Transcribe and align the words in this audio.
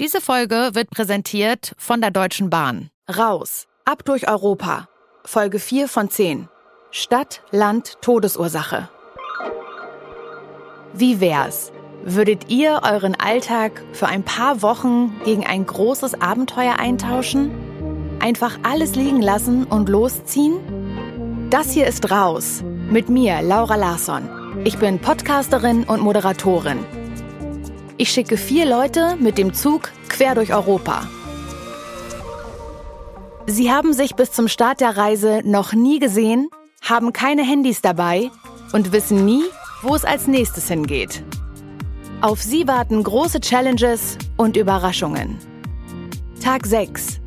Diese 0.00 0.20
Folge 0.20 0.70
wird 0.74 0.90
präsentiert 0.90 1.72
von 1.76 2.00
der 2.00 2.12
Deutschen 2.12 2.50
Bahn. 2.50 2.90
Raus, 3.08 3.66
ab 3.84 4.04
durch 4.04 4.28
Europa. 4.28 4.88
Folge 5.24 5.58
4 5.58 5.88
von 5.88 6.08
10. 6.08 6.48
Stadt, 6.92 7.42
Land, 7.50 8.00
Todesursache. 8.00 8.88
Wie 10.92 11.20
wär's? 11.20 11.72
Würdet 12.04 12.48
ihr 12.48 12.82
euren 12.84 13.16
Alltag 13.16 13.82
für 13.92 14.06
ein 14.06 14.22
paar 14.22 14.62
Wochen 14.62 15.20
gegen 15.24 15.44
ein 15.44 15.66
großes 15.66 16.20
Abenteuer 16.20 16.76
eintauschen? 16.78 17.50
Einfach 18.20 18.56
alles 18.62 18.94
liegen 18.94 19.20
lassen 19.20 19.64
und 19.64 19.88
losziehen? 19.88 21.48
Das 21.50 21.72
hier 21.72 21.88
ist 21.88 22.08
Raus. 22.08 22.62
Mit 22.88 23.08
mir, 23.08 23.42
Laura 23.42 23.74
Larsson. 23.74 24.62
Ich 24.62 24.78
bin 24.78 25.00
Podcasterin 25.00 25.82
und 25.82 26.02
Moderatorin. 26.02 26.86
Ich 28.00 28.12
schicke 28.12 28.36
vier 28.36 28.64
Leute 28.64 29.16
mit 29.18 29.38
dem 29.38 29.52
Zug 29.52 29.90
quer 30.08 30.36
durch 30.36 30.54
Europa. 30.54 31.02
Sie 33.46 33.72
haben 33.72 33.92
sich 33.92 34.14
bis 34.14 34.30
zum 34.30 34.46
Start 34.46 34.80
der 34.80 34.96
Reise 34.96 35.40
noch 35.44 35.72
nie 35.72 35.98
gesehen, 35.98 36.48
haben 36.80 37.12
keine 37.12 37.42
Handys 37.42 37.82
dabei 37.82 38.30
und 38.72 38.92
wissen 38.92 39.24
nie, 39.24 39.42
wo 39.82 39.96
es 39.96 40.04
als 40.04 40.28
nächstes 40.28 40.68
hingeht. 40.68 41.24
Auf 42.20 42.40
sie 42.40 42.68
warten 42.68 43.02
große 43.02 43.40
Challenges 43.40 44.16
und 44.36 44.56
Überraschungen. 44.56 45.36
Tag 46.40 46.66
6. 46.66 47.18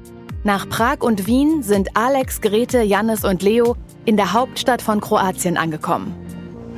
Nach 0.45 0.69
Prag 0.69 1.01
und 1.01 1.27
Wien 1.27 1.63
sind 1.63 1.97
Alex, 1.97 2.39
Grete, 2.39 2.81
Jannis 2.81 3.25
und 3.25 3.43
Leo 3.43 3.75
in 4.05 4.15
der 4.15 4.31
Hauptstadt 4.31 4.81
von 4.81 5.01
Kroatien 5.01 5.57
angekommen. 5.57 6.15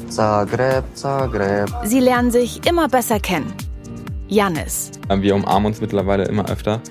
Zagreb, 0.10 0.84
Zagreb. 0.96 1.70
Sie 1.84 2.00
lernen 2.00 2.32
sich 2.32 2.66
immer 2.66 2.88
besser 2.88 3.20
kennen. 3.20 3.54
Jannis, 4.34 4.90
Wir 5.10 5.36
umarmen 5.36 5.68
uns 5.68 5.80
mittlerweile 5.80 6.24
immer 6.26 6.50
öfter. 6.50 6.82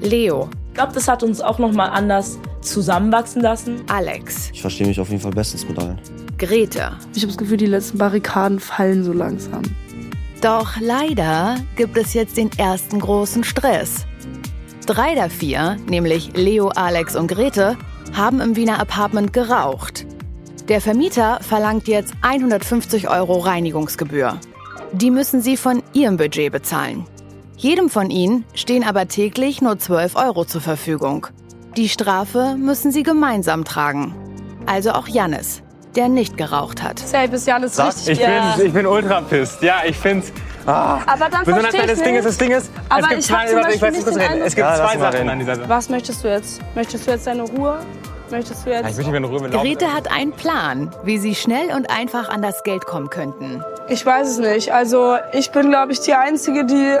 Leo, 0.00 0.48
Ich 0.68 0.74
glaube, 0.74 0.92
das 0.92 1.08
hat 1.08 1.24
uns 1.24 1.40
auch 1.40 1.58
noch 1.58 1.72
mal 1.72 1.88
anders 1.88 2.38
zusammenwachsen 2.60 3.42
lassen. 3.42 3.82
Alex, 3.88 4.50
Ich 4.52 4.60
verstehe 4.60 4.86
mich 4.86 5.00
auf 5.00 5.08
jeden 5.08 5.20
Fall 5.20 5.32
bestens 5.32 5.68
mit 5.68 5.76
allen. 5.78 5.98
Grete. 6.38 6.92
Ich 7.14 7.22
habe 7.22 7.28
das 7.28 7.36
Gefühl, 7.36 7.56
die 7.56 7.66
letzten 7.66 7.98
Barrikaden 7.98 8.60
fallen 8.60 9.02
so 9.02 9.12
langsam. 9.12 9.62
Doch 10.40 10.76
leider 10.80 11.56
gibt 11.74 11.96
es 11.96 12.14
jetzt 12.14 12.36
den 12.36 12.50
ersten 12.58 13.00
großen 13.00 13.42
Stress. 13.42 14.06
Drei 14.86 15.14
der 15.14 15.30
vier, 15.30 15.76
nämlich 15.88 16.36
Leo, 16.36 16.68
Alex 16.68 17.16
und 17.16 17.26
Grete, 17.26 17.76
haben 18.12 18.40
im 18.40 18.54
Wiener 18.54 18.78
Apartment 18.80 19.32
geraucht. 19.32 20.06
Der 20.68 20.80
Vermieter 20.80 21.38
verlangt 21.40 21.88
jetzt 21.88 22.14
150 22.22 23.08
Euro 23.08 23.38
Reinigungsgebühr. 23.40 24.38
Die 24.94 25.10
müssen 25.10 25.42
sie 25.42 25.56
von 25.56 25.82
ihrem 25.92 26.16
Budget 26.16 26.52
bezahlen. 26.52 27.04
Jedem 27.56 27.88
von 27.88 28.10
ihnen 28.10 28.44
stehen 28.54 28.84
aber 28.84 29.08
täglich 29.08 29.60
nur 29.60 29.76
12 29.76 30.14
Euro 30.14 30.44
zur 30.44 30.60
Verfügung. 30.60 31.26
Die 31.76 31.88
Strafe 31.88 32.54
müssen 32.56 32.92
sie 32.92 33.02
gemeinsam 33.02 33.64
tragen. 33.64 34.14
Also 34.66 34.92
auch 34.92 35.08
Jannis, 35.08 35.62
der 35.96 36.08
nicht 36.08 36.36
geraucht 36.36 36.80
hat. 36.80 37.00
Safe 37.00 37.34
ist 37.34 37.44
ja 37.48 37.56
alles 37.56 37.76
richtig. 37.76 38.08
Ich, 38.10 38.18
ja. 38.20 38.54
bin, 38.56 38.66
ich 38.66 38.72
bin 38.72 38.86
ultra 38.86 39.20
pissed. 39.22 39.62
Ja, 39.62 39.82
ich 39.84 39.96
find's. 39.96 40.32
Ah. 40.64 41.00
Aber 41.06 41.28
dann 41.28 41.44
verstehe 41.44 41.80
weil 41.80 41.86
das 41.88 41.98
ich 41.98 42.04
Ding 42.04 42.14
ist, 42.14 42.24
das 42.24 42.38
Ding 42.38 42.50
ist, 42.52 42.70
Aber 42.88 43.00
es 43.02 43.08
gibt 43.08 43.20
ich 43.20 43.26
zwei, 43.26 43.46
zum 43.46 43.56
warte, 43.56 43.74
ich 43.74 43.82
weiß 43.82 43.92
nicht. 43.92 44.06
Es 44.06 44.54
gibt 44.54 44.58
Ja, 44.58 44.76
zwei 44.76 44.98
Sachen 44.98 45.16
reden. 45.16 45.28
an 45.28 45.38
dieser 45.40 45.56
Sache. 45.56 45.68
Was 45.68 45.88
möchtest 45.90 46.22
du 46.22 46.28
jetzt? 46.28 46.60
Möchtest 46.76 47.04
du 47.06 47.10
jetzt 47.10 47.26
deine 47.26 47.42
Ruhe? 47.42 47.80
Möchtest 48.30 48.64
du 48.64 48.70
Ja, 48.70 48.76
jetzt... 48.80 48.90
ich 48.92 48.96
möchte 48.96 49.10
mir 49.10 49.16
in 49.16 49.24
Ruhe. 49.24 49.50
Grete 49.50 49.92
hat 49.92 50.10
einen 50.10 50.32
Plan, 50.32 50.94
wie 51.02 51.18
sie 51.18 51.34
schnell 51.34 51.74
und 51.74 51.90
einfach 51.90 52.28
an 52.28 52.40
das 52.42 52.62
Geld 52.62 52.86
kommen 52.86 53.10
könnten. 53.10 53.62
Ich 53.88 54.04
weiß 54.04 54.28
es 54.28 54.38
nicht. 54.38 54.72
Also 54.72 55.16
ich 55.32 55.50
bin, 55.50 55.70
glaube 55.70 55.92
ich, 55.92 56.00
die 56.00 56.14
Einzige, 56.14 56.64
die 56.64 56.96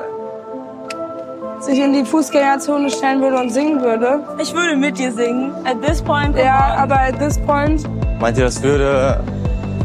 sich 1.60 1.78
in 1.78 1.92
die 1.94 2.04
Fußgängerzone 2.04 2.90
stellen 2.90 3.22
würde 3.22 3.38
und 3.38 3.50
singen 3.50 3.80
würde. 3.80 4.20
Ich 4.38 4.52
würde 4.54 4.76
mit 4.76 4.98
dir 4.98 5.10
singen. 5.12 5.52
At 5.64 5.80
this 5.82 6.02
point. 6.02 6.36
Ja, 6.36 6.76
aber 6.78 6.96
at 7.00 7.18
this 7.18 7.38
point, 7.38 7.82
Meint 8.20 8.36
ihr, 8.38 8.44
das 8.44 8.62
würde 8.62 9.20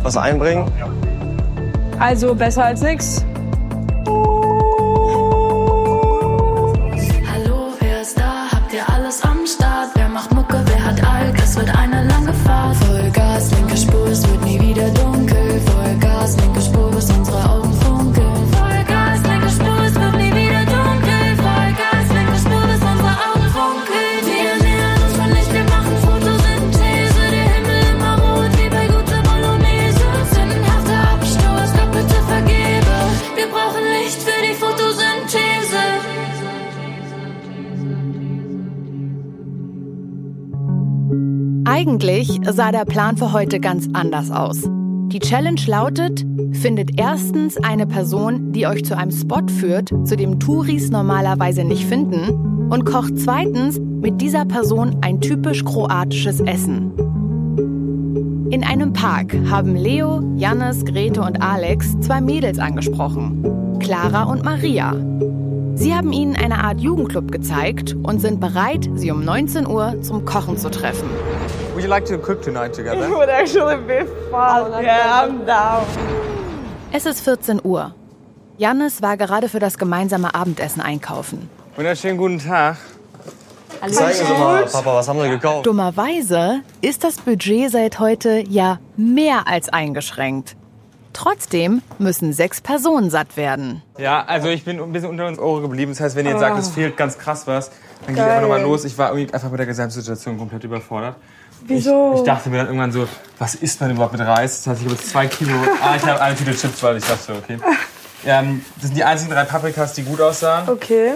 was 0.04 0.18
einbringen? 0.18 0.70
also 2.00 2.34
besser 2.36 2.66
als 2.66 2.82
nix. 2.82 3.26
Hallo, 7.34 7.74
wer 7.80 8.02
ist 8.02 8.18
da? 8.20 8.48
Habt 8.52 8.74
ihr 8.74 8.84
alles 8.94 9.22
am 9.24 9.46
Start? 9.46 9.90
Wer 9.96 10.09
macht 10.09 10.34
Mucke? 10.34 10.62
Wer 10.66 10.86
hat 10.86 11.02
Alk? 11.06 11.36
Es 11.42 11.58
wird 11.58 11.70
eine 11.78 12.06
lange 12.08 12.34
Fahrt. 12.34 12.69
Eigentlich 41.79 42.41
sah 42.44 42.73
der 42.73 42.84
Plan 42.84 43.16
für 43.16 43.31
heute 43.31 43.62
ganz 43.62 43.88
anders 43.94 44.31
aus. 44.31 44.63
Die 44.63 45.19
Challenge 45.19 45.62
lautet, 45.66 46.25
findet 46.51 47.00
erstens 47.00 47.56
eine 47.56 47.88
Person, 47.88 48.51
die 48.51 48.67
euch 48.67 48.84
zu 48.84 48.97
einem 48.97 49.12
Spot 49.12 49.47
führt, 49.47 49.88
zu 50.03 50.17
dem 50.17 50.41
Touris 50.41 50.90
normalerweise 50.90 51.63
nicht 51.63 51.85
finden, 51.85 52.67
und 52.69 52.84
kocht 52.84 53.17
zweitens 53.17 53.79
mit 53.79 54.19
dieser 54.19 54.44
Person 54.44 54.97
ein 55.00 55.22
typisch 55.22 55.63
kroatisches 55.63 56.41
Essen. 56.41 56.91
In 58.51 58.66
einem 58.66 58.91
Park 58.91 59.34
haben 59.50 59.78
Leo, 59.78 60.22
Jannis, 60.35 60.84
Grete 60.84 61.22
und 61.22 61.41
Alex 61.41 61.97
zwei 62.01 62.19
Mädels 62.19 62.59
angesprochen, 62.59 63.79
Clara 63.79 64.23
und 64.23 64.44
Maria. 64.44 64.97
Sie 65.75 65.96
haben 65.96 66.11
ihnen 66.11 66.35
eine 66.35 66.61
Art 66.61 66.81
Jugendclub 66.81 67.31
gezeigt 67.31 67.96
und 68.03 68.19
sind 68.19 68.41
bereit, 68.41 68.90
sie 68.96 69.11
um 69.11 69.23
19 69.23 69.66
Uhr 69.66 70.01
zum 70.01 70.25
Kochen 70.25 70.57
zu 70.57 70.69
treffen. 70.69 71.07
Would 71.79 71.85
you 71.85 71.91
like 71.91 72.06
to 72.07 72.17
cook 72.17 72.41
tonight 72.41 72.73
together? 72.73 73.09
Would 73.09 73.29
actually 73.29 73.78
be 73.78 74.06
fun. 74.29 74.84
Yeah, 74.84 75.23
I'm 75.23 75.45
down. 75.45 75.85
Es 76.91 77.06
ist 77.06 77.22
14 77.22 77.62
Uhr. 77.63 77.95
Jannis 78.57 79.01
war 79.01 79.16
gerade 79.16 79.47
für 79.47 79.59
das 79.59 79.78
gemeinsame 79.78 80.35
Abendessen 80.35 80.81
einkaufen. 80.81 81.50
Wunderschönen 81.78 82.17
guten 82.17 82.38
Tag. 82.40 82.75
Zeigen 83.91 84.13
Sie 84.13 84.34
mal, 84.34 84.66
Papa, 84.66 84.94
was 84.94 85.07
haben 85.07 85.19
wir 85.19 85.29
gekauft? 85.29 85.66
Dummerweise 85.67 86.63
ist 86.81 87.06
das 87.06 87.16
Budget 87.16 87.72
seit 87.72 87.97
heute 87.97 88.44
ja 88.50 88.79
mehr 88.97 89.47
als 89.47 89.69
eingeschränkt. 89.69 90.57
Trotzdem 91.13 91.81
müssen 91.97 92.34
sechs 92.34 92.59
Personen 92.59 93.09
satt 93.09 93.38
werden. 93.38 93.84
Ja, 93.97 94.25
also 94.25 94.50
ich 94.50 94.66
bin 94.66 94.81
ein 94.81 94.91
bisschen 94.91 95.11
unter 95.11 95.28
uns 95.28 95.40
Ohren 95.40 95.61
geblieben. 95.61 95.94
Das 95.94 96.01
heißt, 96.01 96.17
wenn 96.17 96.25
ihr 96.25 96.34
jetzt 96.34 96.41
sagt, 96.41 96.59
es 96.59 96.72
fehlt 96.72 96.97
ganz 96.97 97.17
krass 97.17 97.47
was, 97.47 97.72
dann 98.06 98.16
gehe 98.16 98.23
ich 98.25 98.29
einfach 98.29 98.41
nochmal 98.41 98.63
los. 98.63 98.84
Ich 98.84 98.97
war 98.97 99.13
irgendwie 99.13 99.34
einfach 99.34 99.50
mit 99.50 99.59
der 99.59 99.66
Gesamtsituation 99.66 100.38
komplett 100.38 100.66
überfordert. 100.66 101.16
Wieso? 101.66 102.14
Ich, 102.14 102.20
ich 102.20 102.25
dachte 102.25 102.50
mir 102.50 102.58
dann 102.58 102.68
irgendwann 102.68 102.92
so, 102.92 103.08
was 103.38 103.56
isst 103.56 103.81
man 103.81 103.92
überhaupt 103.92 104.14
mit 104.14 104.22
Reis? 104.22 104.64
Das 104.64 104.68
heißt, 104.68 104.81
ich 104.81 104.88
habe 104.88 104.96
jetzt 104.96 105.09
zwei 105.09 105.28
Kilo, 105.28 105.56
ah, 105.81 105.96
ich 105.96 106.06
habe 106.06 106.22
eine 106.22 106.36
Tüte 106.36 106.56
Chips, 106.56 106.81
weil 106.84 106.97
ich 106.97 107.06
dachte, 107.06 107.34
okay. 107.34 107.59
Ähm, 108.25 108.66
das 108.75 108.86
sind 108.86 108.96
die 108.96 109.03
einzigen 109.03 109.31
drei 109.31 109.46
Paprikas, 109.46 109.94
die 109.94 110.03
gut 110.03 110.20
aussahen. 110.20 110.68
Okay. 110.68 111.14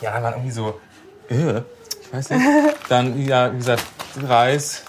Ja, 0.00 0.20
waren 0.22 0.34
irgendwie 0.34 0.50
so, 0.50 0.80
äh, 1.28 1.58
ich 1.58 2.12
weiß 2.12 2.30
nicht. 2.30 2.42
Dann, 2.88 3.24
ja, 3.24 3.52
wie 3.52 3.58
gesagt, 3.58 3.84
Reis, 4.20 4.82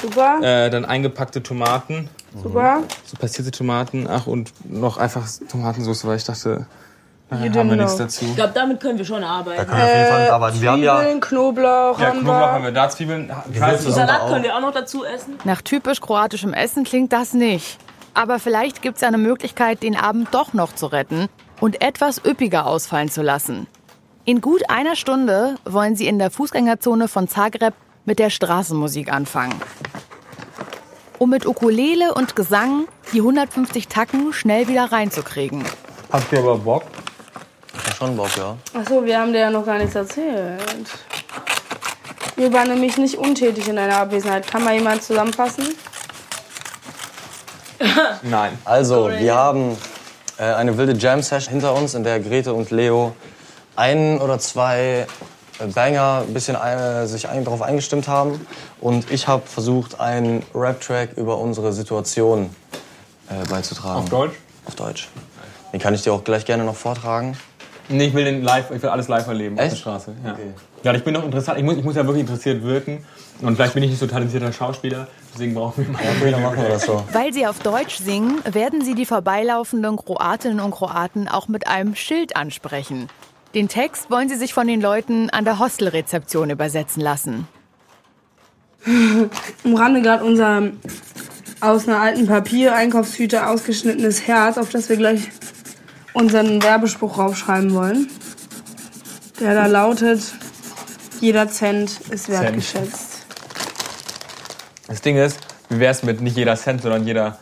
Super, 0.00 0.38
äh, 0.42 0.70
dann 0.70 0.84
eingepackte 0.84 1.42
Tomaten, 1.42 2.08
super. 2.40 2.84
so 3.04 3.16
passierte 3.16 3.50
Tomaten, 3.50 4.06
ach 4.08 4.28
und 4.28 4.52
noch 4.64 4.96
einfach 4.96 5.26
Tomatensauce, 5.50 6.04
weil 6.04 6.16
ich 6.16 6.24
dachte, 6.24 6.66
You 7.30 7.36
haben 7.58 7.68
wir 7.68 7.76
nichts 7.76 7.96
dazu. 7.96 8.24
Ich 8.24 8.36
glaube, 8.36 8.52
damit 8.54 8.80
können 8.80 8.96
wir 8.96 9.04
schon 9.04 9.22
arbeiten. 9.22 9.66
Können 9.66 9.76
wir 9.78 9.84
auf 9.84 9.94
jeden 9.94 10.06
Fall 10.08 10.22
mitarbeiten. 10.22 10.62
Wir 10.62 10.70
haben 10.72 10.82
ja 10.82 10.96
Zwiebeln, 10.98 11.20
Knoblauch, 11.20 12.00
Ja, 12.00 12.06
haben 12.06 12.20
Knoblauch 12.20 12.34
haben 12.48 12.62
wir. 12.64 12.68
wir 12.70 12.72
da, 12.72 12.88
Zwiebeln. 12.88 13.32
Nicht, 13.48 13.80
Salat 13.82 14.20
auch. 14.22 14.28
können 14.30 14.44
wir 14.44 14.56
auch 14.56 14.60
noch 14.60 14.72
dazu 14.72 15.04
essen. 15.04 15.34
Nach 15.44 15.60
typisch 15.60 16.00
kroatischem 16.00 16.54
Essen 16.54 16.84
klingt 16.84 17.12
das 17.12 17.34
nicht. 17.34 17.76
Aber 18.14 18.38
vielleicht 18.38 18.80
gibt 18.80 18.96
es 18.96 19.02
eine 19.02 19.18
Möglichkeit, 19.18 19.82
den 19.82 19.94
Abend 19.94 20.28
doch 20.32 20.54
noch 20.54 20.74
zu 20.74 20.86
retten 20.86 21.28
und 21.60 21.82
etwas 21.82 22.24
üppiger 22.24 22.66
ausfallen 22.66 23.10
zu 23.10 23.20
lassen. 23.22 23.66
In 24.24 24.40
gut 24.40 24.68
einer 24.70 24.96
Stunde 24.96 25.56
wollen 25.66 25.96
sie 25.96 26.06
in 26.06 26.18
der 26.18 26.30
Fußgängerzone 26.30 27.08
von 27.08 27.28
Zagreb 27.28 27.74
mit 28.06 28.18
der 28.18 28.30
Straßenmusik 28.30 29.12
anfangen. 29.12 29.54
Um 31.18 31.30
mit 31.30 31.46
Ukulele 31.46 32.14
und 32.14 32.36
Gesang 32.36 32.86
die 33.12 33.18
150 33.20 33.88
Tacken 33.88 34.32
schnell 34.32 34.68
wieder 34.68 34.90
reinzukriegen. 34.92 35.64
habt 36.12 36.32
ihr 36.32 36.38
aber 36.38 36.58
Bock? 36.58 36.84
Ja, 37.74 37.94
schon 37.94 38.16
Bock, 38.16 38.36
ja. 38.36 38.56
Achso, 38.74 39.04
wir 39.04 39.18
haben 39.18 39.32
dir 39.32 39.40
ja 39.40 39.50
noch 39.50 39.64
gar 39.64 39.78
nichts 39.78 39.94
erzählt. 39.94 40.88
Wir 42.36 42.52
waren 42.52 42.68
nämlich 42.68 42.96
nicht 42.98 43.16
untätig 43.16 43.68
in 43.68 43.76
deiner 43.76 43.96
Abwesenheit. 43.96 44.46
Kann 44.46 44.64
mal 44.64 44.74
jemand 44.74 45.02
zusammenfassen? 45.02 45.74
Nein. 48.22 48.56
Also, 48.64 49.10
wir 49.10 49.34
haben 49.34 49.76
äh, 50.38 50.44
eine 50.44 50.76
wilde 50.76 50.92
Jam-Session 50.92 51.52
hinter 51.52 51.74
uns, 51.74 51.94
in 51.94 52.04
der 52.04 52.20
Grete 52.20 52.54
und 52.54 52.70
Leo 52.70 53.14
ein 53.78 54.20
oder 54.20 54.38
zwei 54.38 55.06
äh, 55.58 55.66
Banger 55.66 56.24
ein 56.26 56.34
bisschen 56.34 56.56
äh, 56.56 57.06
sich 57.06 57.28
ein, 57.28 57.44
darauf 57.44 57.62
eingestimmt 57.62 58.08
haben. 58.08 58.46
Und 58.80 59.10
ich 59.10 59.28
habe 59.28 59.46
versucht, 59.46 60.00
einen 60.00 60.44
Rap-Track 60.54 61.16
über 61.16 61.38
unsere 61.38 61.72
Situation 61.72 62.50
äh, 63.28 63.46
beizutragen. 63.48 64.02
Auf 64.02 64.08
Deutsch? 64.08 64.34
Auf 64.66 64.74
Deutsch. 64.74 65.08
Den 65.72 65.80
kann 65.80 65.94
ich 65.94 66.02
dir 66.02 66.12
auch 66.12 66.24
gleich 66.24 66.44
gerne 66.44 66.64
noch 66.64 66.76
vortragen. 66.76 67.36
Nee, 67.88 68.06
ich 68.06 68.14
will, 68.14 68.24
den 68.24 68.42
live, 68.42 68.70
ich 68.70 68.82
will 68.82 68.90
alles 68.90 69.08
live 69.08 69.26
erleben 69.26 69.58
auf 69.58 69.68
der 69.68 69.76
Straße. 69.76 70.14
Ja. 70.24 70.32
Okay. 70.32 70.52
ja, 70.82 70.94
ich 70.94 71.04
bin 71.04 71.14
noch 71.14 71.24
interessant. 71.24 71.58
Ich 71.58 71.64
muss, 71.64 71.76
ich 71.76 71.84
muss 71.84 71.96
ja 71.96 72.04
wirklich 72.04 72.20
interessiert 72.20 72.62
wirken. 72.62 73.04
Und 73.40 73.54
vielleicht 73.54 73.74
bin 73.74 73.82
ich 73.82 73.90
nicht 73.90 74.00
so 74.00 74.06
talentierter 74.06 74.52
Schauspieler. 74.52 75.06
Deswegen 75.32 75.54
brauchen 75.54 75.86
wir 75.86 75.92
mal. 75.92 76.00
Okay, 76.18 76.30
dann 76.30 76.42
machen 76.42 76.60
wir 76.60 76.68
das 76.68 76.84
so. 76.84 77.04
Weil 77.12 77.32
sie 77.32 77.46
auf 77.46 77.60
Deutsch 77.60 77.96
singen, 77.98 78.40
werden 78.50 78.82
sie 78.82 78.94
die 78.94 79.06
vorbeilaufenden 79.06 79.96
Kroatinnen 79.96 80.60
und 80.60 80.72
Kroaten 80.72 81.28
auch 81.28 81.48
mit 81.48 81.66
einem 81.66 81.94
Schild 81.94 82.36
ansprechen. 82.36 83.08
Den 83.54 83.68
Text 83.68 84.10
wollen 84.10 84.28
sie 84.28 84.36
sich 84.36 84.52
von 84.52 84.66
den 84.66 84.80
Leuten 84.80 85.30
an 85.30 85.44
der 85.44 85.58
Hostelrezeption 85.58 86.50
übersetzen 86.50 87.00
lassen. 87.00 87.48
Am 89.64 89.74
Rande 89.74 90.02
gerade 90.02 90.24
unser 90.24 90.70
aus 91.60 91.88
einer 91.88 92.00
alten 92.00 92.26
Papier-Einkaufstüte 92.26 93.46
ausgeschnittenes 93.46 94.26
Herz, 94.28 94.58
auf 94.58 94.70
das 94.70 94.88
wir 94.88 94.96
gleich 94.96 95.28
unseren 96.18 96.62
Werbespruch 96.62 97.18
raufschreiben 97.18 97.72
wollen. 97.74 98.08
Der 99.40 99.54
da 99.54 99.66
lautet, 99.66 100.20
jeder 101.20 101.48
Cent 101.48 102.00
ist 102.10 102.28
wertgeschätzt. 102.28 103.24
Das 104.88 105.00
Ding 105.00 105.16
ist, 105.16 105.38
wie 105.68 105.78
wär's 105.78 106.02
mit 106.02 106.20
nicht 106.20 106.36
jeder 106.36 106.56
Cent, 106.56 106.82
sondern 106.82 107.06
jeder. 107.06 107.38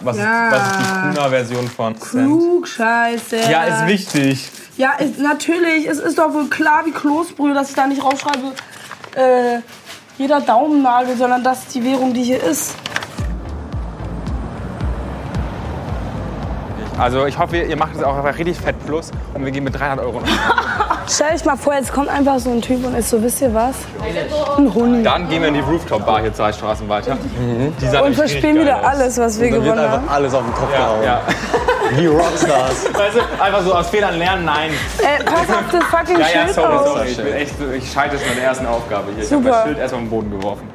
Was, 0.00 0.16
Ja. 0.16 0.48
ist, 0.48 0.54
was 0.54 0.68
ist 0.68 0.78
die 0.78 1.08
Kuna-Version 1.08 1.68
von 1.68 2.00
Cent? 2.00 2.10
Klugscheiße. 2.10 3.36
Ja, 3.50 3.64
ist 3.64 3.86
wichtig. 3.86 4.50
Ja, 4.76 4.94
ist, 4.94 5.18
natürlich. 5.18 5.86
Es 5.86 5.98
ist 5.98 6.18
doch 6.18 6.32
wohl 6.32 6.48
klar 6.48 6.84
wie 6.86 6.90
Kloßbrühe, 6.92 7.54
dass 7.54 7.70
ich 7.70 7.76
da 7.76 7.86
nicht 7.86 8.02
raufschreibe, 8.02 8.52
äh, 9.14 9.60
jeder 10.18 10.40
Daumennagel, 10.40 11.16
sondern 11.16 11.44
das 11.44 11.60
ist 11.60 11.74
die 11.74 11.84
Währung, 11.84 12.14
die 12.14 12.22
hier 12.22 12.42
ist. 12.42 12.74
Also 16.98 17.26
ich 17.26 17.38
hoffe, 17.38 17.56
ihr 17.56 17.76
macht 17.76 17.96
es 17.96 18.02
auch 18.02 18.16
einfach 18.16 18.38
richtig 18.38 18.56
fett 18.58 18.76
plus 18.86 19.10
und 19.34 19.44
wir 19.44 19.50
gehen 19.50 19.64
mit 19.64 19.78
300 19.78 20.04
Euro. 20.04 20.20
Stell 21.08 21.32
dich 21.32 21.44
mal 21.44 21.56
vor, 21.56 21.74
jetzt 21.74 21.92
kommt 21.92 22.08
einfach 22.08 22.38
so 22.38 22.50
ein 22.50 22.62
Typ 22.62 22.86
und 22.86 22.94
ist 22.94 23.10
so, 23.10 23.20
wisst 23.22 23.42
ihr 23.42 23.52
was? 23.52 23.74
Ein 24.56 24.72
Hund. 24.72 25.04
Dann 25.04 25.28
gehen 25.28 25.42
wir 25.42 25.48
in 25.48 25.54
die 25.54 25.60
Rooftop-Bar 25.60 26.20
hier 26.22 26.32
zwei 26.32 26.52
Straßen 26.52 26.88
weiter. 26.88 27.16
Die 27.80 27.86
sah 27.86 28.00
Und 28.00 28.14
verspielen 28.14 28.60
wieder 28.60 28.78
aus. 28.78 28.84
alles, 28.86 29.18
was 29.18 29.40
wir 29.40 29.48
Da 29.48 29.54
wird 29.54 29.64
gewonnen 29.64 29.78
einfach 29.80 29.96
haben. 29.98 30.08
alles 30.08 30.34
auf 30.34 30.42
den 30.44 30.54
Kopf 30.54 30.72
Ja, 30.72 30.78
gehauen. 30.78 31.02
ja. 31.04 31.20
Wie 31.98 32.06
Rockstars. 32.06 32.84
Weißt 32.94 33.16
du, 33.16 33.42
einfach 33.42 33.60
so 33.62 33.74
aus 33.74 33.88
Fehlern 33.88 34.16
lernen, 34.18 34.44
nein. 34.46 34.70
Äh, 34.98 35.22
pass 35.24 35.40
auf 35.54 35.64
das 35.70 35.84
fucking 35.84 36.18
Ja, 36.18 36.26
ja, 36.26 36.26
Schild 36.44 36.54
sorry, 36.54 36.78
sorry. 36.84 37.08
Ich, 37.08 37.16
bin 37.18 37.32
echt, 37.34 37.54
ich 37.76 37.92
scheitere 37.92 38.16
es 38.20 38.26
mit 38.28 38.38
der 38.38 38.44
ersten 38.44 38.66
Aufgabe 38.66 39.10
hier. 39.14 39.24
Ich 39.24 39.30
habe 39.32 39.42
Super. 39.42 39.54
das 39.56 39.64
Schild 39.64 39.78
erstmal 39.78 40.00
auf 40.02 40.06
den 40.06 40.10
Boden 40.10 40.30
geworfen. 40.30 40.68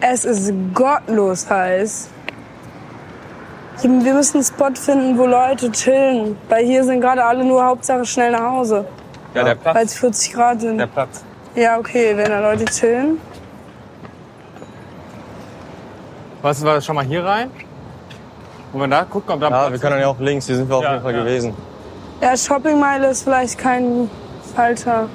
Es 0.00 0.24
ist 0.24 0.52
gottlos 0.72 1.48
heiß. 1.50 2.08
Wir 3.82 4.14
müssen 4.14 4.36
einen 4.38 4.44
Spot 4.44 4.70
finden, 4.74 5.18
wo 5.18 5.26
Leute 5.26 5.70
chillen. 5.70 6.36
Weil 6.48 6.64
hier 6.64 6.84
sind 6.84 7.00
gerade 7.00 7.24
alle 7.24 7.44
nur 7.44 7.64
Hauptsache 7.64 8.04
schnell 8.04 8.30
nach 8.32 8.50
Hause. 8.52 8.84
Ja, 9.34 9.42
der 9.44 9.54
Platz. 9.56 9.74
Weil 9.74 9.84
es 9.86 9.94
40 9.94 10.32
Grad 10.32 10.60
sind. 10.60 10.78
Der 10.78 10.86
Platz. 10.86 11.24
Ja, 11.54 11.78
okay, 11.78 12.16
wenn 12.16 12.30
da 12.30 12.40
Leute 12.40 12.64
chillen. 12.66 13.18
Was 16.42 16.64
war 16.64 16.80
schon 16.80 16.94
mal 16.96 17.04
hier 17.04 17.24
rein? 17.24 17.50
Wollen 18.72 18.90
wir 18.90 18.96
da 18.96 19.04
gucken, 19.04 19.34
ob 19.34 19.40
da 19.40 19.48
Ja, 19.48 19.58
Platz 19.60 19.72
wir 19.72 19.78
können 19.78 19.92
dann 19.92 20.00
ja 20.00 20.08
auch 20.08 20.18
links. 20.18 20.46
Hier 20.46 20.56
sind 20.56 20.68
wir 20.68 20.76
auf 20.76 20.82
Ja, 20.82 20.92
jeden 20.92 21.02
Fall 21.02 21.14
ja. 21.14 21.20
gewesen. 21.20 21.54
Ja, 22.20 22.36
Shoppingmeile 22.36 23.08
ist 23.08 23.22
vielleicht 23.22 23.58
kein 23.58 24.10
falscher 24.54 25.08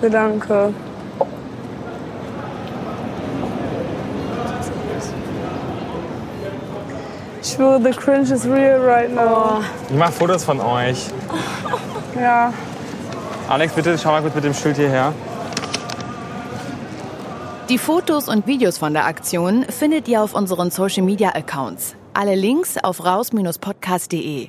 Gedanke. 0.00 0.72
Schwöre, 7.62 7.80
the 7.82 7.90
cringe 7.90 8.30
is 8.30 8.46
real 8.46 8.80
right 8.80 9.14
now. 9.14 9.62
Ich 9.88 9.96
mache 9.96 10.12
Fotos 10.12 10.44
von 10.44 10.60
euch. 10.60 11.06
Ja. 12.16 12.52
Alex, 13.48 13.74
bitte 13.74 13.96
schau 13.98 14.10
mal 14.10 14.22
kurz 14.22 14.34
mit 14.34 14.44
dem 14.44 14.54
Schild 14.54 14.76
hierher. 14.76 15.12
Die 17.68 17.78
Fotos 17.78 18.28
und 18.28 18.46
Videos 18.46 18.78
von 18.78 18.92
der 18.92 19.06
Aktion 19.06 19.64
findet 19.64 20.08
ihr 20.08 20.22
auf 20.22 20.34
unseren 20.34 20.70
Social 20.70 21.02
Media 21.02 21.30
Accounts. 21.30 21.94
Alle 22.14 22.34
Links 22.34 22.76
auf 22.82 23.04
raus-podcast.de. 23.04 24.48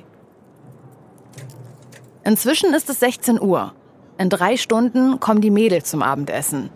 Inzwischen 2.24 2.74
ist 2.74 2.90
es 2.90 3.00
16 3.00 3.40
Uhr. 3.40 3.72
In 4.18 4.28
drei 4.28 4.56
Stunden 4.56 5.20
kommen 5.20 5.40
die 5.40 5.50
Mädels 5.50 5.90
zum 5.90 6.02
Abendessen. 6.02 6.70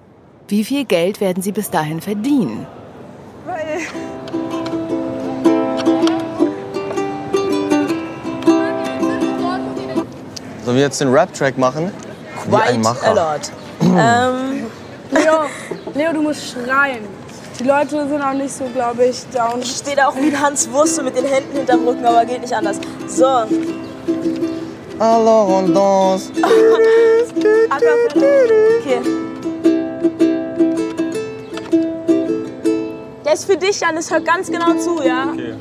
Wie 0.49 0.65
viel 0.65 0.85
Geld 0.85 1.21
werden 1.21 1.43
sie 1.43 1.53
bis 1.53 1.71
dahin 1.71 2.01
verdienen? 2.01 2.67
Sollen 10.69 10.77
wir 10.77 10.85
jetzt 10.85 11.01
den 11.01 11.11
Rap-Track 11.11 11.57
machen? 11.57 11.91
Wie 12.47 12.55
ein 12.55 12.83
Macher. 12.83 13.15
lot. 13.15 13.51
ähm, 13.81 14.67
Leo, 15.11 15.47
Leo, 15.95 16.13
du 16.13 16.21
musst 16.21 16.51
schreien. 16.51 17.07
Die 17.59 17.65
Leute 17.65 18.07
sind 18.07 18.21
auch 18.21 18.35
nicht 18.35 18.53
so, 18.53 18.65
glaube 18.75 19.07
ich, 19.07 19.25
down. 19.33 19.63
ich 19.63 19.77
stehe 19.77 19.97
da 19.97 20.09
auch 20.09 20.17
wie 20.17 20.27
ein 20.27 20.39
Hans 20.39 20.71
Wurst 20.71 21.03
mit 21.03 21.17
den 21.17 21.25
Händen 21.25 21.57
hinterm 21.57 21.89
Rücken, 21.89 22.05
aber 22.05 22.27
geht 22.27 22.43
nicht 22.43 22.53
anders. 22.53 22.77
So, 23.07 23.25
Alors 24.99 25.49
on 25.49 25.73
danse. 25.73 26.33
okay. 28.83 29.01
Der 33.25 33.33
ist 33.33 33.47
für 33.47 33.57
dich, 33.57 33.81
Janis, 33.81 34.11
hör 34.11 34.21
ganz 34.21 34.51
genau 34.51 34.75
zu, 34.75 35.03
ja? 35.03 35.31
Okay. 35.33 35.55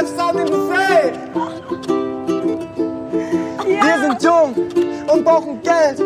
Have 0.00 0.08
something 0.16 0.46
to 0.46 0.66
say. 0.68 1.12
Wir 3.66 3.98
sind 4.00 4.22
jung 4.22 4.54
und 5.12 5.24
brauchen 5.24 5.60
Geld, 5.62 5.98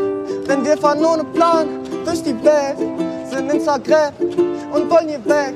denn 0.49 0.65
wir 0.65 0.77
fahren 0.77 1.05
ohne 1.05 1.25
Plan 1.25 1.69
durch 2.05 2.23
die 2.23 2.35
Welt, 2.45 2.79
sind 3.31 3.53
in 3.53 3.61
Zagreb 3.61 4.13
und 4.73 4.91
wollen 4.91 5.09
hier 5.09 5.25
weg. 5.25 5.55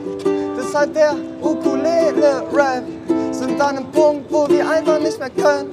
Deshalb 0.57 0.95
der 0.95 1.17
Ukulele-Rap 1.43 2.85
sind 3.33 3.61
an 3.61 3.77
einem 3.77 3.91
Punkt, 3.91 4.33
wo 4.33 4.49
wir 4.49 4.69
einfach 4.71 5.01
nicht 5.01 5.19
mehr 5.19 5.31
können. 5.31 5.71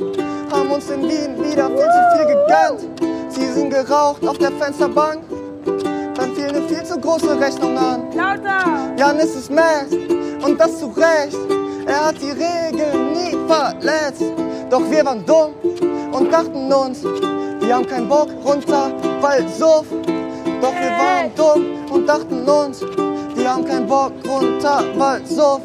Haben 0.52 0.72
uns 0.72 0.90
in 0.90 1.04
Wien 1.04 1.38
wieder 1.44 1.68
viel 1.68 1.90
zu 1.96 2.02
viel 2.16 2.26
gegönnt. 2.34 3.32
Sie 3.32 3.48
sind 3.48 3.70
geraucht 3.70 4.28
auf 4.28 4.38
der 4.38 4.52
Fensterbank. 4.52 5.22
Dann 6.16 6.34
fiel 6.36 6.50
eine 6.50 6.62
viel 6.68 6.84
zu 6.84 7.00
große 7.00 7.40
Rechnung 7.40 7.78
an. 7.78 8.04
Lauter! 8.16 8.92
Janis 8.98 9.36
ist 9.36 9.52
mad 9.52 9.88
und 10.44 10.60
das 10.60 10.80
zu 10.80 10.88
Recht. 10.88 11.65
Er 11.88 12.06
hat 12.08 12.16
die 12.22 12.32
Regeln 12.32 13.14
nie 13.14 13.38
verletzt. 13.48 14.24
Doch 14.70 14.82
wir 14.90 15.06
waren 15.06 15.26
dumm 15.26 15.54
und 16.12 16.32
dachten 16.32 16.74
uns, 16.74 17.04
wir 17.04 17.76
haben 17.76 17.86
keinen 17.86 18.10
Bock 18.10 18.30
runter, 18.44 18.92
weil 19.22 19.48
Suff. 19.50 19.86
Doch 20.62 20.74
wir 20.74 20.92
waren 20.92 21.32
dumm 21.36 21.66
und 21.92 22.08
dachten 22.08 22.48
uns, 22.48 22.82
wir 23.36 23.54
haben 23.54 23.66
keinen 23.66 23.88
Bock 23.88 24.14
runter, 24.28 24.84
weil 24.98 25.26
Suff. 25.26 25.62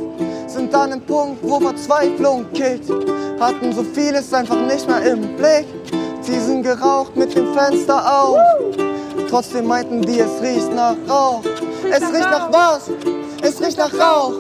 Sind 0.47 0.75
an 0.75 0.93
einem 0.93 1.01
Punkt, 1.03 1.39
wo 1.43 1.61
Verzweiflung 1.61 2.45
kickt. 2.53 2.91
Hatten 3.39 3.73
so 3.73 3.83
vieles 3.83 4.35
einfach 4.35 4.57
nicht 4.57 4.87
mehr 4.87 5.03
im 5.13 5.37
Blick. 5.37 5.67
Sie 6.21 6.41
sind 6.41 6.65
geraucht 6.65 7.17
mit 7.17 7.35
dem 7.35 7.55
Fenster 7.55 8.23
auf. 8.23 8.37
Trotzdem 9.29 9.67
meinten 9.69 10.03
die, 10.03 10.19
es 10.19 10.43
riecht 10.43 10.75
nach 10.75 10.97
Rauch. 11.09 11.43
Es 11.89 12.03
riecht 12.03 12.31
nach 12.31 12.53
was? 12.53 12.91
Es 13.43 13.61
riecht 13.63 13.79
nach 13.79 13.95
Rauch. 13.95 14.35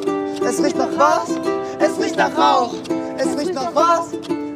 Es 0.44 0.62
riecht 0.62 0.76
nach 0.76 0.88
was? 0.96 1.49
Es 1.80 1.98
riecht 1.98 2.16
nach 2.16 2.36
Rauch. 2.36 2.74
Es 3.16 3.38
riecht 3.38 3.54
nach 3.54 3.74
was? 3.74 4.08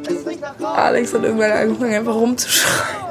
Es 0.06 0.26
riecht 0.26 0.40
nach 0.40 0.60
Rauch. 0.60 0.76
Alex 0.76 1.14
hat 1.14 1.22
irgendwann 1.24 1.52
angefangen, 1.52 1.94
einfach 1.94 2.14
rumzuschreien. 2.14 3.04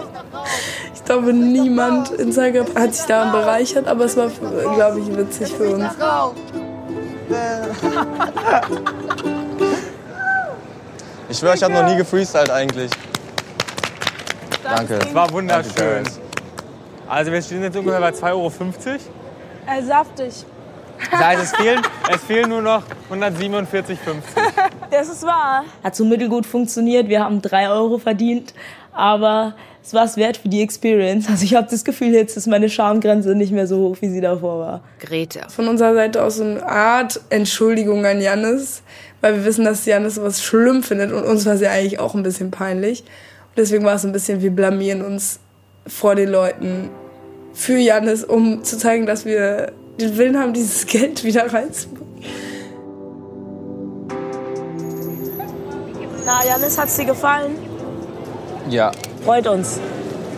Ich 0.93 1.03
glaube, 1.03 1.33
niemand 1.33 2.11
in 2.11 2.31
Zagreb 2.31 2.77
hat 2.77 2.93
sich 2.93 3.05
daran 3.05 3.31
bereichert, 3.31 3.87
aber 3.87 4.05
es 4.05 4.15
war, 4.15 4.29
glaube 4.75 4.99
ich, 4.99 5.17
witzig 5.17 5.51
für 5.51 5.69
uns. 5.71 5.79
Nach 5.79 5.99
Rauch. 5.99 6.33
Ich 11.29 11.37
schwöre, 11.37 11.55
ich 11.55 11.63
habe 11.63 11.73
noch 11.73 11.85
nie 11.85 11.97
gefreestylt 11.97 12.49
eigentlich. 12.51 12.91
Danke. 14.63 14.99
War 15.13 15.31
wunderschön. 15.31 16.03
Also 17.09 17.31
wir 17.31 17.41
stehen 17.41 17.63
jetzt 17.63 17.75
ungefähr 17.75 17.99
bei 17.99 18.09
2,50 18.09 18.31
Euro. 18.31 18.51
Ey, 19.65 19.83
saftig. 19.83 20.45
Das 21.11 21.19
heißt, 21.19 21.43
es 21.43 21.55
fehlen, 21.55 21.81
es 22.11 22.23
fehlen 22.23 22.49
nur 22.49 22.61
noch 22.61 22.83
147,50. 23.11 23.95
Das 24.91 25.09
ist 25.09 25.23
wahr. 25.23 25.65
Hat 25.83 25.95
so 25.95 26.05
mittelgut 26.05 26.45
funktioniert. 26.45 27.07
Wir 27.07 27.23
haben 27.23 27.41
drei 27.41 27.69
Euro 27.69 27.97
verdient. 27.97 28.53
Aber 28.91 29.55
es 29.83 29.93
war 29.93 30.05
es 30.05 30.15
wert 30.15 30.37
für 30.37 30.47
die 30.47 30.61
Experience. 30.61 31.27
Also 31.29 31.43
ich 31.43 31.55
habe 31.55 31.67
das 31.69 31.83
Gefühl, 31.83 32.13
jetzt 32.13 32.37
ist 32.37 32.47
meine 32.47 32.69
Schamgrenze 32.69 33.35
nicht 33.35 33.51
mehr 33.51 33.67
so 33.67 33.79
hoch, 33.79 33.97
wie 33.99 34.09
sie 34.09 34.21
davor 34.21 34.59
war. 34.59 34.81
Grete. 34.99 35.41
Von 35.49 35.67
unserer 35.67 35.93
Seite 35.93 36.23
aus 36.23 36.37
so 36.37 36.43
eine 36.43 36.65
Art 36.65 37.19
Entschuldigung 37.29 38.05
an 38.05 38.21
Jannis, 38.21 38.81
weil 39.19 39.35
wir 39.35 39.45
wissen, 39.45 39.65
dass 39.65 39.85
Jannis 39.85 40.15
sowas 40.15 40.41
schlimm 40.41 40.83
findet 40.83 41.11
und 41.11 41.25
uns 41.25 41.45
war 41.45 41.55
es 41.55 41.61
ja 41.61 41.71
eigentlich 41.71 41.99
auch 41.99 42.15
ein 42.15 42.23
bisschen 42.23 42.49
peinlich. 42.49 43.01
Und 43.01 43.57
deswegen 43.57 43.83
war 43.83 43.95
es 43.95 44.05
ein 44.05 44.13
bisschen, 44.13 44.41
wir 44.41 44.51
blamieren 44.51 45.01
uns 45.01 45.39
vor 45.85 46.15
den 46.15 46.29
Leuten 46.29 46.89
für 47.53 47.77
Jannis, 47.77 48.23
um 48.23 48.63
zu 48.63 48.77
zeigen, 48.77 49.05
dass 49.05 49.25
wir 49.25 49.73
den 49.99 50.17
Willen 50.17 50.37
haben, 50.39 50.53
dieses 50.53 50.85
Geld 50.87 51.23
wieder 51.23 51.51
reinzubekommen. 51.51 52.13
Na, 56.25 56.45
Janis, 56.45 56.77
hat's 56.77 56.95
dir 56.95 57.05
gefallen? 57.05 57.55
Ja. 58.69 58.91
Freut 59.25 59.45
uns. 59.47 59.79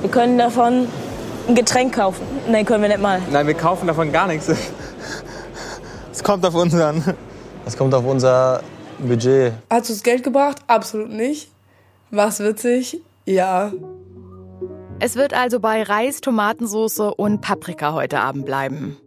Wir 0.02 0.10
können 0.10 0.38
davon 0.38 0.88
ein 1.48 1.56
Getränk 1.56 1.94
kaufen. 1.96 2.26
Nein, 2.48 2.66
können 2.66 2.82
wir 2.82 2.90
nicht 2.90 3.02
mal. 3.02 3.22
Nein, 3.32 3.46
wir 3.46 3.54
kaufen 3.54 3.88
davon 3.88 4.12
gar 4.12 4.28
nichts. 4.28 4.50
Es 6.12 6.24
kommt 6.24 6.46
auf 6.46 6.56
uns 6.56 6.74
an. 6.74 7.04
Das 7.66 7.78
kommt 7.78 7.94
auf 7.94 8.06
unser 8.06 8.62
Budget. 9.00 9.54
Hast 9.70 9.90
du 9.90 9.94
das 9.94 10.02
Geld 10.04 10.24
gebracht? 10.24 10.58
Absolut 10.68 11.10
nicht. 11.10 11.52
War's 12.10 12.40
witzig? 12.40 13.02
Ja. 13.26 13.72
Es 15.00 15.16
wird 15.16 15.34
also 15.34 15.60
bei 15.60 15.84
Reis, 15.84 16.22
Tomatensauce 16.22 17.00
und 17.18 17.42
Paprika 17.42 17.94
heute 17.94 18.20
Abend 18.20 18.46
bleiben. 18.46 18.98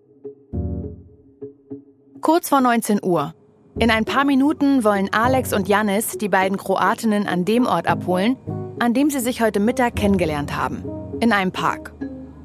Kurz 2.20 2.48
vor 2.48 2.60
19 2.60 3.00
Uhr. 3.02 3.34
In 3.78 3.90
ein 3.90 4.04
paar 4.04 4.25
Minuten 4.25 4.82
wollen 4.82 5.08
Alex 5.12 5.52
und 5.52 5.68
Janis 5.68 6.18
die 6.18 6.28
beiden 6.28 6.58
Kroatinnen 6.58 7.28
an 7.28 7.44
dem 7.44 7.64
Ort 7.66 7.87
abholen, 7.87 8.37
an 8.80 8.92
dem 8.92 9.10
sie 9.10 9.20
sich 9.20 9.40
heute 9.40 9.60
Mittag 9.60 9.94
kennengelernt 9.94 10.56
haben. 10.56 10.84
In 11.20 11.32
einem 11.32 11.52
Park. 11.52 11.92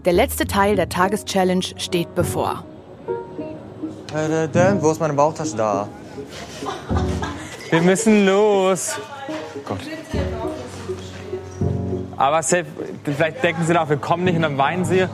Der 0.05 0.13
letzte 0.13 0.45
Teil 0.45 0.75
der 0.75 0.89
Tageschallenge 0.89 1.65
steht 1.77 2.13
bevor. 2.13 2.63
Äh, 4.13 4.47
Dan, 4.49 4.81
wo 4.81 4.91
ist 4.91 4.99
meine 4.99 5.13
Bauchtasche 5.13 5.55
da? 5.55 5.87
Wir 7.69 7.81
müssen 7.81 8.25
los. 8.25 8.95
Gott. 9.65 9.79
Aber 12.15 12.43
safe, 12.43 12.65
vielleicht 13.03 13.43
denken 13.43 13.63
sie 13.65 13.73
noch, 13.73 13.89
wir 13.89 13.97
kommen 13.97 14.23
nicht 14.23 14.35
und 14.35 14.43
dann 14.43 14.57
weinen 14.57 14.85
sie. 14.85 15.07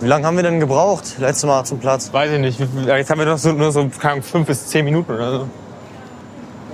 Wie 0.00 0.06
lange 0.06 0.26
haben 0.26 0.36
wir 0.36 0.42
denn 0.42 0.60
gebraucht? 0.60 1.16
Letztes 1.18 1.44
Mal 1.46 1.64
zum 1.64 1.78
Platz. 1.78 2.12
Weiß 2.12 2.30
ich 2.30 2.38
nicht. 2.38 2.60
Jetzt 2.60 3.10
haben 3.10 3.18
wir 3.18 3.26
noch 3.26 3.38
so, 3.38 3.52
nur 3.52 3.72
so 3.72 3.88
keine 3.98 4.20
fünf 4.20 4.46
bis 4.46 4.66
zehn 4.66 4.84
Minuten 4.84 5.12
oder 5.12 5.30
so. 5.30 5.48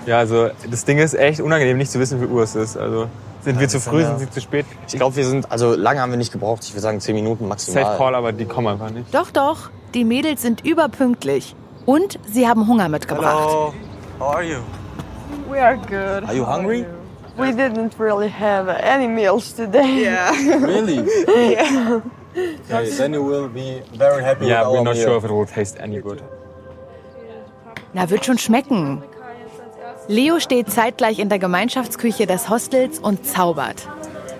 Ja, 0.07 0.19
also 0.19 0.49
das 0.69 0.85
Ding 0.85 0.99
ist 0.99 1.15
echt 1.15 1.41
unangenehm, 1.41 1.79
nicht 1.79 1.93
zu 1.93 2.01
wissen, 2.01 2.21
wie 2.21 2.27
Uhr 2.27 2.43
es 2.43 2.57
ist. 2.57 2.77
Also 2.77 3.07
sind 3.43 3.61
wir 3.61 3.69
zu 3.69 3.81
früh, 3.81 4.01
ja. 4.01 4.09
sind 4.09 4.19
sie 4.19 4.31
zu 4.31 4.41
spät? 4.41 4.67
Ich 4.89 4.95
glaube, 4.95 5.15
wir 5.15 5.25
sind, 5.25 5.51
also 5.53 5.75
lange 5.75 6.01
haben 6.01 6.11
wir 6.11 6.17
nicht 6.17 6.33
gebraucht. 6.33 6.65
Ich 6.65 6.73
würde 6.73 6.81
sagen 6.81 7.01
10 7.01 7.15
Minuten 7.15 7.47
maximal. 7.47 7.85
Safe 7.85 7.99
Call, 7.99 8.15
aber 8.17 8.33
die 8.33 8.45
kommen 8.45 8.67
einfach 8.67 8.91
nicht. 8.91 9.15
Doch, 9.15 9.31
doch, 9.31 9.71
die 9.95 10.05
Mädels 10.05 10.43
sind 10.43 10.65
überpünktlich. 10.65 11.55
Und 11.87 12.19
sie 12.27 12.49
haben 12.49 12.67
Hunger 12.67 12.89
mitgebracht. 12.89 13.39
Hello. 13.39 13.75
How 14.19 14.35
are 14.35 14.43
you? 14.43 14.59
We 15.49 15.61
are 15.61 15.77
good. 15.77 16.29
Are 16.29 16.35
you 16.35 16.45
hungry? 16.45 16.87
We 17.37 17.53
didn't 17.53 17.99
really 17.99 18.31
have 18.31 18.69
any 18.69 19.07
meals 19.07 19.55
today. 19.55 20.03
Yeah. 20.03 20.33
Really? 20.61 21.05
yeah. 21.53 22.01
Okay, 22.35 22.91
then 22.97 23.13
you 23.15 23.23
will 23.23 23.49
be 23.49 23.83
very 23.97 24.23
happy 24.23 24.47
Yeah, 24.47 24.63
with 24.63 24.73
we're 24.73 24.79
our 24.79 24.85
not 24.85 24.95
meal. 24.97 25.05
sure 25.05 25.17
if 25.19 25.25
it 25.25 25.31
will 25.31 25.47
taste 25.47 25.79
any 25.81 26.01
good. 26.01 26.23
Na, 27.93 28.09
wird 28.09 28.25
schon 28.25 28.39
schmecken. 28.39 29.03
Leo 30.09 30.41
steht 30.41 30.71
zeitgleich 30.71 31.19
in 31.19 31.29
der 31.29 31.39
Gemeinschaftsküche 31.39 32.27
des 32.27 32.49
Hostels 32.49 32.99
und 32.99 33.27
zaubert. 33.27 33.87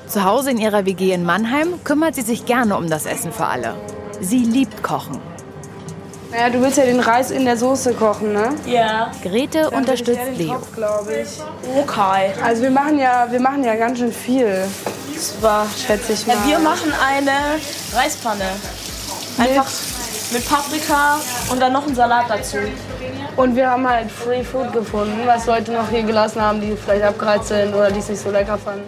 Zu 0.09 0.25
Hause 0.25 0.51
in 0.51 0.59
ihrer 0.59 0.85
WG 0.87 1.13
in 1.13 1.25
Mannheim 1.25 1.83
kümmert 1.85 2.15
sie 2.15 2.23
sich 2.23 2.47
gerne 2.47 2.77
um 2.77 2.89
das 2.89 3.07
Essen 3.07 3.33
für 3.33 3.47
alle. 3.47 3.75
Sie 4.21 4.39
liebt 4.45 4.83
Kochen. 4.83 5.21
Naja, 6.31 6.49
du 6.49 6.63
willst 6.63 6.79
ja 6.79 6.85
den 6.85 7.01
Reis 7.01 7.31
in 7.31 7.45
der 7.45 7.59
Soße 7.59 7.93
kochen, 7.93 8.33
ne? 8.33 8.55
Ja. 8.67 9.11
Grete 9.23 9.69
unterstützt 9.71 10.21
Leo. 10.39 10.57
ich. 11.11 11.43
Okay. 11.79 12.33
Also 12.43 12.63
wir 12.63 12.71
machen 12.71 12.99
ja, 12.99 13.27
wir 13.31 13.41
machen 13.41 13.63
ja 13.65 13.75
ganz 13.77 13.99
schön 13.99 14.13
viel. 14.13 14.65
Das 15.23 15.41
war, 15.41 15.69
schätze 15.87 16.15
ich 16.15 16.27
mal. 16.27 16.35
Ja, 16.35 16.47
wir 16.49 16.59
machen 16.59 16.93
eine 17.01 17.31
Reispfanne. 17.95 18.43
Einfach 19.39 19.71
mit 20.33 20.49
Paprika 20.49 21.21
und 21.49 21.63
dann 21.63 21.73
noch 21.73 21.87
einen 21.87 21.95
Salat 21.95 22.25
dazu. 22.29 22.57
Und 23.37 23.55
wir 23.55 23.71
haben 23.71 23.89
halt 23.89 24.11
Free 24.11 24.43
Food 24.43 24.73
gefunden, 24.73 25.21
was 25.25 25.47
Leute 25.47 25.71
noch 25.71 25.89
hier 25.89 26.03
gelassen 26.03 26.43
haben, 26.43 26.61
die 26.61 26.75
vielleicht 26.75 27.05
abgereizt 27.05 27.49
sind 27.49 27.73
oder 27.73 27.93
die 27.93 28.01
es 28.01 28.09
nicht 28.09 28.21
so 28.21 28.33
lecker 28.33 28.59
fanden. 28.59 28.83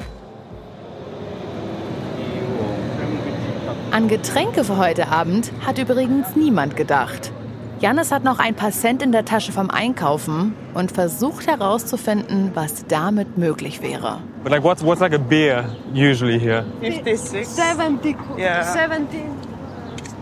An 3.93 4.09
Getränke 4.09 4.65
für 4.65 4.77
heute 4.77 5.07
Abend 5.07 5.53
hat 5.65 5.79
übrigens 5.79 6.35
niemand 6.35 6.75
gedacht. 6.75 7.31
Janis 7.85 8.11
hat 8.13 8.25
noch 8.25 8.39
ein 8.39 8.55
paar 8.55 8.71
Cent 8.71 9.03
in 9.03 9.13
der 9.13 9.27
Tasche 9.27 9.53
vom 9.53 9.69
Einkaufen 9.69 10.55
und 10.73 10.91
versucht 10.91 11.47
herauszufinden, 11.47 12.53
was 12.55 12.87
damit 12.87 13.37
möglich 13.37 13.83
wäre. 13.83 14.23
But 14.43 14.53
like, 14.53 14.65
what's 14.65 14.83
what's 14.83 15.03
like 15.03 15.13
a 15.13 15.19
beer 15.19 15.67
usually 15.93 16.41
here? 16.41 16.65
70. 16.81 18.17
Yeah. 18.39 18.63
17. 18.65 19.29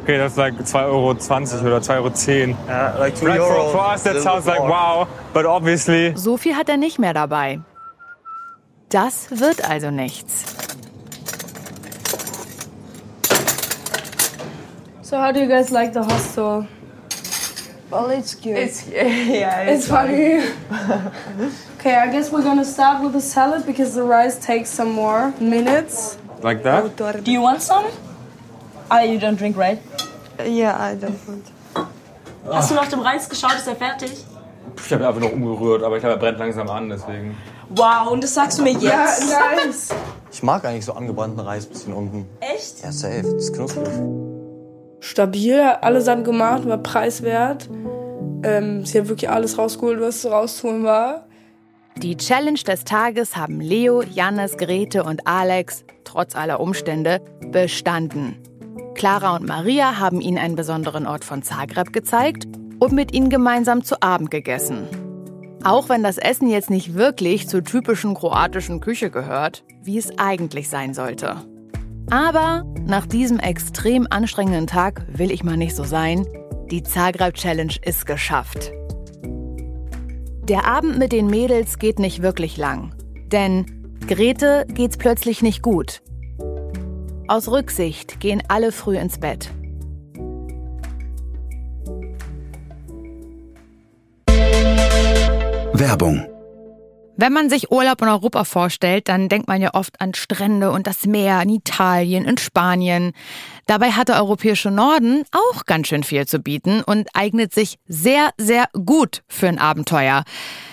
Okay, 0.02 0.18
that's 0.18 0.36
like 0.36 0.54
2,20 0.54 0.74
Euro 0.86 1.10
oder 1.10 1.20
2,10 1.20 1.92
Euro. 1.98 2.56
Yeah, 2.66 2.98
like 2.98 3.14
two 3.14 3.26
Right, 3.26 3.38
for, 3.38 3.54
euro. 3.56 3.70
for 3.70 3.94
us 3.94 4.02
that 4.02 4.20
sounds 4.20 4.44
like 4.44 4.58
wow, 4.58 5.06
but 5.32 5.46
obviously 5.46 6.16
So 6.16 6.36
viel 6.36 6.56
hat 6.56 6.68
er 6.68 6.78
nicht 6.78 6.98
mehr 6.98 7.14
dabei. 7.14 7.60
Das 8.88 9.28
wird 9.30 9.64
also 9.70 9.92
nichts. 9.92 10.42
So 15.02 15.16
how 15.16 15.30
do 15.30 15.38
you 15.38 15.46
guys 15.46 15.70
like 15.70 15.92
the 15.92 16.00
hostel? 16.00 16.66
Well, 17.92 18.08
it's 18.10 18.34
good. 18.34 18.56
It's 18.56 18.86
yeah, 18.88 19.68
it's, 19.68 19.86
funny. 19.86 20.38
okay, 21.78 21.94
I 21.96 22.10
guess 22.10 22.32
we're 22.32 22.42
gonna 22.42 22.64
start 22.64 23.02
with 23.02 23.12
the 23.12 23.20
salad 23.20 23.66
because 23.66 23.94
the 23.94 24.02
rice 24.02 24.38
takes 24.38 24.70
some 24.70 24.92
more 24.92 25.32
minutes. 25.40 26.16
like 26.42 26.62
that. 26.62 26.96
Do 27.22 27.30
you 27.30 27.42
want 27.42 27.60
some? 27.60 27.84
Ah, 28.90 29.02
you 29.02 29.18
don't 29.18 29.36
drink, 29.36 29.56
right? 29.56 29.78
yeah, 30.44 30.74
I 30.80 30.94
don't 30.96 31.18
want. 31.28 31.44
Hast 32.50 32.70
du 32.70 32.74
nach 32.74 32.88
dem 32.88 33.00
Reis 33.00 33.28
geschaut? 33.28 33.54
Ist 33.56 33.68
er 33.68 33.76
fertig? 33.76 34.24
Ich 34.84 34.92
habe 34.92 35.06
einfach 35.06 35.20
noch 35.20 35.32
umgerührt, 35.32 35.82
aber 35.84 35.96
ich 35.96 36.00
glaube, 36.02 36.16
er 36.16 36.18
brennt 36.18 36.38
langsam 36.38 36.68
an, 36.70 36.88
deswegen. 36.88 37.36
Wow, 37.68 38.10
und 38.10 38.24
das 38.24 38.34
sagst 38.34 38.58
du 38.58 38.62
mir 38.62 38.72
Ja, 38.72 39.04
jetzt? 39.06 39.30
nice. 39.66 39.88
Ich 40.32 40.42
mag 40.42 40.64
eigentlich 40.64 40.84
so 40.86 40.94
angebrannten 40.94 41.40
Reis 41.40 41.66
bisschen 41.66 41.92
unten. 41.92 42.26
Echt? 42.40 42.82
Ja, 42.82 42.90
safe. 42.90 43.22
Das 43.22 43.34
ist 43.34 43.54
knusprig. 43.54 43.86
Stabil, 45.00 45.60
allesamt 45.60 46.24
gemacht, 46.24 46.66
war 46.66 46.78
preiswert. 46.78 47.68
Ähm, 48.42 48.84
sie 48.84 48.98
hat 48.98 49.08
wirklich 49.08 49.30
alles 49.30 49.58
rausgeholt, 49.58 50.00
was 50.00 50.24
rauszuholen 50.26 50.84
war. 50.84 51.26
Die 51.96 52.16
Challenge 52.16 52.58
des 52.58 52.84
Tages 52.84 53.36
haben 53.36 53.60
Leo, 53.60 54.02
Jannis, 54.02 54.56
Grete 54.56 55.04
und 55.04 55.26
Alex, 55.26 55.84
trotz 56.04 56.34
aller 56.34 56.58
Umstände, 56.58 57.20
bestanden. 57.50 58.36
Clara 58.94 59.36
und 59.36 59.46
Maria 59.46 59.98
haben 59.98 60.20
ihnen 60.20 60.38
einen 60.38 60.56
besonderen 60.56 61.06
Ort 61.06 61.24
von 61.24 61.42
Zagreb 61.42 61.92
gezeigt 61.92 62.46
und 62.78 62.92
mit 62.92 63.14
ihnen 63.14 63.30
gemeinsam 63.30 63.84
zu 63.84 64.02
Abend 64.02 64.30
gegessen. 64.30 64.88
Auch 65.64 65.88
wenn 65.88 66.02
das 66.02 66.18
Essen 66.18 66.48
jetzt 66.48 66.70
nicht 66.70 66.94
wirklich 66.94 67.48
zur 67.48 67.62
typischen 67.62 68.14
kroatischen 68.14 68.80
Küche 68.80 69.10
gehört, 69.10 69.64
wie 69.82 69.98
es 69.98 70.18
eigentlich 70.18 70.68
sein 70.68 70.92
sollte. 70.94 71.36
Aber 72.10 72.64
nach 72.84 73.06
diesem 73.06 73.38
extrem 73.38 74.06
anstrengenden 74.10 74.66
Tag 74.66 75.06
will 75.08 75.30
ich 75.30 75.44
mal 75.44 75.56
nicht 75.56 75.76
so 75.76 75.84
sein. 75.84 76.26
Die 76.70 76.82
Zagreb 76.82 77.34
Challenge 77.34 77.74
ist 77.84 78.06
geschafft. 78.06 78.72
Der 80.48 80.66
Abend 80.66 80.98
mit 80.98 81.12
den 81.12 81.26
Mädels 81.26 81.78
geht 81.78 81.98
nicht 81.98 82.22
wirklich 82.22 82.56
lang. 82.56 82.94
Denn 83.30 83.66
Grete 84.06 84.66
geht's 84.72 84.96
plötzlich 84.96 85.42
nicht 85.42 85.62
gut. 85.62 86.02
Aus 87.28 87.48
Rücksicht 87.48 88.20
gehen 88.20 88.42
alle 88.48 88.72
früh 88.72 88.98
ins 88.98 89.18
Bett. 89.18 89.50
Werbung. 95.72 96.26
Wenn 97.16 97.32
man 97.32 97.50
sich 97.50 97.70
Urlaub 97.70 98.00
in 98.02 98.08
Europa 98.08 98.44
vorstellt, 98.44 99.08
dann 99.08 99.28
denkt 99.28 99.46
man 99.46 99.60
ja 99.60 99.74
oft 99.74 100.00
an 100.00 100.14
Strände 100.14 100.70
und 100.70 100.86
das 100.86 101.06
Meer 101.06 101.42
in 101.42 101.50
Italien, 101.50 102.24
in 102.24 102.38
Spanien. 102.38 103.12
Dabei 103.66 103.92
hat 103.92 104.08
der 104.08 104.16
europäische 104.16 104.70
Norden 104.70 105.22
auch 105.32 105.64
ganz 105.66 105.88
schön 105.88 106.02
viel 106.02 106.26
zu 106.26 106.40
bieten 106.40 106.82
und 106.82 107.08
eignet 107.14 107.54
sich 107.54 107.78
sehr, 107.86 108.30
sehr 108.38 108.66
gut 108.72 109.22
für 109.28 109.48
ein 109.48 109.58
Abenteuer. 109.58 110.24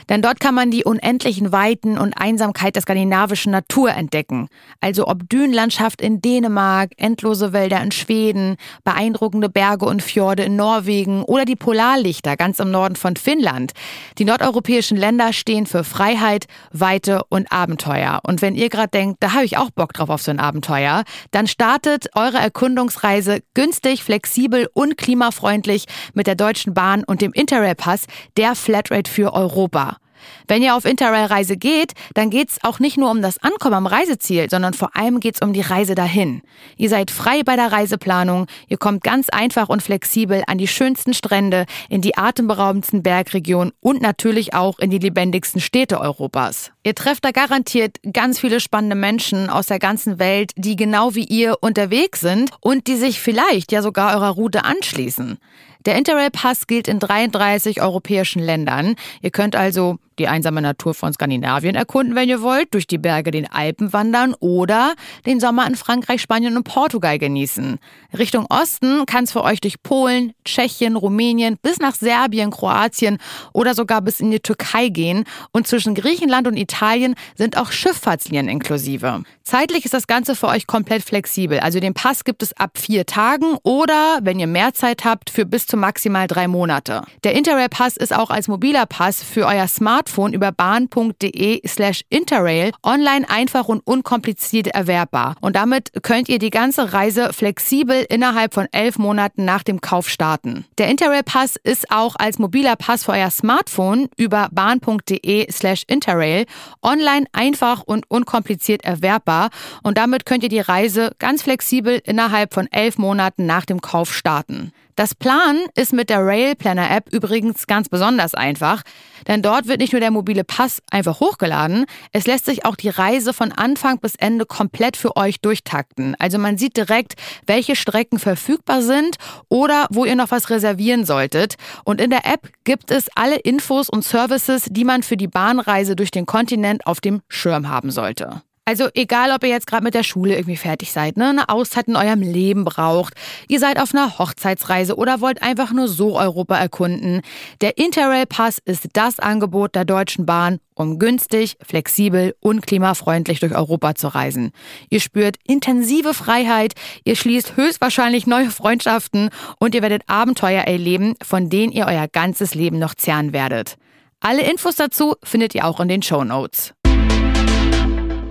Denn 0.09 0.23
dort 0.23 0.39
kann 0.39 0.55
man 0.55 0.71
die 0.71 0.83
unendlichen 0.83 1.51
Weiten 1.51 1.97
und 1.97 2.13
Einsamkeit 2.13 2.75
der 2.75 2.81
skandinavischen 2.81 3.51
Natur 3.51 3.91
entdecken. 3.91 4.49
Also 4.81 5.07
ob 5.07 5.29
Dünenlandschaft 5.29 6.01
in 6.01 6.19
Dänemark, 6.19 6.91
endlose 6.97 7.53
Wälder 7.53 7.79
in 7.81 7.91
Schweden, 7.91 8.55
beeindruckende 8.83 9.49
Berge 9.49 9.85
und 9.85 10.01
Fjorde 10.01 10.43
in 10.43 10.55
Norwegen 10.55 11.23
oder 11.23 11.45
die 11.45 11.55
Polarlichter 11.55 12.35
ganz 12.37 12.59
im 12.59 12.71
Norden 12.71 12.95
von 12.95 13.15
Finnland. 13.15 13.73
Die 14.17 14.25
nordeuropäischen 14.25 14.97
Länder 14.97 15.31
stehen 15.31 15.67
für 15.67 15.83
Freiheit, 15.83 16.47
Weite 16.71 17.21
und 17.29 17.51
Abenteuer. 17.51 18.19
Und 18.23 18.41
wenn 18.41 18.55
ihr 18.55 18.69
gerade 18.69 18.89
denkt, 18.89 19.17
da 19.21 19.33
habe 19.33 19.45
ich 19.45 19.57
auch 19.57 19.69
Bock 19.69 19.93
drauf 19.93 20.09
auf 20.09 20.23
so 20.23 20.31
ein 20.31 20.39
Abenteuer, 20.39 21.03
dann 21.29 21.45
startet 21.45 22.09
eure 22.15 22.39
Erkundungsreise 22.79 23.41
günstig, 23.55 24.05
flexibel 24.05 24.69
und 24.73 24.97
klimafreundlich 24.97 25.83
mit 26.13 26.27
der 26.27 26.35
Deutschen 26.35 26.73
Bahn 26.73 27.03
und 27.03 27.21
dem 27.21 27.33
Interrail-Pass, 27.33 28.05
der 28.37 28.55
Flatrate 28.55 29.11
für 29.11 29.33
Europa. 29.33 29.97
Wenn 30.47 30.61
ihr 30.61 30.75
auf 30.75 30.85
Interrail-Reise 30.85 31.57
geht, 31.57 31.93
dann 32.13 32.29
geht's 32.29 32.57
auch 32.63 32.79
nicht 32.79 32.97
nur 32.97 33.11
um 33.11 33.21
das 33.21 33.41
Ankommen 33.43 33.75
am 33.75 33.87
Reiseziel, 33.87 34.49
sondern 34.49 34.73
vor 34.73 34.95
allem 34.95 35.19
geht's 35.19 35.41
um 35.41 35.53
die 35.53 35.61
Reise 35.61 35.95
dahin. 35.95 36.41
Ihr 36.77 36.89
seid 36.89 37.11
frei 37.11 37.43
bei 37.43 37.55
der 37.55 37.71
Reiseplanung, 37.71 38.47
ihr 38.67 38.77
kommt 38.77 39.03
ganz 39.03 39.29
einfach 39.29 39.69
und 39.69 39.83
flexibel 39.83 40.43
an 40.47 40.57
die 40.57 40.67
schönsten 40.67 41.13
Strände, 41.13 41.65
in 41.89 42.01
die 42.01 42.17
atemberaubendsten 42.17 43.03
Bergregionen 43.03 43.73
und 43.79 44.01
natürlich 44.01 44.53
auch 44.53 44.79
in 44.79 44.89
die 44.89 44.99
lebendigsten 44.99 45.61
Städte 45.61 45.99
Europas. 45.99 46.71
Ihr 46.83 46.95
trefft 46.95 47.25
da 47.25 47.31
garantiert 47.31 47.97
ganz 48.13 48.39
viele 48.39 48.59
spannende 48.59 48.95
Menschen 48.95 49.49
aus 49.49 49.67
der 49.67 49.79
ganzen 49.79 50.19
Welt, 50.19 50.51
die 50.55 50.75
genau 50.75 51.15
wie 51.15 51.25
ihr 51.25 51.57
unterwegs 51.61 52.21
sind 52.21 52.51
und 52.61 52.87
die 52.87 52.95
sich 52.95 53.19
vielleicht 53.19 53.71
ja 53.71 53.81
sogar 53.81 54.15
eurer 54.15 54.29
Route 54.29 54.63
anschließen. 54.63 55.37
Der 55.85 55.95
Interrail-Pass 55.95 56.67
gilt 56.67 56.87
in 56.89 56.99
33 56.99 57.81
europäischen 57.81 58.41
Ländern. 58.41 58.95
Ihr 59.21 59.31
könnt 59.31 59.55
also 59.55 59.97
die 60.19 60.27
einsame 60.27 60.61
Natur 60.61 60.93
von 60.93 61.13
Skandinavien 61.13 61.75
erkunden, 61.75 62.13
wenn 62.13 62.29
ihr 62.29 62.41
wollt, 62.41 62.73
durch 62.73 62.85
die 62.85 62.97
Berge 62.97 63.31
den 63.31 63.49
Alpen 63.49 63.93
wandern 63.93 64.35
oder 64.39 64.93
den 65.25 65.39
Sommer 65.39 65.65
in 65.65 65.75
Frankreich, 65.75 66.21
Spanien 66.21 66.57
und 66.57 66.65
Portugal 66.65 67.17
genießen. 67.17 67.79
Richtung 68.17 68.45
Osten 68.49 69.05
kann 69.05 69.23
es 69.23 69.31
für 69.31 69.43
euch 69.43 69.61
durch 69.61 69.81
Polen, 69.81 70.33
Tschechien, 70.43 70.95
Rumänien 70.97 71.57
bis 71.61 71.79
nach 71.79 71.95
Serbien, 71.95 72.51
Kroatien 72.51 73.17
oder 73.53 73.73
sogar 73.73 74.01
bis 74.01 74.19
in 74.19 74.31
die 74.31 74.41
Türkei 74.41 74.89
gehen. 74.89 75.23
Und 75.51 75.67
zwischen 75.67 75.95
Griechenland 75.95 76.47
und 76.47 76.57
Italien 76.57 77.15
sind 77.35 77.57
auch 77.57 77.71
Schifffahrtslinien 77.71 78.49
inklusive. 78.49 79.23
Zeitlich 79.43 79.85
ist 79.85 79.93
das 79.93 80.07
Ganze 80.07 80.35
für 80.35 80.47
euch 80.47 80.67
komplett 80.67 81.03
flexibel. 81.03 81.59
Also 81.59 81.79
den 81.79 81.93
Pass 81.93 82.23
gibt 82.23 82.43
es 82.43 82.53
ab 82.53 82.77
vier 82.77 83.05
Tagen 83.05 83.57
oder, 83.63 84.19
wenn 84.21 84.39
ihr 84.39 84.47
mehr 84.47 84.73
Zeit 84.73 85.05
habt, 85.05 85.29
für 85.29 85.45
bis 85.45 85.65
zu 85.69 85.77
maximal 85.77 86.27
drei 86.27 86.47
Monate. 86.47 87.03
Der 87.23 87.35
Interrail-Pass 87.35 87.95
ist 87.95 88.13
auch 88.13 88.29
als 88.29 88.47
mobiler 88.47 88.85
Pass 88.85 89.23
für 89.23 89.45
euer 89.45 89.67
Smartphone 89.67 90.33
über 90.33 90.51
bahn.de 90.51 91.65
slash 91.67 92.01
Interrail 92.09 92.71
online 92.83 93.29
einfach 93.29 93.67
und 93.67 93.85
unkompliziert 93.85 94.67
erwerbbar. 94.67 95.35
Und 95.41 95.55
damit 95.55 95.91
könnt 96.01 96.27
ihr 96.27 96.39
die 96.39 96.49
ganze 96.49 96.93
Reise 96.93 97.31
flexibel 97.33 98.05
innerhalb 98.09 98.53
von 98.53 98.67
elf 98.71 98.97
Monaten 98.97 99.45
nach 99.45 99.63
dem 99.63 99.79
Kauf 99.79 100.09
starten. 100.09 100.65
Der 100.77 100.87
Interrail-Pass 100.87 101.55
ist 101.63 101.91
auch 101.91 102.15
als 102.17 102.39
mobiler 102.39 102.75
Pass 102.75 103.05
für 103.05 103.11
euer 103.11 103.29
Smartphone 103.29 104.09
über 104.17 104.49
bahn.de 104.51 105.51
slash 105.51 105.83
Interrail 105.87 106.45
online 106.81 107.25
einfach 107.31 107.83
und 107.83 108.09
unkompliziert 108.09 108.83
erwerbbar 108.83 109.49
und 109.83 109.97
damit 109.97 110.25
könnt 110.25 110.43
ihr 110.43 110.49
die 110.49 110.59
Reise 110.59 111.11
ganz 111.19 111.43
flexibel 111.43 112.01
innerhalb 112.03 112.53
von 112.53 112.67
elf 112.71 112.97
Monaten 112.97 113.45
nach 113.45 113.65
dem 113.65 113.81
Kauf 113.81 114.13
starten. 114.13 114.71
Das 114.99 115.15
Planen 115.15 115.65
ist 115.75 115.93
mit 115.93 116.09
der 116.09 116.25
Rail 116.25 116.55
Planner 116.57 116.91
App 116.91 117.13
übrigens 117.13 117.67
ganz 117.67 117.87
besonders 117.87 118.35
einfach, 118.35 118.81
denn 119.29 119.41
dort 119.41 119.65
wird 119.65 119.79
nicht 119.79 119.93
nur 119.93 120.01
der 120.01 120.11
mobile 120.11 120.43
Pass 120.43 120.81
einfach 120.91 121.21
hochgeladen, 121.21 121.85
es 122.11 122.27
lässt 122.27 122.43
sich 122.43 122.65
auch 122.65 122.75
die 122.75 122.89
Reise 122.89 123.31
von 123.31 123.53
Anfang 123.53 123.99
bis 123.99 124.15
Ende 124.15 124.45
komplett 124.45 124.97
für 124.97 125.15
euch 125.15 125.39
durchtakten. 125.39 126.17
Also 126.19 126.37
man 126.37 126.57
sieht 126.57 126.75
direkt, 126.75 127.13
welche 127.47 127.77
Strecken 127.77 128.19
verfügbar 128.19 128.81
sind 128.81 129.15
oder 129.47 129.87
wo 129.89 130.03
ihr 130.03 130.17
noch 130.17 130.31
was 130.31 130.49
reservieren 130.49 131.05
solltet. 131.05 131.55
Und 131.85 132.01
in 132.01 132.09
der 132.09 132.25
App 132.25 132.49
gibt 132.65 132.91
es 132.91 133.07
alle 133.15 133.37
Infos 133.37 133.87
und 133.89 134.03
Services, 134.03 134.65
die 134.69 134.83
man 134.83 135.01
für 135.01 135.15
die 135.15 135.29
Bahnreise 135.29 135.95
durch 135.95 136.11
den 136.11 136.25
Kontinent 136.25 136.85
auf 136.85 136.99
dem 136.99 137.21
Schirm 137.29 137.69
haben 137.69 137.89
sollte. 137.89 138.41
Also 138.69 138.87
egal, 138.93 139.31
ob 139.31 139.41
ihr 139.41 139.49
jetzt 139.49 139.65
gerade 139.65 139.83
mit 139.83 139.95
der 139.95 140.03
Schule 140.03 140.35
irgendwie 140.35 140.55
fertig 140.55 140.91
seid, 140.91 141.17
ne, 141.17 141.29
eine 141.29 141.49
Auszeit 141.49 141.87
in 141.87 141.95
eurem 141.95 142.21
Leben 142.21 142.65
braucht, 142.65 143.15
ihr 143.47 143.59
seid 143.59 143.81
auf 143.81 143.95
einer 143.95 144.19
Hochzeitsreise 144.19 144.95
oder 144.95 145.21
wollt 145.21 145.41
einfach 145.41 145.71
nur 145.71 145.87
so 145.87 146.19
Europa 146.19 146.55
erkunden, 146.55 147.21
der 147.61 147.79
Interrail 147.79 148.27
Pass 148.27 148.59
ist 148.63 148.89
das 148.93 149.17
Angebot 149.19 149.73
der 149.73 149.85
Deutschen 149.85 150.27
Bahn, 150.27 150.59
um 150.75 150.99
günstig, 150.99 151.57
flexibel 151.65 152.35
und 152.41 152.61
klimafreundlich 152.67 153.39
durch 153.39 153.55
Europa 153.55 153.95
zu 153.95 154.09
reisen. 154.09 154.51
Ihr 154.91 154.99
spürt 154.99 155.37
intensive 155.47 156.13
Freiheit, 156.13 156.75
ihr 157.05 157.15
schließt 157.15 157.57
höchstwahrscheinlich 157.57 158.27
neue 158.27 158.51
Freundschaften 158.51 159.31
und 159.57 159.73
ihr 159.73 159.81
werdet 159.81 160.03
Abenteuer 160.05 160.61
erleben, 160.61 161.15
von 161.23 161.49
denen 161.49 161.71
ihr 161.71 161.87
euer 161.87 162.07
ganzes 162.07 162.53
Leben 162.53 162.77
noch 162.77 162.93
zehren 162.93 163.33
werdet. 163.33 163.77
Alle 164.21 164.41
Infos 164.41 164.75
dazu 164.75 165.15
findet 165.23 165.55
ihr 165.55 165.65
auch 165.65 165.79
in 165.79 165.87
den 165.87 166.03
Show 166.03 166.23
Notes. 166.23 166.75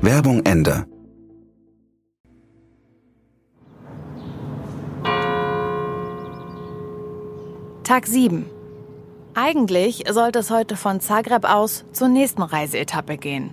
Werbung 0.00 0.46
Ende. 0.46 0.86
Tag 7.82 8.06
7. 8.06 8.46
Eigentlich 9.34 10.04
sollte 10.08 10.38
es 10.38 10.50
heute 10.50 10.76
von 10.76 11.00
Zagreb 11.00 11.44
aus 11.44 11.84
zur 11.90 12.06
nächsten 12.06 12.42
Reiseetappe 12.42 13.16
gehen. 13.16 13.50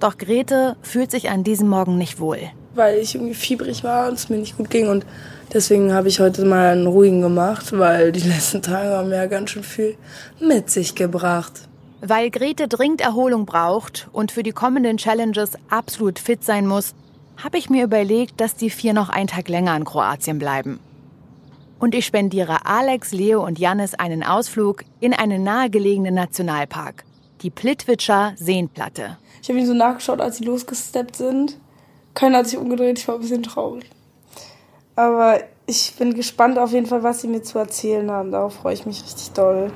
Doch 0.00 0.18
Grete 0.18 0.76
fühlt 0.82 1.12
sich 1.12 1.30
an 1.30 1.44
diesem 1.44 1.68
Morgen 1.68 1.96
nicht 1.96 2.18
wohl. 2.18 2.40
Weil 2.74 2.98
ich 2.98 3.14
irgendwie 3.14 3.34
fiebrig 3.34 3.84
war 3.84 4.08
und 4.08 4.14
es 4.14 4.28
mir 4.28 4.38
nicht 4.38 4.56
gut 4.56 4.70
ging. 4.70 4.88
Und 4.88 5.06
deswegen 5.52 5.92
habe 5.92 6.08
ich 6.08 6.18
heute 6.18 6.44
mal 6.44 6.72
einen 6.72 6.88
ruhigen 6.88 7.20
gemacht, 7.22 7.66
weil 7.78 8.10
die 8.10 8.28
letzten 8.28 8.62
Tage 8.62 8.96
haben 8.96 9.12
ja 9.12 9.26
ganz 9.26 9.50
schön 9.50 9.62
viel 9.62 9.96
mit 10.40 10.70
sich 10.70 10.96
gebracht. 10.96 11.67
Weil 12.00 12.30
Grete 12.30 12.68
dringend 12.68 13.00
Erholung 13.00 13.44
braucht 13.44 14.08
und 14.12 14.30
für 14.30 14.44
die 14.44 14.52
kommenden 14.52 14.98
Challenges 14.98 15.52
absolut 15.68 16.20
fit 16.20 16.44
sein 16.44 16.66
muss, 16.66 16.94
habe 17.42 17.58
ich 17.58 17.70
mir 17.70 17.84
überlegt, 17.84 18.40
dass 18.40 18.54
die 18.54 18.70
vier 18.70 18.92
noch 18.92 19.08
einen 19.08 19.26
Tag 19.26 19.48
länger 19.48 19.76
in 19.76 19.84
Kroatien 19.84 20.38
bleiben. 20.38 20.78
Und 21.80 21.94
ich 21.94 22.06
spendiere 22.06 22.66
Alex, 22.66 23.12
Leo 23.12 23.44
und 23.44 23.58
Jannis 23.58 23.94
einen 23.94 24.22
Ausflug 24.22 24.84
in 25.00 25.12
einen 25.12 25.42
nahegelegenen 25.42 26.14
Nationalpark, 26.14 27.04
die 27.42 27.50
Plitwitscher 27.50 28.32
Seenplatte. 28.36 29.16
Ich 29.42 29.48
habe 29.48 29.58
ihn 29.58 29.66
so 29.66 29.74
nachgeschaut, 29.74 30.20
als 30.20 30.38
sie 30.38 30.44
losgesteppt 30.44 31.16
sind. 31.16 31.58
Keiner 32.14 32.38
hat 32.38 32.48
sich 32.48 32.58
umgedreht, 32.58 32.98
ich 32.98 33.06
war 33.06 33.16
ein 33.16 33.20
bisschen 33.20 33.44
traurig. 33.44 33.88
Aber 34.96 35.40
ich 35.66 35.94
bin 35.96 36.14
gespannt 36.14 36.58
auf 36.58 36.72
jeden 36.72 36.86
Fall, 36.86 37.04
was 37.04 37.20
sie 37.20 37.28
mir 37.28 37.42
zu 37.42 37.58
erzählen 37.58 38.10
haben. 38.10 38.32
Darauf 38.32 38.54
freue 38.54 38.74
ich 38.74 38.86
mich 38.86 39.02
richtig 39.02 39.30
doll. 39.30 39.70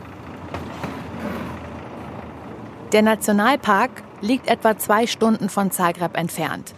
Der 2.93 3.01
Nationalpark 3.01 3.91
liegt 4.21 4.49
etwa 4.49 4.77
zwei 4.77 5.07
Stunden 5.07 5.49
von 5.49 5.71
Zagreb 5.71 6.15
entfernt. 6.15 6.75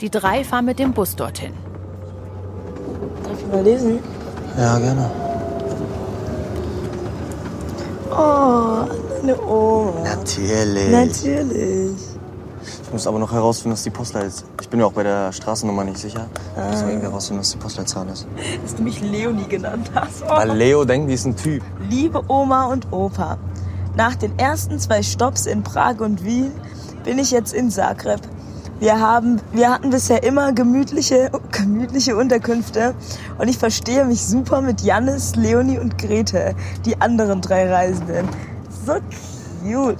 Die 0.00 0.08
drei 0.08 0.42
fahren 0.42 0.64
mit 0.64 0.78
dem 0.78 0.94
Bus 0.94 1.16
dorthin. 1.16 1.52
Darf 3.22 3.38
ich 3.38 3.46
mal 3.46 3.62
lesen? 3.62 3.98
Ja, 4.56 4.78
gerne. 4.78 5.10
Oh, 8.10 8.88
deine 9.20 9.38
Oma. 9.42 10.02
Natürlich. 10.02 10.90
Natürlich. 10.90 11.92
Ich 12.82 12.92
muss 12.92 13.06
aber 13.06 13.18
noch 13.18 13.30
herausfinden, 13.30 13.74
was 13.74 13.82
die 13.82 13.90
Postleitzahl 13.90 14.28
ist. 14.28 14.46
Ich 14.62 14.68
bin 14.70 14.80
mir 14.80 14.86
auch 14.86 14.92
bei 14.92 15.02
der 15.02 15.30
Straßennummer 15.30 15.84
nicht 15.84 15.98
sicher. 15.98 16.26
Ich 16.56 16.70
muss 16.70 16.80
noch 16.80 16.88
irgendwie 16.88 17.06
herausfinden, 17.06 17.40
was 17.40 17.50
die 17.52 17.58
Postleitzahl 17.58 18.08
ist. 18.08 18.26
Dass 18.62 18.74
du 18.76 18.82
mich 18.82 19.02
Leonie 19.02 19.46
genannt 19.46 19.90
hast. 19.94 20.22
Oh. 20.24 20.30
Weil 20.30 20.52
Leo 20.52 20.86
denkt, 20.86 21.10
die 21.10 21.14
ist 21.14 21.26
ein 21.26 21.36
Typ. 21.36 21.62
Liebe 21.88 22.22
Oma 22.28 22.64
und 22.64 22.90
Opa, 22.90 23.36
nach 23.96 24.14
den 24.14 24.38
ersten 24.38 24.78
zwei 24.78 25.02
Stops 25.02 25.46
in 25.46 25.62
Prag 25.62 26.00
und 26.00 26.24
Wien 26.24 26.52
bin 27.04 27.18
ich 27.18 27.30
jetzt 27.30 27.52
in 27.52 27.70
Zagreb. 27.70 28.20
Wir, 28.78 28.98
haben, 28.98 29.40
wir 29.52 29.70
hatten 29.70 29.90
bisher 29.90 30.22
immer 30.22 30.52
gemütliche, 30.52 31.30
gemütliche 31.52 32.16
Unterkünfte 32.16 32.94
und 33.38 33.48
ich 33.48 33.58
verstehe 33.58 34.04
mich 34.04 34.24
super 34.24 34.62
mit 34.62 34.80
Jannis, 34.80 35.36
Leonie 35.36 35.78
und 35.78 35.98
Grete, 35.98 36.54
die 36.86 37.00
anderen 37.00 37.40
drei 37.42 37.70
Reisenden. 37.70 38.26
So 38.86 38.94
cute. 39.62 39.98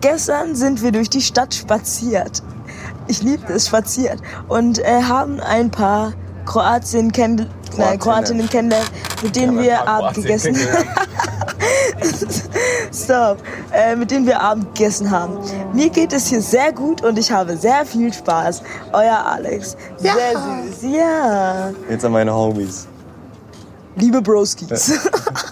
Gestern 0.00 0.54
sind 0.54 0.82
wir 0.82 0.92
durch 0.92 1.10
die 1.10 1.20
Stadt 1.20 1.54
spaziert. 1.54 2.42
Ich 3.08 3.22
liebe 3.22 3.52
es, 3.52 3.66
spaziert. 3.66 4.20
Und 4.48 4.78
äh, 4.78 5.02
haben 5.02 5.40
ein 5.40 5.70
paar 5.70 6.12
Kroatien 6.46 7.12
kenn 7.12 7.46
Nein, 7.76 7.98
Kroatinnen 7.98 8.48
kennengelernt, 8.48 8.90
mit 9.22 9.36
denen 9.36 9.58
wir 9.58 9.86
Abend 9.86 10.14
gegessen 10.14 10.54
Stop. 12.92 13.38
Äh, 13.72 13.96
mit 13.96 14.10
denen 14.10 14.26
wir 14.26 14.40
Abend 14.40 14.74
gegessen 14.74 15.10
haben. 15.10 15.38
Mir 15.72 15.90
geht 15.90 16.12
es 16.12 16.26
hier 16.26 16.40
sehr 16.40 16.72
gut 16.72 17.02
und 17.02 17.18
ich 17.18 17.30
habe 17.30 17.56
sehr 17.56 17.84
viel 17.84 18.12
Spaß. 18.12 18.62
Euer 18.92 19.24
Alex. 19.24 19.76
Sehr 19.96 20.14
süß. 20.32 20.92
Ja. 20.92 21.70
Jetzt 21.88 22.04
an 22.04 22.12
meine 22.12 22.34
Homies. 22.34 22.86
Liebe 23.96 24.22
Broskis. 24.22 24.98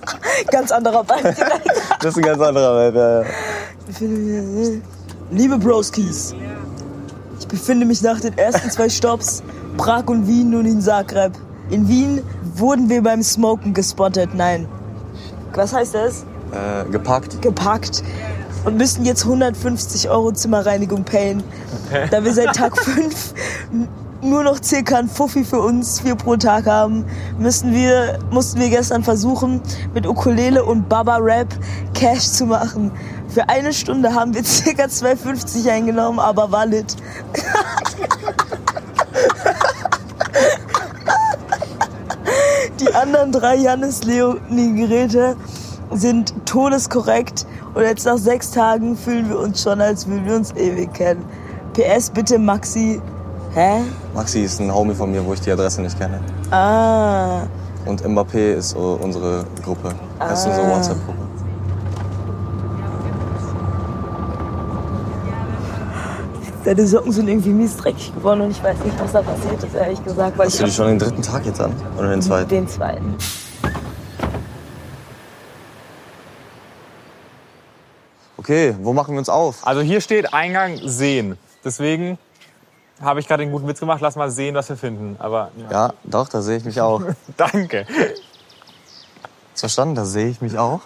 ganz 0.50 0.70
anderer 0.70 1.04
Vibe 1.04 1.34
direkt. 1.36 1.68
Das 2.00 2.12
ist 2.12 2.16
ein 2.16 2.22
ganz 2.22 2.40
anderer 2.40 2.86
Vibe, 2.86 2.98
ja, 2.98 3.22
ja. 3.22 4.80
Liebe 5.30 5.58
Broskis, 5.58 6.34
ich 7.38 7.48
befinde 7.48 7.84
mich 7.84 8.02
nach 8.02 8.20
den 8.20 8.36
ersten 8.38 8.70
zwei 8.70 8.88
Stops, 8.88 9.42
Prag 9.76 10.06
und 10.06 10.26
Wien, 10.26 10.50
nun 10.50 10.66
in 10.66 10.80
Zagreb. 10.80 11.32
In 11.70 11.86
Wien 11.88 12.22
wurden 12.54 12.88
wir 12.88 13.02
beim 13.02 13.22
Smoken 13.22 13.74
gespottet. 13.74 14.30
Nein. 14.34 14.66
Was 15.54 15.72
heißt 15.72 15.94
das? 15.94 16.24
Äh, 16.52 16.90
gepackt. 16.90 17.40
Gepackt. 17.42 18.02
Und 18.64 18.76
müssen 18.76 19.04
jetzt 19.04 19.24
150 19.24 20.10
Euro 20.10 20.32
Zimmerreinigung 20.32 21.04
payen. 21.04 21.42
Da 22.10 22.24
wir 22.24 22.32
seit 22.32 22.54
Tag 22.54 22.76
5 22.82 23.34
nur 24.20 24.42
noch 24.42 24.62
circa 24.62 24.98
ein 24.98 25.08
Fuffi 25.08 25.44
für 25.44 25.60
uns 25.60 26.00
vier 26.00 26.16
pro 26.16 26.36
Tag 26.36 26.66
haben, 26.66 27.04
müssen 27.38 27.72
wir, 27.72 28.18
mussten 28.30 28.60
wir 28.60 28.68
gestern 28.68 29.04
versuchen, 29.04 29.60
mit 29.94 30.06
Ukulele 30.06 30.64
und 30.64 30.88
Baba 30.88 31.18
Rap 31.18 31.48
Cash 31.94 32.28
zu 32.28 32.46
machen. 32.46 32.90
Für 33.28 33.48
eine 33.48 33.72
Stunde 33.72 34.14
haben 34.14 34.34
wir 34.34 34.44
circa 34.44 34.84
2,50 34.84 35.70
eingenommen, 35.70 36.18
aber 36.18 36.50
valid. 36.50 36.96
Die 42.80 42.94
anderen 42.94 43.32
drei 43.32 43.56
Jannis 43.56 44.04
Leonie-Geräte 44.04 45.36
sind 45.92 46.32
todeskorrekt 46.46 47.46
und 47.74 47.82
jetzt 47.82 48.06
nach 48.06 48.18
sechs 48.18 48.50
Tagen 48.50 48.96
fühlen 48.96 49.28
wir 49.28 49.38
uns 49.40 49.62
schon, 49.62 49.80
als 49.80 50.06
würden 50.06 50.26
wir 50.26 50.36
uns 50.36 50.52
ewig 50.54 50.92
kennen. 50.92 51.24
PS, 51.72 52.10
bitte 52.10 52.38
Maxi. 52.38 53.00
Hä? 53.54 53.80
Maxi 54.14 54.40
ist 54.40 54.60
ein 54.60 54.72
Homie 54.72 54.94
von 54.94 55.10
mir, 55.10 55.24
wo 55.24 55.32
ich 55.32 55.40
die 55.40 55.50
Adresse 55.50 55.80
nicht 55.82 55.98
kenne. 55.98 56.20
Ah. 56.50 57.40
Und 57.86 58.02
Mbappé 58.04 58.54
ist 58.54 58.74
unsere 58.76 59.44
Gruppe. 59.64 59.94
Das 60.18 60.40
ist 60.40 60.46
unsere 60.46 60.66
Ah. 60.66 60.76
WhatsApp-Gruppe. 60.76 61.17
Deine 66.68 66.86
Socken 66.86 67.10
sind 67.12 67.28
irgendwie 67.28 67.48
mies 67.48 67.78
dreckig 67.78 68.14
geworden 68.14 68.42
und 68.42 68.50
ich 68.50 68.62
weiß 68.62 68.76
nicht, 68.84 69.00
was 69.00 69.12
da 69.12 69.22
passiert 69.22 69.62
ist, 69.64 69.74
ehrlich 69.74 70.04
gesagt. 70.04 70.36
Weil 70.36 70.48
Hast 70.48 70.56
ich 70.56 70.60
du 70.60 70.66
die 70.66 70.72
schon 70.72 70.88
den 70.88 70.98
dritten 70.98 71.22
Tag 71.22 71.46
jetzt 71.46 71.62
an? 71.62 71.74
Oder 71.96 72.10
den 72.10 72.20
zweiten? 72.20 72.48
Den 72.50 72.68
zweiten. 72.68 73.16
Okay, 78.36 78.76
wo 78.82 78.92
machen 78.92 79.14
wir 79.14 79.18
uns 79.18 79.30
auf? 79.30 79.66
Also 79.66 79.80
hier 79.80 80.02
steht 80.02 80.34
Eingang 80.34 80.78
sehen. 80.84 81.38
Deswegen 81.64 82.18
habe 83.00 83.20
ich 83.20 83.26
gerade 83.26 83.44
den 83.44 83.50
guten 83.50 83.66
Witz 83.66 83.80
gemacht. 83.80 84.02
Lass 84.02 84.16
mal 84.16 84.30
sehen, 84.30 84.54
was 84.54 84.68
wir 84.68 84.76
finden. 84.76 85.16
Aber 85.20 85.50
ja. 85.56 85.70
Ja, 85.70 85.94
doch, 86.04 86.28
da 86.28 86.42
sehe 86.42 86.58
ich 86.58 86.66
mich 86.66 86.82
auch. 86.82 87.00
danke. 87.38 87.86
Hast 89.52 89.60
verstanden? 89.60 89.94
Da 89.94 90.04
sehe 90.04 90.28
ich 90.28 90.42
mich 90.42 90.58
auch. 90.58 90.80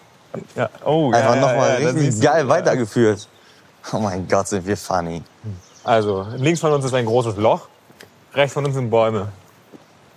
Ja. 0.55 0.71
Oh, 0.85 1.11
Einfach 1.11 1.35
ja, 1.35 1.41
nochmal 1.41 1.83
ja, 1.83 1.89
richtig 1.89 2.21
geil 2.21 2.45
ja. 2.45 2.49
weitergeführt. 2.49 3.27
Oh 3.93 3.99
mein 3.99 4.29
Gott, 4.29 4.47
sind 4.47 4.65
wir 4.65 4.77
funny. 4.77 5.25
Also 5.85 6.27
links 6.37 6.61
von 6.61 6.73
uns 6.73 6.85
ist 6.85 6.95
ein 6.95 7.07
großes 7.07 7.37
Loch. 7.37 7.69
Rechts 8.35 8.55
von 8.55 8.65
uns 8.65 8.75
sind 8.75 8.91
Bäume. 8.91 9.29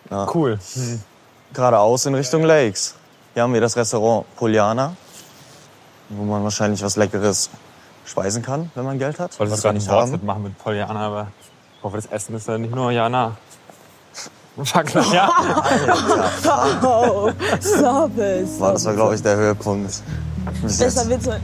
Ja. 0.09 0.27
Cool. 0.33 0.59
Geradeaus 1.53 2.05
in 2.05 2.15
Richtung 2.15 2.43
Lakes. 2.43 2.95
Hier 3.33 3.43
haben 3.43 3.53
wir 3.53 3.61
das 3.61 3.75
Restaurant 3.75 4.25
Poliana, 4.35 4.95
wo 6.09 6.23
man 6.23 6.43
wahrscheinlich 6.43 6.81
was 6.83 6.95
Leckeres 6.95 7.49
speisen 8.05 8.43
kann, 8.43 8.71
wenn 8.75 8.85
man 8.85 8.99
Geld 8.99 9.19
hat. 9.19 9.33
Ich 9.33 9.39
wollte 9.39 9.51
was 9.51 9.57
das 9.57 9.63
gar 9.63 9.73
wir 9.73 9.79
nicht 9.79 9.89
haben. 9.89 10.11
Wortwitz 10.11 10.25
machen 10.25 10.43
mit 10.43 10.57
Poliana, 10.57 11.07
aber 11.07 11.27
ich 11.77 11.83
hoffe, 11.83 11.97
das 11.97 12.05
Essen 12.05 12.35
ist 12.35 12.47
ja 12.47 12.57
nicht 12.57 12.73
nur 12.73 12.91
Jana. 12.91 13.35
Fuck, 14.63 14.93
ja. 15.11 15.29
Oh, 16.81 17.29
stop 17.59 18.17
it. 18.17 18.59
War, 18.59 18.73
das 18.73 18.85
war, 18.85 18.93
glaube 18.93 19.15
ich, 19.15 19.21
der 19.21 19.35
Höhepunkt. 19.35 20.01
Bis 20.61 20.77
Besser 20.77 21.09
jetzt. 21.09 21.25
wird's 21.25 21.41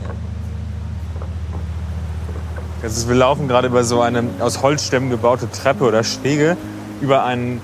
ist, 2.82 3.08
wir 3.08 3.14
laufen 3.14 3.48
gerade 3.48 3.68
über 3.68 3.84
so 3.84 4.00
eine 4.00 4.24
aus 4.40 4.62
Holzstämmen 4.62 5.10
gebaute 5.10 5.50
Treppe 5.50 5.84
oder 5.84 6.02
Stege 6.02 6.56
über 7.00 7.24
einen, 7.24 7.60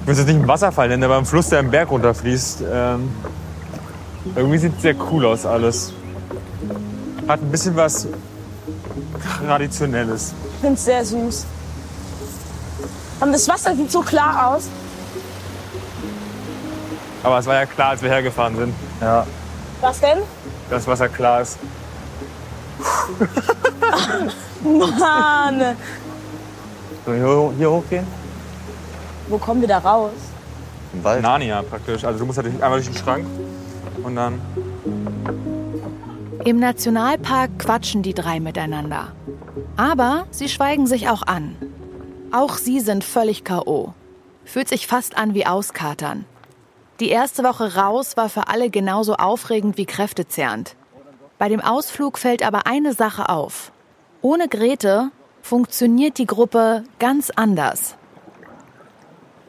ich 0.00 0.06
will 0.06 0.12
es 0.12 0.18
jetzt 0.18 0.26
nicht 0.28 0.38
einen 0.38 0.48
Wasserfall 0.48 0.88
nennen, 0.88 1.02
aber 1.04 1.16
einen 1.16 1.26
Fluss, 1.26 1.48
der 1.48 1.60
einen 1.60 1.70
Berg 1.70 1.90
runterfließt. 1.90 2.64
Ähm, 2.70 3.10
irgendwie 4.36 4.58
sieht 4.58 4.76
es 4.76 4.82
sehr 4.82 4.94
cool 5.10 5.24
aus 5.26 5.46
alles. 5.46 5.92
Hat 7.28 7.40
ein 7.40 7.50
bisschen 7.50 7.76
was 7.76 8.06
Traditionelles. 9.46 10.32
Ich 10.54 10.60
find's 10.60 10.84
sehr 10.84 11.04
süß. 11.04 11.46
Und 13.20 13.32
das 13.32 13.48
Wasser 13.48 13.74
sieht 13.76 13.90
so 13.90 14.00
klar 14.00 14.48
aus. 14.54 14.64
Aber 17.22 17.38
es 17.38 17.46
war 17.46 17.54
ja 17.54 17.66
klar, 17.66 17.90
als 17.90 18.02
wir 18.02 18.08
hergefahren 18.08 18.56
sind, 18.56 18.74
Ja. 19.00 19.26
Was 19.80 20.00
denn? 20.00 20.18
dass 20.68 20.86
Wasser 20.86 21.08
klar 21.08 21.40
ist. 21.42 21.58
Mann. 24.62 25.76
So, 27.06 27.12
hier, 27.12 27.52
hier 27.56 27.70
hochgehen? 27.70 28.06
Wo 29.28 29.38
kommen 29.38 29.60
wir 29.60 29.68
da 29.68 29.78
raus? 29.78 30.12
Im 30.92 31.04
Wald. 31.04 31.22
Narnia 31.22 31.62
praktisch. 31.62 32.04
Also 32.04 32.18
du 32.18 32.26
musst 32.26 32.38
halt 32.38 32.48
einmal 32.48 32.80
durch 32.80 32.86
den 32.86 32.96
Schrank 32.96 33.26
und 34.02 34.16
dann 34.16 34.40
Im 36.44 36.58
Nationalpark 36.58 37.58
quatschen 37.58 38.02
die 38.02 38.14
drei 38.14 38.40
miteinander. 38.40 39.12
Aber 39.76 40.26
sie 40.30 40.48
schweigen 40.48 40.86
sich 40.86 41.08
auch 41.08 41.22
an. 41.22 41.56
Auch 42.32 42.56
sie 42.56 42.80
sind 42.80 43.04
völlig 43.04 43.44
K.O. 43.44 43.94
Fühlt 44.44 44.68
sich 44.68 44.86
fast 44.86 45.16
an 45.16 45.34
wie 45.34 45.46
Auskatern. 45.46 46.24
Die 46.98 47.08
erste 47.08 47.44
Woche 47.44 47.76
raus 47.76 48.16
war 48.16 48.28
für 48.28 48.48
alle 48.48 48.68
genauso 48.68 49.14
aufregend 49.14 49.78
wie 49.78 49.86
kräftezehrend. 49.86 50.76
Bei 51.38 51.48
dem 51.48 51.60
Ausflug 51.60 52.18
fällt 52.18 52.42
aber 52.42 52.66
eine 52.66 52.92
Sache 52.92 53.28
auf. 53.28 53.72
Ohne 54.22 54.48
Grete 54.48 55.10
funktioniert 55.40 56.18
die 56.18 56.26
Gruppe 56.26 56.84
ganz 56.98 57.30
anders. 57.34 57.96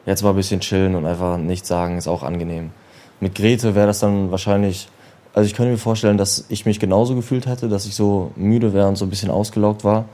Jetzt 0.06 0.22
mal 0.22 0.30
ein 0.30 0.36
bisschen 0.36 0.60
chillen 0.60 0.94
und 0.94 1.04
einfach 1.04 1.36
nichts 1.36 1.68
sagen, 1.68 1.98
ist 1.98 2.08
auch 2.08 2.22
angenehm. 2.22 2.70
Mit 3.20 3.34
Grete 3.34 3.74
wäre 3.74 3.86
das 3.86 4.00
dann 4.00 4.30
wahrscheinlich, 4.30 4.88
also 5.34 5.46
ich 5.46 5.54
könnte 5.54 5.72
mir 5.72 5.78
vorstellen, 5.78 6.16
dass 6.16 6.46
ich 6.48 6.64
mich 6.64 6.80
genauso 6.80 7.14
gefühlt 7.14 7.46
hätte, 7.46 7.68
dass 7.68 7.84
ich 7.84 7.94
so 7.94 8.32
müde 8.34 8.72
wäre 8.72 8.88
und 8.88 8.96
so 8.96 9.04
ein 9.04 9.10
bisschen 9.10 9.30
ausgelaugt 9.30 9.84
war. 9.84 10.06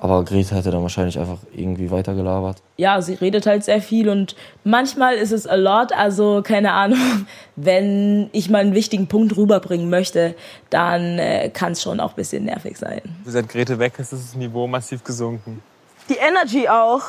Aber 0.00 0.24
Grete 0.24 0.54
hätte 0.54 0.70
dann 0.70 0.82
wahrscheinlich 0.82 1.18
einfach 1.18 1.38
irgendwie 1.52 1.90
weitergelabert. 1.90 2.62
Ja, 2.76 3.02
sie 3.02 3.14
redet 3.14 3.46
halt 3.46 3.64
sehr 3.64 3.82
viel 3.82 4.08
und 4.08 4.36
manchmal 4.62 5.16
ist 5.16 5.32
es 5.32 5.46
a 5.46 5.56
lot. 5.56 5.92
Also 5.92 6.42
keine 6.44 6.72
Ahnung, 6.72 7.26
wenn 7.56 8.30
ich 8.32 8.48
mal 8.48 8.58
einen 8.58 8.74
wichtigen 8.74 9.08
Punkt 9.08 9.36
rüberbringen 9.36 9.90
möchte, 9.90 10.36
dann 10.70 11.18
äh, 11.18 11.50
kann 11.50 11.72
es 11.72 11.82
schon 11.82 11.98
auch 11.98 12.10
ein 12.10 12.16
bisschen 12.16 12.44
nervig 12.44 12.78
sein. 12.78 13.02
seit 13.26 13.48
Grete 13.48 13.78
weg 13.78 13.94
ist, 13.98 14.12
ist 14.12 14.28
das 14.28 14.34
Niveau 14.36 14.66
massiv 14.68 15.02
gesunken. 15.02 15.60
Die 16.08 16.16
Energy 16.16 16.68
auch. 16.68 17.02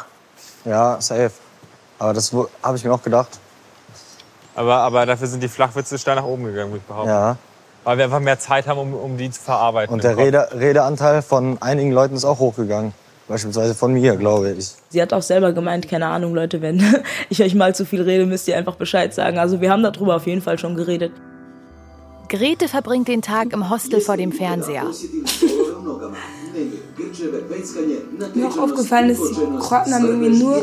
Ja, 0.66 1.00
safe. 1.00 1.32
Aber 2.00 2.14
das 2.14 2.34
habe 2.64 2.78
ich 2.78 2.84
mir 2.84 2.94
auch 2.94 3.04
gedacht. 3.04 3.40
Aber, 4.56 4.78
aber 4.78 5.06
dafür 5.06 5.28
sind 5.28 5.42
die 5.44 5.48
Flachwitze 5.48 5.98
steil 5.98 6.16
nach 6.16 6.24
oben 6.24 6.46
gegangen, 6.46 6.72
würde 6.72 6.82
ich 6.82 6.88
behaupten. 6.88 7.10
Ja. 7.10 7.38
Weil 7.84 7.98
wir 7.98 8.06
einfach 8.06 8.20
mehr 8.20 8.40
Zeit 8.40 8.68
haben, 8.68 8.80
um, 8.80 8.94
um 8.94 9.18
die 9.18 9.32
zu 9.32 9.42
verarbeiten. 9.42 9.94
Und 9.94 10.04
der. 10.04 10.18
Rede, 10.18 10.50
Redeanteil 10.54 11.22
von 11.22 11.62
einigen 11.62 11.92
Leuten 11.92 12.16
ist 12.16 12.26
auch 12.26 12.40
hochgegangen. 12.40 12.94
Beispielsweise 13.28 13.76
von 13.76 13.94
mir, 13.94 14.16
glaube 14.16 14.52
ich. 14.58 14.72
Sie 14.90 15.02
hat 15.02 15.14
auch 15.14 15.22
selber 15.22 15.54
gemeint, 15.54 15.88
keine 15.88 16.08
Ahnung, 16.08 16.34
Leute, 16.34 16.62
wenn 16.62 16.84
ich 17.30 17.42
euch 17.44 17.54
mal 17.54 17.76
zu 17.76 17.86
viel 17.86 18.02
rede, 18.02 18.26
müsst 18.26 18.48
ihr 18.48 18.58
einfach 18.58 18.76
Bescheid 18.76 19.14
sagen. 19.14 19.38
Also 19.38 19.62
wir 19.62 19.72
haben 19.72 19.84
darüber 19.84 20.16
auf 20.16 20.26
jeden 20.26 20.42
Fall 20.42 20.58
schon 20.58 20.76
geredet. 20.76 21.12
Grete 22.28 22.68
verbringt 22.68 23.08
den 23.08 23.22
Tag 23.22 23.54
im 23.54 23.70
Hostel 23.70 24.02
vor 24.02 24.18
dem 24.18 24.32
Fernseher. 24.32 24.86
Mir 28.34 28.48
auch 28.48 28.58
aufgefallen 28.58 29.10
ist, 29.10 29.22
die 29.30 29.58
Kroaten 29.60 29.94
haben 29.94 30.06
irgendwie 30.06 30.38
nur 30.38 30.62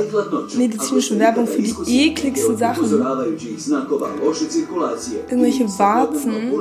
medizinische 0.56 1.18
Werbung 1.18 1.46
für 1.46 1.62
die 1.62 2.08
ekligsten 2.08 2.56
Sachen. 2.56 2.84
Irgendwelche 5.28 5.78
Warzen. 5.78 6.52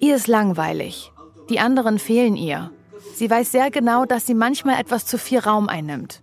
Ihr 0.00 0.16
ist 0.16 0.26
langweilig. 0.26 1.12
Die 1.48 1.58
anderen 1.60 1.98
fehlen 1.98 2.36
ihr. 2.36 2.70
Sie 3.14 3.30
weiß 3.30 3.52
sehr 3.52 3.70
genau, 3.70 4.04
dass 4.04 4.26
sie 4.26 4.34
manchmal 4.34 4.78
etwas 4.78 5.06
zu 5.06 5.16
viel 5.16 5.38
Raum 5.38 5.68
einnimmt. 5.68 6.22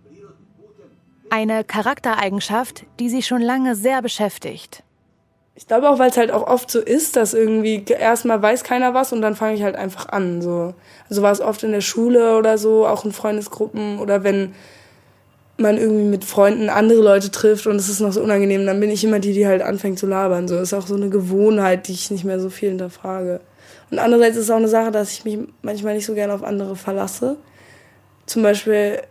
Eine 1.30 1.64
Charaktereigenschaft, 1.64 2.84
die 3.00 3.08
sie 3.08 3.22
schon 3.22 3.42
lange 3.42 3.74
sehr 3.74 4.00
beschäftigt. 4.02 4.83
Ich 5.56 5.68
glaube 5.68 5.88
auch, 5.88 6.00
weil 6.00 6.10
es 6.10 6.16
halt 6.16 6.32
auch 6.32 6.46
oft 6.46 6.68
so 6.68 6.80
ist, 6.80 7.14
dass 7.14 7.32
irgendwie 7.32 7.84
erstmal 7.86 8.42
weiß 8.42 8.64
keiner 8.64 8.92
was 8.92 9.12
und 9.12 9.22
dann 9.22 9.36
fange 9.36 9.54
ich 9.54 9.62
halt 9.62 9.76
einfach 9.76 10.08
an. 10.08 10.42
So. 10.42 10.74
Also 11.08 11.22
war 11.22 11.30
es 11.30 11.40
oft 11.40 11.62
in 11.62 11.70
der 11.70 11.80
Schule 11.80 12.36
oder 12.36 12.58
so, 12.58 12.86
auch 12.86 13.04
in 13.04 13.12
Freundesgruppen 13.12 14.00
oder 14.00 14.24
wenn 14.24 14.52
man 15.56 15.78
irgendwie 15.78 16.04
mit 16.04 16.24
Freunden 16.24 16.68
andere 16.68 17.00
Leute 17.00 17.30
trifft 17.30 17.68
und 17.68 17.76
es 17.76 17.88
ist 17.88 18.00
noch 18.00 18.12
so 18.12 18.20
unangenehm, 18.20 18.66
dann 18.66 18.80
bin 18.80 18.90
ich 18.90 19.04
immer 19.04 19.20
die, 19.20 19.32
die 19.32 19.46
halt 19.46 19.62
anfängt 19.62 20.00
zu 20.00 20.06
labern. 20.06 20.48
So 20.48 20.58
ist 20.58 20.74
auch 20.74 20.86
so 20.86 20.96
eine 20.96 21.08
Gewohnheit, 21.08 21.86
die 21.86 21.92
ich 21.92 22.10
nicht 22.10 22.24
mehr 22.24 22.40
so 22.40 22.50
viel 22.50 22.70
hinterfrage. 22.70 23.40
Und 23.90 24.00
andererseits 24.00 24.36
ist 24.36 24.44
es 24.44 24.50
auch 24.50 24.56
eine 24.56 24.66
Sache, 24.66 24.90
dass 24.90 25.12
ich 25.12 25.24
mich 25.24 25.38
manchmal 25.62 25.94
nicht 25.94 26.06
so 26.06 26.14
gerne 26.14 26.34
auf 26.34 26.42
andere 26.42 26.74
verlasse. 26.74 27.36
Zum 28.26 28.42
Beispiel 28.42 29.02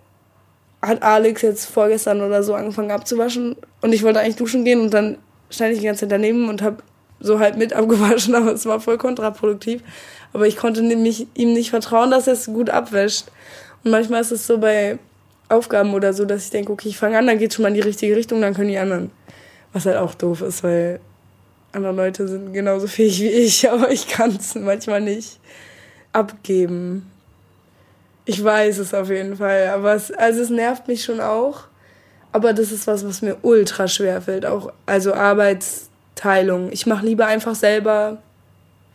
hat 0.82 1.02
Alex 1.02 1.42
jetzt 1.42 1.66
vorgestern 1.68 2.22
oder 2.22 2.44
so 2.44 2.54
angefangen 2.54 2.92
abzuwaschen 2.92 3.56
und 3.82 3.94
ich 3.94 4.04
wollte 4.04 4.20
eigentlich 4.20 4.36
duschen 4.36 4.66
gehen 4.66 4.82
und 4.82 4.94
dann 4.94 5.18
stand 5.54 5.74
ich 5.74 5.80
die 5.80 5.86
ganze 5.86 6.02
Zeit 6.02 6.12
daneben 6.12 6.50
und 6.50 6.62
habe 6.62 6.78
so 7.20 7.40
halb 7.40 7.58
mit 7.58 7.74
abgewaschen, 7.74 8.36
aber 8.36 8.54
es 8.54 8.66
war 8.66 8.80
voll 8.80 8.98
kontraproduktiv. 8.98 9.82
Aber 10.34 10.48
ich 10.48 10.58
konnte 10.58 10.82
nämlich 10.82 11.28
ihm 11.36 11.54
nicht 11.54 11.70
vertrauen, 11.70 12.12
dass 12.12 12.28
er 12.28 12.34
es 12.34 12.48
gut 12.48 12.70
abwäscht. 12.70 13.28
Und 13.84 13.92
manchmal 13.92 14.22
ist 14.22 14.32
es 14.32 14.48
so 14.48 14.58
bei 14.58 14.98
Aufgaben 15.50 15.94
oder 15.94 16.14
so, 16.14 16.26
dass 16.26 16.46
ich 16.46 16.50
denke, 16.52 16.72
okay, 16.72 16.90
ich 16.90 16.98
fange 16.98 17.18
an, 17.18 17.28
dann 17.28 17.38
geht 17.38 17.54
schon 17.54 17.64
mal 17.64 17.70
in 17.70 17.76
die 17.76 17.82
richtige 17.82 18.16
Richtung, 18.16 18.42
dann 18.42 18.54
können 18.54 18.70
die 18.70 18.78
anderen. 18.78 19.12
Was 19.72 19.86
halt 19.86 19.98
auch 19.98 20.16
doof 20.16 20.42
ist, 20.42 20.64
weil 20.64 21.00
andere 21.72 21.94
Leute 21.94 22.28
sind 22.28 22.54
genauso 22.54 22.88
fähig 22.88 23.20
wie 23.22 23.30
ich, 23.30 23.70
aber 23.72 23.92
ich 23.92 24.08
kann 24.08 24.36
es 24.36 24.56
manchmal 24.56 25.02
nicht 25.02 25.40
abgeben. 26.12 27.10
Ich 28.26 28.42
weiß 28.42 28.78
es 28.78 28.94
auf 28.94 29.10
jeden 29.10 29.36
Fall, 29.36 29.68
aber 29.68 29.94
es, 29.94 30.12
also 30.12 30.42
es 30.42 30.50
nervt 30.50 30.88
mich 30.88 31.04
schon 31.04 31.20
auch. 31.20 31.66
Aber 32.34 32.52
das 32.54 32.72
ist 32.72 32.88
was, 32.88 33.06
was 33.06 33.22
mir 33.22 33.38
ultra 33.44 33.88
schwer 33.88 34.22
fällt. 34.22 34.46
Auch, 34.46 34.74
also 34.88 35.14
Arbeitsteilung. 35.14 36.72
Ich 36.72 36.88
mache 36.88 37.06
lieber 37.06 37.28
einfach 37.28 37.54
selber, 37.54 38.18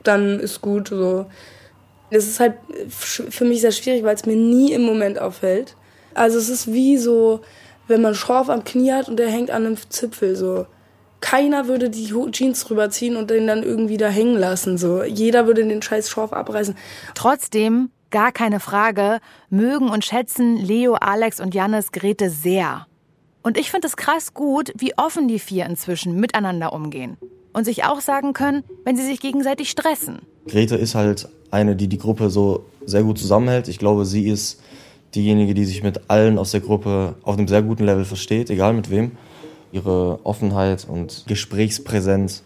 dann 0.03 0.40
ist 0.40 0.61
gut. 0.61 0.88
So. 0.88 1.27
Das 2.11 2.27
ist 2.27 2.40
halt 2.40 2.55
für 2.90 3.44
mich 3.44 3.61
sehr 3.61 3.72
schwierig, 3.72 4.03
weil 4.03 4.16
es 4.16 4.27
mir 4.27 4.37
nie 4.37 4.72
im 4.72 4.83
Moment 4.83 5.20
auffällt. 5.20 5.77
Also 6.14 6.37
es 6.37 6.48
ist 6.48 6.72
wie 6.72 6.98
so, 6.98 7.40
wenn 7.87 8.03
man 8.03 8.16
Schorf 8.16 8.51
am 8.51 8.64
Knie 8.64 8.92
hat 8.92 9.09
und 9.09 9.18
der 9.18 9.31
hängt 9.31 9.53
an 9.53 9.66
einem 9.66 9.77
Zipfel. 9.88 10.35
So. 10.35 10.66
Keiner 11.20 11.68
würde 11.68 11.90
die 11.90 12.12
Jeans 12.33 12.68
rüberziehen 12.68 13.16
und 13.16 13.31
den 13.31 13.46
dann 13.46 13.62
irgendwie 13.62 13.98
da 13.98 14.09
hängen 14.09 14.37
lassen. 14.37 14.79
So. 14.79 15.05
Jeder 15.05 15.46
würde 15.46 15.64
den 15.64 15.81
scheiß 15.81 16.11
Schorf 16.11 16.33
abreißen. 16.33 16.77
Trotzdem, 17.14 17.90
gar 18.11 18.33
keine 18.33 18.59
Frage, 18.59 19.20
mögen 19.48 19.90
und 19.90 20.05
schätzen 20.05 20.57
Leo, 20.57 20.94
Alex 20.94 21.38
und 21.38 21.55
Jannis 21.55 21.92
Grete 21.92 22.31
sehr. 22.31 22.88
Und 23.42 23.57
ich 23.57 23.70
finde 23.70 23.87
es 23.87 23.96
krass 23.96 24.35
gut, 24.35 24.72
wie 24.77 24.96
offen 24.96 25.29
die 25.29 25.38
vier 25.38 25.66
inzwischen 25.66 26.18
miteinander 26.18 26.72
umgehen. 26.72 27.16
Und 27.53 27.64
sich 27.64 27.85
auch 27.85 28.01
sagen 28.01 28.33
können, 28.33 28.62
wenn 28.85 28.96
sie 28.96 29.05
sich 29.05 29.20
gegenseitig 29.20 29.70
stressen. 29.70 30.20
Grete 30.46 30.77
ist 30.77 30.94
halt 30.94 31.29
eine, 31.51 31.77
die 31.77 31.88
die 31.88 31.98
Gruppe 31.98 32.31
so 32.31 32.64
sehr 32.85 33.03
gut 33.03 33.18
zusammenhält. 33.18 33.68
Ich 33.68 33.79
glaube, 33.79 34.05
sie 34.05 34.29
ist 34.29 34.61
diejenige, 35.14 35.55
die 35.55 35.64
sich 35.64 35.83
mit 35.83 36.11
allen 36.11 36.38
aus 36.38 36.51
der 36.51 36.61
Gruppe 36.61 37.14
auf 37.22 37.37
einem 37.37 37.48
sehr 37.48 37.62
guten 37.62 37.85
Level 37.85 38.05
versteht, 38.05 38.51
egal 38.51 38.74
mit 38.74 38.90
wem. 38.90 39.12
Ihre 39.72 40.20
Offenheit 40.24 40.87
und 40.88 41.24
Gesprächspräsenz 41.27 42.42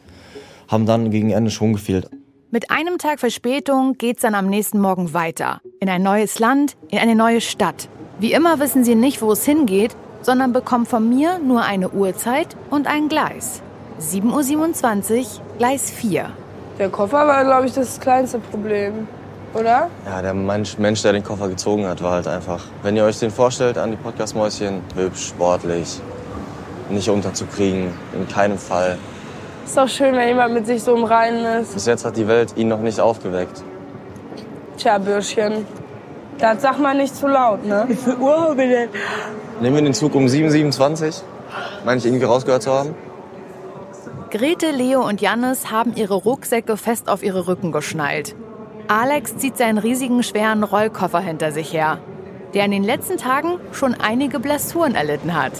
haben 0.68 0.86
dann 0.86 1.10
gegen 1.10 1.30
Ende 1.30 1.50
schon 1.50 1.72
gefehlt. 1.72 2.08
Mit 2.50 2.70
einem 2.70 2.98
Tag 2.98 3.20
Verspätung 3.20 3.94
geht's 3.96 4.22
dann 4.22 4.34
am 4.34 4.48
nächsten 4.48 4.80
Morgen 4.80 5.14
weiter. 5.14 5.60
In 5.80 5.88
ein 5.88 6.02
neues 6.02 6.38
Land, 6.38 6.76
in 6.90 6.98
eine 6.98 7.14
neue 7.14 7.40
Stadt. 7.40 7.88
Wie 8.18 8.32
immer 8.32 8.60
wissen 8.60 8.84
sie 8.84 8.94
nicht, 8.94 9.22
wo 9.22 9.32
es 9.32 9.44
hingeht, 9.44 9.96
sondern 10.22 10.52
bekommen 10.52 10.86
von 10.86 11.08
mir 11.08 11.38
nur 11.38 11.62
eine 11.62 11.90
Uhrzeit 11.90 12.56
und 12.70 12.86
ein 12.86 13.08
Gleis. 13.08 13.60
7.27 14.00 15.18
Uhr, 15.18 15.26
Gleis 15.58 15.90
4. 15.90 16.30
Der 16.78 16.88
Koffer 16.88 17.26
war, 17.26 17.44
glaube 17.44 17.66
ich, 17.66 17.74
das 17.74 18.00
kleinste 18.00 18.38
Problem, 18.38 19.06
oder? 19.54 19.88
Ja, 20.06 20.22
der 20.22 20.34
Mensch, 20.34 20.78
Mensch, 20.78 21.02
der 21.02 21.12
den 21.12 21.22
Koffer 21.22 21.48
gezogen 21.48 21.86
hat, 21.86 22.02
war 22.02 22.12
halt 22.12 22.26
einfach. 22.26 22.64
Wenn 22.82 22.96
ihr 22.96 23.04
euch 23.04 23.18
den 23.18 23.30
vorstellt, 23.30 23.76
an 23.78 23.90
die 23.90 23.96
Podcast-Mäuschen, 23.96 24.80
hübsch, 24.96 25.28
sportlich, 25.28 26.00
nicht 26.88 27.08
unterzukriegen, 27.08 27.92
in 28.14 28.28
keinem 28.28 28.58
Fall. 28.58 28.98
Ist 29.64 29.76
doch 29.76 29.88
schön, 29.88 30.14
wenn 30.14 30.28
jemand 30.28 30.54
mit 30.54 30.66
sich 30.66 30.82
so 30.82 30.96
im 30.96 31.04
Reinen 31.04 31.44
ist. 31.62 31.74
Bis 31.74 31.86
jetzt 31.86 32.04
hat 32.04 32.16
die 32.16 32.26
Welt 32.26 32.54
ihn 32.56 32.68
noch 32.68 32.80
nicht 32.80 32.98
aufgeweckt. 32.98 33.62
Tja, 34.76 34.98
Bürschchen. 34.98 35.66
Das 36.38 36.62
sagt 36.62 36.80
man 36.80 36.96
nicht 36.96 37.14
zu 37.14 37.28
laut, 37.28 37.64
ne? 37.64 37.84
Wie 37.86 37.94
viel 37.94 38.16
Uhr 38.16 38.40
haben 38.40 38.58
wir 38.58 38.66
denn? 38.66 38.88
Nehmen 39.62 39.76
wir 39.76 39.82
den 39.82 39.94
Zug 39.94 40.16
um 40.16 40.26
7.27 40.26 41.06
Uhr? 41.06 41.12
Meine 41.84 41.98
ich 41.98 42.04
irgendwie 42.04 42.24
rausgehört 42.24 42.64
zu 42.64 42.72
haben? 42.72 42.96
Grete, 44.32 44.72
Leo 44.72 45.06
und 45.06 45.20
Jannis 45.20 45.70
haben 45.70 45.94
ihre 45.94 46.14
Rucksäcke 46.14 46.76
fest 46.76 47.08
auf 47.08 47.22
ihre 47.22 47.46
Rücken 47.46 47.70
geschnallt. 47.70 48.34
Alex 48.88 49.36
zieht 49.36 49.56
seinen 49.56 49.78
riesigen, 49.78 50.24
schweren 50.24 50.64
Rollkoffer 50.64 51.20
hinter 51.20 51.52
sich 51.52 51.72
her, 51.72 51.98
der 52.54 52.64
in 52.64 52.72
den 52.72 52.82
letzten 52.82 53.18
Tagen 53.18 53.60
schon 53.70 53.94
einige 53.94 54.40
Blessuren 54.40 54.96
erlitten 54.96 55.40
hat. 55.40 55.52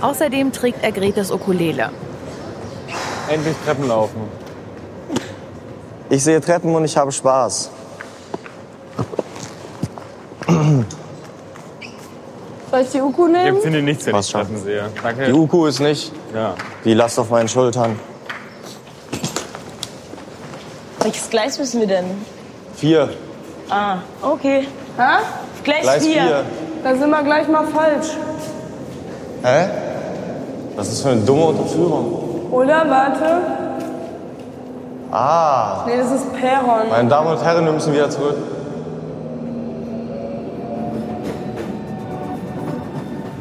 Außerdem 0.00 0.52
trägt 0.52 0.82
er 0.82 0.92
Gretes 0.92 1.30
Ukulele. 1.30 1.90
Endlich 3.28 3.56
Treppen 3.66 3.86
laufen. 3.86 4.22
Ich 6.08 6.24
sehe 6.24 6.40
Treppen 6.40 6.74
und 6.74 6.86
ich 6.86 6.96
habe 6.96 7.12
Spaß. 7.12 7.70
Soll 12.72 12.80
ich 12.80 12.90
die 12.90 13.00
Uku 13.02 13.26
nehmen? 13.28 13.58
Ich 13.58 13.62
finde 13.62 13.82
nichts, 13.82 14.06
wenn 14.06 14.12
ich 14.12 14.16
Passt 14.16 14.30
schon. 14.30 14.40
Treppen 14.40 14.62
sehe. 14.62 14.84
Danke. 15.02 15.26
Die 15.26 15.32
Uku 15.32 15.66
ist 15.66 15.78
nicht 15.80 16.10
Ja. 16.34 16.54
die 16.84 16.94
Last 16.94 17.18
auf 17.18 17.28
meinen 17.28 17.46
Schultern. 17.48 17.98
Welches 21.00 21.28
Gleis 21.28 21.58
müssen 21.58 21.80
wir 21.80 21.86
denn? 21.86 22.06
Vier. 22.76 23.10
Ah, 23.68 23.96
okay. 24.22 24.66
Hä? 24.96 25.02
Gleis, 25.64 25.82
Gleis 25.82 26.04
4. 26.06 26.12
vier. 26.22 26.44
Da 26.82 26.96
sind 26.96 27.10
wir 27.10 27.22
gleich 27.22 27.46
mal 27.48 27.66
falsch. 27.66 28.08
Hä? 29.42 29.68
Was 30.76 30.88
ist 30.88 31.02
für 31.02 31.10
eine 31.10 31.20
dumme 31.20 31.44
Unterführung? 31.46 32.48
Oder? 32.50 32.84
Warte. 32.88 33.40
Ah, 35.10 35.84
Nee, 35.86 35.98
das 35.98 36.10
ist 36.10 36.32
Perron. 36.32 36.88
meine 36.88 37.08
Damen 37.08 37.28
und 37.36 37.44
Herren, 37.44 37.66
wir 37.66 37.72
müssen 37.72 37.92
wieder 37.92 38.08
zurück. 38.08 38.36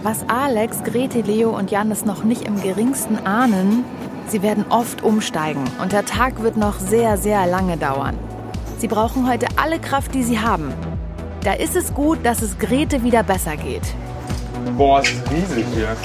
Was 0.03 0.25
Alex, 0.27 0.81
Grete, 0.83 1.21
Leo 1.21 1.55
und 1.55 1.69
Jannis 1.69 2.05
noch 2.05 2.23
nicht 2.23 2.47
im 2.47 2.59
geringsten 2.59 3.19
ahnen, 3.23 3.85
sie 4.29 4.41
werden 4.41 4.65
oft 4.69 5.03
umsteigen 5.03 5.63
und 5.79 5.91
der 5.91 6.05
Tag 6.05 6.41
wird 6.41 6.57
noch 6.57 6.79
sehr, 6.79 7.17
sehr 7.17 7.45
lange 7.45 7.77
dauern. 7.77 8.17
Sie 8.79 8.87
brauchen 8.87 9.29
heute 9.29 9.45
alle 9.57 9.77
Kraft, 9.77 10.15
die 10.15 10.23
sie 10.23 10.39
haben. 10.39 10.73
Da 11.43 11.53
ist 11.53 11.75
es 11.75 11.93
gut, 11.93 12.17
dass 12.23 12.41
es 12.41 12.57
Grete 12.57 13.03
wieder 13.03 13.21
besser 13.21 13.55
geht. 13.57 13.83
Boah, 14.75 15.01
ist 15.01 15.13
riesig 15.29 15.65
hier. 15.75 15.95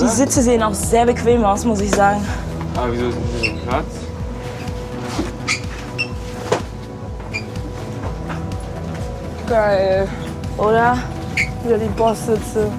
Die 0.00 0.06
Sitze 0.06 0.40
sehen 0.40 0.62
auch 0.62 0.74
sehr 0.74 1.06
bequem 1.06 1.44
aus, 1.44 1.64
muss 1.64 1.80
ich 1.80 1.92
sagen. 1.92 2.24
Aber 2.76 2.92
wieso 2.92 3.08
ist 3.08 3.16
hier 3.40 3.50
so 3.50 3.56
Platz? 3.66 3.86
Geil. 9.48 10.08
Oder? 10.56 10.98
Wieder 11.64 11.78
die 11.78 11.88
Boss-Sitze. 11.88 12.70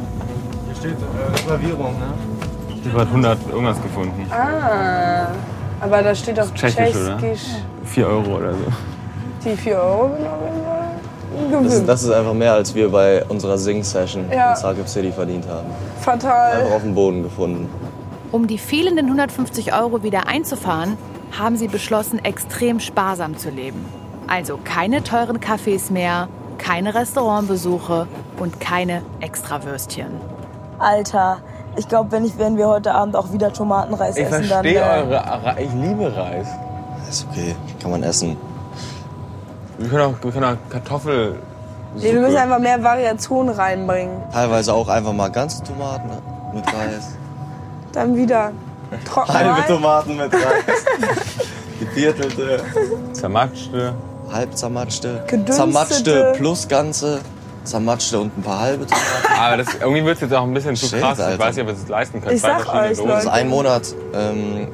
Hier 0.66 0.76
steht 0.76 0.92
äh, 0.92 1.68
ne? 1.68 1.92
Ich 2.84 2.92
habe 2.94 3.02
100 3.02 3.38
irgendwas 3.52 3.82
gefunden. 3.82 4.26
Ah. 4.32 5.28
Aber 5.80 6.02
da 6.02 6.16
steht 6.16 6.40
auf 6.40 6.54
Tschechisch, 6.54 6.96
oder? 6.96 7.18
Tschechisch. 7.18 7.46
4 7.86 8.08
Euro 8.08 8.38
oder 8.38 8.54
so. 8.54 8.66
Die 9.44 9.56
4 9.56 9.76
Euro 9.76 10.12
ein 11.36 11.64
Das 11.64 11.86
das 11.86 12.04
ist 12.04 12.12
einfach 12.12 12.34
mehr, 12.34 12.54
als 12.54 12.74
wir 12.76 12.90
bei 12.90 13.24
unserer 13.26 13.58
Sing-Session 13.58 14.26
Ja. 14.32 14.52
in 14.52 14.56
Zagreb 14.58 14.88
City 14.88 15.12
verdient 15.12 15.48
haben. 15.48 15.68
Fatal. 16.02 16.52
Einfach 16.62 16.76
auf 16.76 16.82
dem 16.82 16.94
Boden 16.94 17.24
gefunden. 17.24 17.70
Um 18.32 18.48
die 18.48 18.58
fehlenden 18.58 19.06
150 19.08 19.74
Euro 19.74 20.04
wieder 20.04 20.28
einzufahren, 20.28 20.98
haben 21.38 21.58
sie 21.58 21.68
beschlossen, 21.68 22.24
extrem 22.24 22.80
sparsam 22.80 23.38
zu 23.38 23.50
leben. 23.50 23.86
Also 24.28 24.60
keine 24.64 25.04
teuren 25.04 25.40
Cafés 25.40 25.92
mehr, 25.92 26.28
keine 26.62 26.94
Restaurantbesuche 26.94 28.08
und 28.40 28.60
keine 28.62 29.02
Extrawürstchen. 29.20 30.12
Alter, 30.80 31.40
ich 31.76 31.88
glaube, 31.88 32.12
wenn, 32.12 32.24
ich, 32.26 32.38
wenn 32.38 32.58
wir 32.58 32.68
heute 32.68 32.94
Abend 32.94 33.16
auch 33.16 33.32
wieder 33.34 33.52
Tomatenreis 33.52 34.16
Ich 34.16 34.24
essen, 34.24 34.48
dann. 34.50 34.64
verstehe 34.64 34.80
äh, 34.80 34.84
eure. 34.84 35.56
Ich 35.60 35.74
liebe 35.74 36.16
Reis. 36.16 36.48
Ist 37.10 37.28
okay, 37.30 37.56
kann 37.82 37.92
man 37.92 38.04
essen. 38.04 38.38
Wir 39.78 39.90
können 39.90 40.14
auch, 40.14 40.24
wir 40.24 40.32
können 40.32 40.46
auch 40.46 40.70
Kartoffel. 40.70 41.40
Nee, 41.96 42.14
wir 42.14 42.22
müssen 42.22 42.38
einfach 42.38 42.60
mehr 42.60 42.82
Variation 42.82 43.50
reinbringen. 43.50 44.22
Teilweise 44.32 44.74
auch 44.74 44.88
einfach 44.88 45.12
mal 45.14 45.30
ganze 45.30 45.64
Tomaten 45.64 46.10
mit 46.54 46.66
Reis. 46.74 47.18
Dann 47.92 48.16
wieder 48.16 48.52
trocken 49.06 49.34
Halbe. 49.34 49.68
Tomaten 49.68 50.16
mit 50.18 50.34
Reis. 50.34 50.86
Geviertelte, 51.80 52.62
Zermatschte. 53.14 53.94
Halb 54.32 54.56
zermatschte, 54.58 55.24
Gedünstete. 55.28 55.52
zermatschte 55.58 56.34
plus 56.38 56.68
ganze, 56.68 57.20
zermatschte 57.64 58.20
und 58.20 58.38
ein 58.38 58.42
paar 58.42 58.60
halbe 58.62 58.86
Tomaten. 58.88 59.40
Aber 59.40 59.58
das, 59.58 59.68
irgendwie 59.80 60.06
wird 60.06 60.16
es 60.16 60.22
jetzt 60.22 60.34
auch 60.34 60.44
ein 60.44 60.54
bisschen 60.54 60.76
zu 60.76 60.88
Shit, 60.88 61.00
krass. 61.02 61.20
Ich 61.20 61.26
Alter. 61.26 61.40
weiß 61.44 61.56
nicht, 61.56 61.64
ob 61.64 61.68
wir 61.76 61.76
es 61.84 61.88
leisten 61.90 62.22
können. 62.22 62.36
Ich 62.36 62.42
Zwei 62.42 62.60
sag 62.60 62.74
euch. 62.74 62.98
Leute. 62.98 63.14
Also 63.16 63.30
einen 63.30 63.50
Monat 63.50 63.84
ähm, 64.14 64.68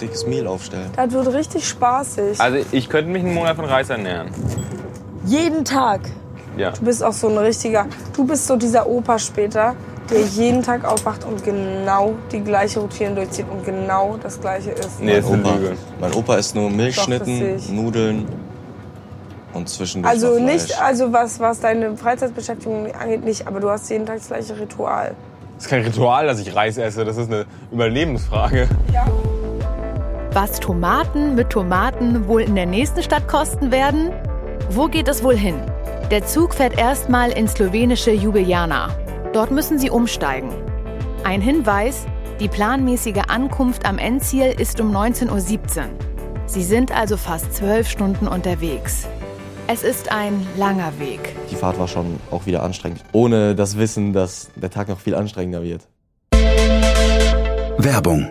dickes 0.00 0.26
Meal 0.26 0.46
aufstellen. 0.46 0.90
Das 0.96 1.10
wird 1.12 1.32
richtig 1.32 1.66
spaßig. 1.68 2.40
Also 2.40 2.58
ich 2.72 2.88
könnte 2.88 3.10
mich 3.10 3.22
einen 3.24 3.34
Monat 3.34 3.56
von 3.56 3.64
Reis 3.64 3.88
ernähren. 3.90 4.28
jeden 5.24 5.64
Tag. 5.64 6.00
Ja. 6.56 6.70
Du 6.70 6.82
bist 6.84 7.02
auch 7.02 7.12
so 7.12 7.28
ein 7.28 7.36
richtiger. 7.38 7.86
Du 8.16 8.24
bist 8.26 8.46
so 8.46 8.56
dieser 8.56 8.86
Opa 8.86 9.18
später, 9.18 9.74
der 10.10 10.20
jeden 10.22 10.62
Tag 10.62 10.84
aufwacht 10.84 11.24
und 11.24 11.44
genau 11.44 12.14
die 12.32 12.40
gleiche 12.40 12.80
Routine 12.80 13.14
durchzieht 13.14 13.46
und 13.50 13.64
genau 13.64 14.16
das 14.22 14.40
gleiche 14.40 14.70
isst. 14.70 15.00
Nee, 15.00 15.18
ist 15.18 15.26
eine 15.30 15.42
Opa. 15.42 15.54
Mein 16.00 16.14
Opa 16.14 16.36
isst 16.36 16.54
nur 16.54 16.70
Milchschnitten, 16.70 17.54
das 17.54 17.64
ich. 17.64 17.72
Nudeln 17.72 18.26
und 19.56 19.68
zwischendurch 19.68 20.12
Also 20.12 20.38
nicht, 20.38 20.80
also 20.80 21.12
was, 21.12 21.40
was 21.40 21.60
deine 21.60 21.96
Freizeitbeschäftigung 21.96 22.92
angeht, 22.94 23.24
nicht, 23.24 23.46
aber 23.46 23.60
du 23.60 23.70
hast 23.70 23.90
jeden 23.90 24.06
Tag 24.06 24.18
das 24.18 24.28
gleiche 24.28 24.58
Ritual. 24.58 25.14
Das 25.56 25.64
ist 25.64 25.70
kein 25.70 25.82
Ritual, 25.82 26.26
dass 26.26 26.38
ich 26.38 26.54
Reis 26.54 26.76
esse. 26.76 27.04
Das 27.04 27.16
ist 27.16 27.30
eine 27.32 27.46
Überlebensfrage. 27.72 28.68
Was 30.32 30.60
Tomaten 30.60 31.34
mit 31.34 31.48
Tomaten 31.48 32.28
wohl 32.28 32.42
in 32.42 32.54
der 32.54 32.66
nächsten 32.66 33.02
Stadt 33.02 33.26
kosten 33.26 33.70
werden? 33.72 34.12
Wo 34.68 34.86
geht 34.86 35.08
es 35.08 35.24
wohl 35.24 35.36
hin? 35.36 35.56
Der 36.10 36.26
Zug 36.26 36.54
fährt 36.54 36.78
erstmal 36.78 37.30
ins 37.32 37.52
slowenische 37.52 38.10
Ljubljana. 38.10 38.90
Dort 39.32 39.50
müssen 39.50 39.78
Sie 39.78 39.88
umsteigen. 39.88 40.50
Ein 41.24 41.40
Hinweis, 41.40 42.04
die 42.38 42.48
planmäßige 42.48 43.22
Ankunft 43.28 43.86
am 43.86 43.96
Endziel 43.96 44.54
ist 44.58 44.78
um 44.80 44.94
19.17 44.94 45.30
Uhr. 45.30 45.84
Sie 46.46 46.62
sind 46.62 46.94
also 46.94 47.16
fast 47.16 47.54
zwölf 47.54 47.88
Stunden 47.88 48.28
unterwegs. 48.28 49.08
Es 49.68 49.82
ist 49.82 50.12
ein 50.12 50.46
langer 50.56 50.96
Weg. 51.00 51.34
Die 51.50 51.56
Fahrt 51.56 51.76
war 51.76 51.88
schon 51.88 52.20
auch 52.30 52.46
wieder 52.46 52.62
anstrengend. 52.62 53.02
Ohne 53.10 53.56
das 53.56 53.76
Wissen, 53.76 54.12
dass 54.12 54.48
der 54.54 54.70
Tag 54.70 54.88
noch 54.88 55.00
viel 55.00 55.16
anstrengender 55.16 55.64
wird. 55.64 55.88
Werbung. 57.76 58.30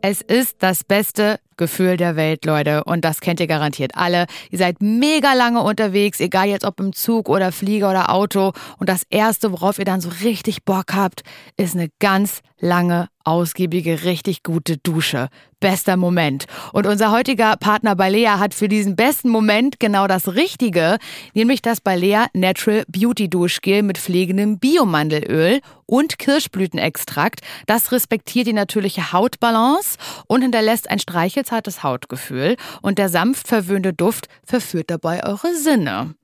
Es 0.00 0.22
ist 0.22 0.56
das 0.60 0.84
beste 0.84 1.38
Gefühl 1.58 1.98
der 1.98 2.16
Welt, 2.16 2.46
Leute. 2.46 2.84
Und 2.84 3.04
das 3.04 3.20
kennt 3.20 3.40
ihr 3.40 3.46
garantiert 3.46 3.92
alle. 3.94 4.26
Ihr 4.50 4.58
seid 4.58 4.80
mega 4.80 5.34
lange 5.34 5.60
unterwegs, 5.60 6.18
egal 6.18 6.48
jetzt 6.48 6.64
ob 6.64 6.80
im 6.80 6.94
Zug 6.94 7.28
oder 7.28 7.52
Flieger 7.52 7.90
oder 7.90 8.10
Auto. 8.10 8.52
Und 8.78 8.88
das 8.88 9.02
Erste, 9.10 9.52
worauf 9.52 9.78
ihr 9.78 9.84
dann 9.84 10.00
so 10.00 10.08
richtig 10.22 10.64
Bock 10.64 10.94
habt, 10.94 11.24
ist 11.58 11.74
eine 11.74 11.88
ganz 11.98 12.40
lange, 12.58 13.08
ausgiebige, 13.28 14.04
richtig 14.04 14.42
gute 14.42 14.78
Dusche. 14.78 15.28
Bester 15.60 15.96
Moment. 15.96 16.46
Und 16.72 16.86
unser 16.86 17.10
heutiger 17.10 17.56
Partner 17.56 17.96
Balea 17.96 18.38
hat 18.38 18.54
für 18.54 18.68
diesen 18.68 18.96
besten 18.96 19.28
Moment 19.28 19.80
genau 19.80 20.06
das 20.06 20.34
Richtige, 20.34 20.98
nämlich 21.34 21.62
das 21.62 21.80
Balea 21.80 22.26
Natural 22.32 22.84
Beauty 22.88 23.28
Duschgel 23.28 23.82
mit 23.82 23.98
pflegendem 23.98 24.58
Biomandelöl 24.58 25.60
und 25.86 26.18
Kirschblütenextrakt. 26.18 27.40
Das 27.66 27.92
respektiert 27.92 28.46
die 28.46 28.52
natürliche 28.52 29.12
Hautbalance 29.12 29.98
und 30.26 30.42
hinterlässt 30.42 30.88
ein 30.90 30.98
streichelzartes 30.98 31.82
Hautgefühl. 31.82 32.56
Und 32.82 32.98
der 32.98 33.08
sanft 33.08 33.48
verwöhnte 33.48 33.92
Duft 33.92 34.28
verführt 34.44 34.90
dabei 34.90 35.24
eure 35.24 35.54
Sinne. 35.54 36.14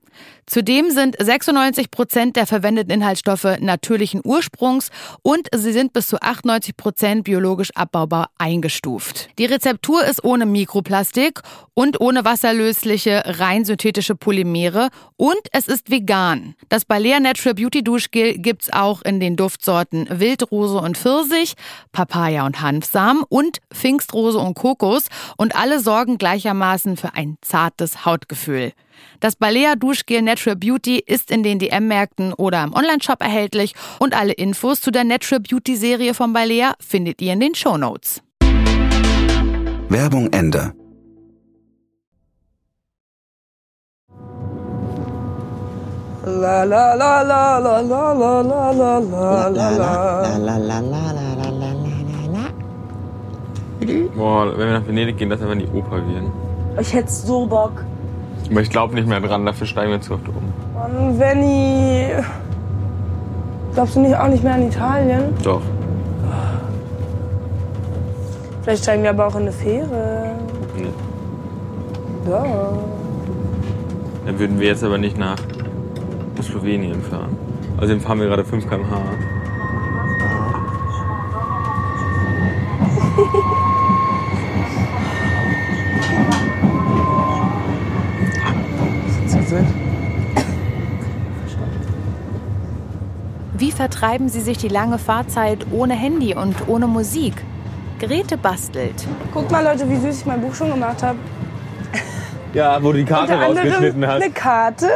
Zudem 0.46 0.90
sind 0.90 1.16
96 1.18 1.90
Prozent 1.90 2.36
der 2.36 2.46
verwendeten 2.46 2.90
Inhaltsstoffe 2.90 3.58
natürlichen 3.60 4.20
Ursprungs 4.22 4.90
und 5.22 5.48
sie 5.54 5.72
sind 5.72 5.94
bis 5.94 6.08
zu 6.08 6.20
98 6.20 6.76
Prozent 6.76 7.24
biologisch 7.24 7.70
abbaubar 7.74 8.30
eingestuft. 8.36 9.30
Die 9.38 9.46
Rezeptur 9.46 10.04
ist 10.04 10.22
ohne 10.22 10.44
Mikroplastik 10.44 11.40
und 11.72 12.00
ohne 12.00 12.24
wasserlösliche, 12.24 13.22
rein 13.24 13.64
synthetische 13.64 14.16
Polymere 14.16 14.88
und 15.16 15.40
es 15.52 15.66
ist 15.66 15.90
vegan. 15.90 16.54
Das 16.68 16.84
Balea 16.84 17.20
Natural 17.20 17.54
Beauty 17.54 17.82
Duschgel 17.82 18.38
gibt's 18.38 18.70
auch 18.70 19.02
in 19.02 19.20
den 19.20 19.36
Duftsorten 19.36 20.06
Wildrose 20.10 20.78
und 20.78 20.98
Pfirsich, 20.98 21.54
Papaya 21.92 22.44
und 22.44 22.60
Hanfsamen 22.60 23.24
und 23.28 23.58
Pfingstrose 23.72 24.38
und 24.38 24.54
Kokos 24.54 25.06
und 25.38 25.56
alle 25.56 25.80
sorgen 25.80 26.18
gleichermaßen 26.18 26.96
für 26.98 27.14
ein 27.14 27.38
zartes 27.40 28.04
Hautgefühl. 28.04 28.72
Das 29.20 29.36
Balea 29.36 29.74
Duschgel 29.76 30.22
Natural 30.22 30.56
Beauty 30.56 31.02
ist 31.04 31.30
in 31.30 31.42
den 31.42 31.58
DM-Märkten 31.58 32.32
oder 32.34 32.62
im 32.64 32.74
Onlineshop 32.74 33.20
erhältlich 33.20 33.74
und 33.98 34.14
alle 34.14 34.32
Infos 34.32 34.80
zu 34.80 34.90
der 34.90 35.04
Natural 35.04 35.40
Beauty 35.40 35.76
Serie 35.76 36.14
von 36.14 36.32
Balea 36.32 36.74
findet 36.80 37.22
ihr 37.22 37.32
in 37.32 37.40
den 37.40 37.54
Shownotes. 37.54 38.22
Werbung 39.88 40.32
Ende. 40.32 40.72
La 46.26 46.64
la 46.64 46.94
la 46.94 47.20
la 47.22 47.58
la 47.58 47.80
la 47.82 48.12
la 48.12 48.40
la 48.40 48.70
la 48.70 48.98
la 49.00 49.50
la 49.50 49.70
la. 49.70 50.14
Boah, 54.16 54.56
wenn 54.56 54.66
wir 54.68 54.78
nach 54.78 54.86
Venedig 54.86 55.18
gehen, 55.18 55.28
dass 55.28 55.40
wir 55.40 55.52
in 55.52 55.58
die 55.58 55.68
Oper 55.68 56.00
gehen. 56.00 56.32
Ich 56.80 56.92
hätte 56.94 57.10
so 57.10 57.46
Bock. 57.46 57.84
Aber 58.50 58.60
ich 58.60 58.70
glaube 58.70 58.94
nicht 58.94 59.08
mehr 59.08 59.20
dran, 59.20 59.46
dafür 59.46 59.66
steigen 59.66 59.90
wir 59.90 60.00
zu 60.00 60.14
oft 60.14 60.28
um. 60.28 60.34
Mann, 60.74 61.18
Venny. 61.18 62.10
Glaubst 63.74 63.96
du 63.96 64.00
nicht 64.00 64.16
auch 64.16 64.28
nicht 64.28 64.44
mehr 64.44 64.54
an 64.54 64.68
Italien? 64.68 65.34
Doch. 65.42 65.62
Vielleicht 68.62 68.84
steigen 68.84 69.02
wir 69.02 69.10
aber 69.10 69.26
auch 69.26 69.34
in 69.34 69.42
eine 69.42 69.52
Fähre. 69.52 70.30
Nee. 70.76 72.30
Ja. 72.30 72.44
Dann 74.24 74.38
würden 74.38 74.58
wir 74.58 74.68
jetzt 74.68 74.84
aber 74.84 74.96
nicht 74.96 75.18
nach 75.18 75.36
Slowenien 76.42 77.02
fahren. 77.02 77.36
Außerdem 77.76 78.00
fahren 78.00 78.20
wir 78.20 78.28
gerade 78.28 78.44
5 78.44 78.68
km/h. 78.68 79.00
Wie 93.56 93.70
vertreiben 93.70 94.28
Sie 94.28 94.40
sich 94.40 94.58
die 94.58 94.66
lange 94.66 94.98
Fahrzeit 94.98 95.66
ohne 95.70 95.94
Handy 95.94 96.34
und 96.34 96.66
ohne 96.66 96.88
Musik? 96.88 97.34
Grete 98.00 98.36
bastelt. 98.36 99.06
Guckt 99.32 99.52
mal, 99.52 99.62
Leute, 99.62 99.88
wie 99.88 99.94
süß 99.94 100.22
ich 100.22 100.26
mein 100.26 100.40
Buch 100.40 100.52
schon 100.56 100.70
gemacht 100.70 101.00
habe. 101.04 101.18
Ja, 102.52 102.82
wo 102.82 102.90
du 102.90 102.98
die 102.98 103.04
Karte 103.04 103.34
Unter 103.34 103.46
rausgeschnitten 103.46 104.04
hast. 104.06 104.22
Eine 104.22 104.32
Karte. 104.32 104.88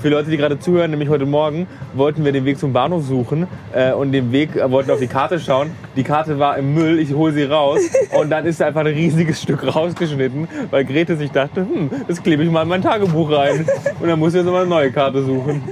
Für 0.00 0.08
Leute, 0.08 0.30
die 0.30 0.38
gerade 0.38 0.58
zuhören, 0.58 0.90
nämlich 0.90 1.10
heute 1.10 1.26
Morgen, 1.26 1.66
wollten 1.92 2.24
wir 2.24 2.32
den 2.32 2.46
Weg 2.46 2.58
zum 2.58 2.72
Bahnhof 2.72 3.04
suchen 3.04 3.46
äh, 3.74 3.92
und 3.92 4.12
den 4.12 4.32
Weg 4.32 4.56
äh, 4.56 4.70
wollten 4.70 4.90
auf 4.90 4.98
die 4.98 5.06
Karte 5.06 5.38
schauen. 5.38 5.70
Die 5.94 6.02
Karte 6.02 6.38
war 6.38 6.56
im 6.56 6.72
Müll, 6.72 6.98
ich 6.98 7.12
hole 7.12 7.34
sie 7.34 7.44
raus 7.44 7.80
und 8.18 8.30
dann 8.30 8.46
ist 8.46 8.62
einfach 8.62 8.80
ein 8.80 8.86
riesiges 8.86 9.42
Stück 9.42 9.74
rausgeschnitten, 9.74 10.48
weil 10.70 10.86
Grete 10.86 11.16
sich 11.16 11.30
dachte, 11.30 11.60
hm, 11.60 11.90
das 12.08 12.22
klebe 12.22 12.44
ich 12.44 12.50
mal 12.50 12.62
in 12.62 12.68
mein 12.68 12.82
Tagebuch 12.82 13.30
rein. 13.30 13.66
Und 14.00 14.08
dann 14.08 14.18
muss 14.18 14.32
ich 14.32 14.40
jetzt 14.40 14.50
mal 14.50 14.62
eine 14.62 14.70
neue 14.70 14.90
Karte 14.90 15.22
suchen. 15.22 15.62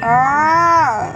Ah. 0.00 1.14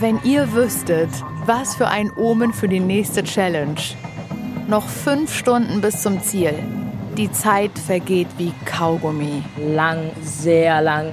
Wenn 0.00 0.20
ihr 0.24 0.52
wüsstet, 0.52 1.10
was 1.46 1.74
für 1.74 1.88
ein 1.88 2.10
Omen 2.16 2.52
für 2.52 2.68
die 2.68 2.80
nächste 2.80 3.22
Challenge. 3.22 3.80
Noch 4.68 4.88
fünf 4.88 5.34
Stunden 5.36 5.80
bis 5.80 6.02
zum 6.02 6.22
Ziel. 6.22 6.54
Die 7.16 7.30
Zeit 7.30 7.78
vergeht 7.78 8.28
wie 8.38 8.52
Kaugummi. 8.64 9.42
Lang, 9.58 10.10
sehr 10.22 10.80
lang. 10.80 11.12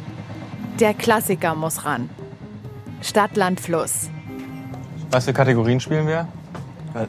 Der 0.80 0.94
Klassiker 0.94 1.56
muss 1.56 1.84
ran. 1.84 2.10
Stadt, 3.02 3.36
Land, 3.36 3.60
Fluss. 3.60 4.10
Was 5.12 5.26
für 5.26 5.34
Kategorien 5.34 5.80
spielen 5.80 6.08
wir? 6.08 6.28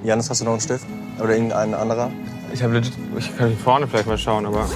Janis, 0.02 0.28
hast 0.30 0.40
du 0.40 0.44
noch 0.44 0.52
einen 0.52 0.60
Stift? 0.60 0.86
Oder 1.18 1.34
irgendein 1.34 1.74
anderer? 1.74 2.10
Ich 2.52 2.62
habe 2.62 2.74
legit, 2.74 2.94
ich 3.16 3.36
kann 3.36 3.56
vorne 3.56 3.86
vielleicht 3.86 4.06
mal 4.06 4.18
schauen, 4.18 4.46
aber. 4.46 4.66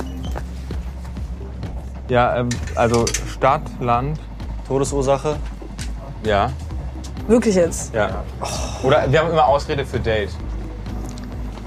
Ja, 2.09 2.37
ähm, 2.37 2.49
also 2.75 3.07
Stadt, 3.33 3.63
Land. 3.81 4.19
Todesursache? 4.69 5.37
Ja. 6.25 6.51
Wirklich 7.27 7.55
jetzt? 7.55 7.95
Ja. 7.95 8.23
Oder 8.83 9.11
wir 9.11 9.21
haben 9.21 9.31
immer 9.31 9.47
Ausrede 9.47 9.85
für 9.85 9.99
Date. 10.01 10.31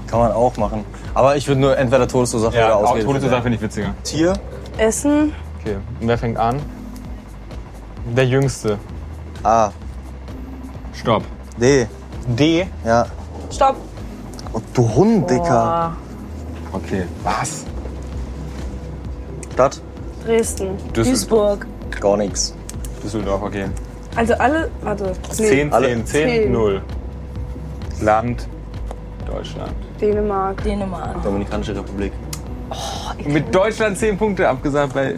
Kann 0.06 0.20
man 0.20 0.32
auch 0.32 0.56
machen. 0.56 0.84
Aber 1.14 1.36
ich 1.36 1.46
würde 1.48 1.60
nur 1.60 1.76
entweder 1.76 2.06
Todesursache 2.06 2.56
Ja, 2.56 2.66
oder 2.66 2.76
auch 2.76 2.90
Ausrede. 2.90 3.04
Todesursache 3.06 3.42
finde 3.42 3.56
ich 3.56 3.62
witziger. 3.62 3.94
Tier? 4.04 4.32
Essen. 4.78 5.34
Okay, 5.60 5.76
und 6.00 6.08
wer 6.08 6.18
fängt 6.18 6.38
an? 6.38 6.60
Der 8.16 8.26
Jüngste. 8.26 8.78
A. 9.42 9.70
Stopp. 10.92 11.24
D. 11.60 11.86
D? 12.26 12.66
Ja. 12.84 13.06
Stopp. 13.50 13.76
Oh, 14.52 14.60
du 14.72 14.94
Hund, 14.94 15.28
Dicker. 15.28 15.96
Okay. 16.72 17.04
Was? 17.24 17.64
Stadt? 19.52 19.80
Dresden. 20.28 20.76
Duisburg. 20.92 21.66
Gar 22.00 22.18
nichts. 22.18 22.54
Düsseldorf, 23.02 23.42
okay. 23.42 23.64
Also 24.14 24.34
alle. 24.34 24.70
Warte. 24.82 25.12
10, 25.30 25.72
alle 25.72 25.88
10, 25.88 26.06
10, 26.06 26.06
zehn. 26.06 26.52
0. 26.52 26.82
Land, 28.02 28.46
Deutschland. 29.26 29.72
Dänemark. 29.98 30.62
Dänemark. 30.62 31.22
Dominikanische 31.22 31.74
Republik. 31.74 32.12
Mit 33.24 33.54
Deutschland 33.54 33.96
10 33.96 34.18
Punkte 34.18 34.46
abgesagt 34.46 34.92
bei. 34.92 35.14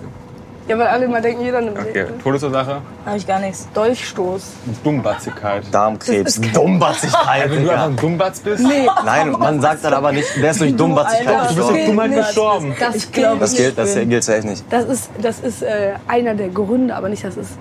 Ja, 0.70 0.78
weil 0.78 0.86
alle 0.86 1.06
immer 1.06 1.20
denken, 1.20 1.42
jeder 1.42 1.60
nimmt 1.60 1.76
Okay, 1.80 2.06
Todesursache? 2.22 2.80
Habe 3.04 3.16
ich 3.16 3.26
gar 3.26 3.40
nichts. 3.40 3.66
Dolchstoß. 3.74 4.42
Dummbatzigkeit. 4.84 5.64
Darmkrebs. 5.72 6.40
Dummbatzigkeit, 6.40 7.50
Wenn 7.50 7.64
du 7.64 7.70
einfach 7.70 7.84
ein 7.86 7.96
Dummbatz 7.96 8.38
bist? 8.38 8.62
Nee. 8.62 8.88
Nein, 9.04 9.32
man 9.32 9.60
sagt 9.60 9.82
dann 9.82 9.94
aber 9.94 10.12
nicht, 10.12 10.28
der 10.40 10.52
ist 10.52 10.60
durch 10.60 10.76
Dummbatzigkeit 10.76 11.26
Alter, 11.40 11.48
Du 11.48 11.54
bist 11.56 11.58
durch 11.58 11.74
gestorben. 11.74 11.86
Dummheit 11.96 12.10
nicht. 12.10 12.26
gestorben. 12.28 12.76
Das, 12.78 12.94
Ich 12.94 13.10
glaube, 13.12 13.30
gilt 13.38 13.42
Das 13.42 13.50
nicht. 13.50 13.58
gilt, 13.60 13.78
das 13.78 13.94
gilt 13.94 14.24
safe 14.24 14.46
nicht. 14.46 14.64
Das 14.70 14.84
ist, 14.84 15.10
das 15.20 15.40
ist 15.40 15.62
äh, 15.62 15.94
einer 16.06 16.34
der 16.34 16.48
Gründe, 16.50 16.94
aber 16.94 17.08
nicht 17.08 17.24
das 17.24 17.36
ist. 17.36 17.58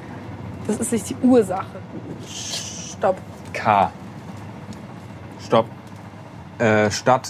Das 0.67 0.77
ist 0.77 0.91
nicht 0.91 1.09
die 1.09 1.15
Ursache. 1.23 1.65
Stopp. 2.29 3.17
K. 3.53 3.89
Stopp. 5.43 5.65
Äh, 6.59 6.91
Stadt 6.91 7.27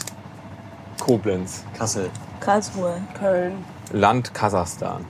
Koblenz. 0.99 1.63
Kassel. 1.77 2.09
Karlsruhe. 2.41 2.95
Köln. 3.17 3.53
Land 3.93 4.33
Kasachstan. 4.33 5.05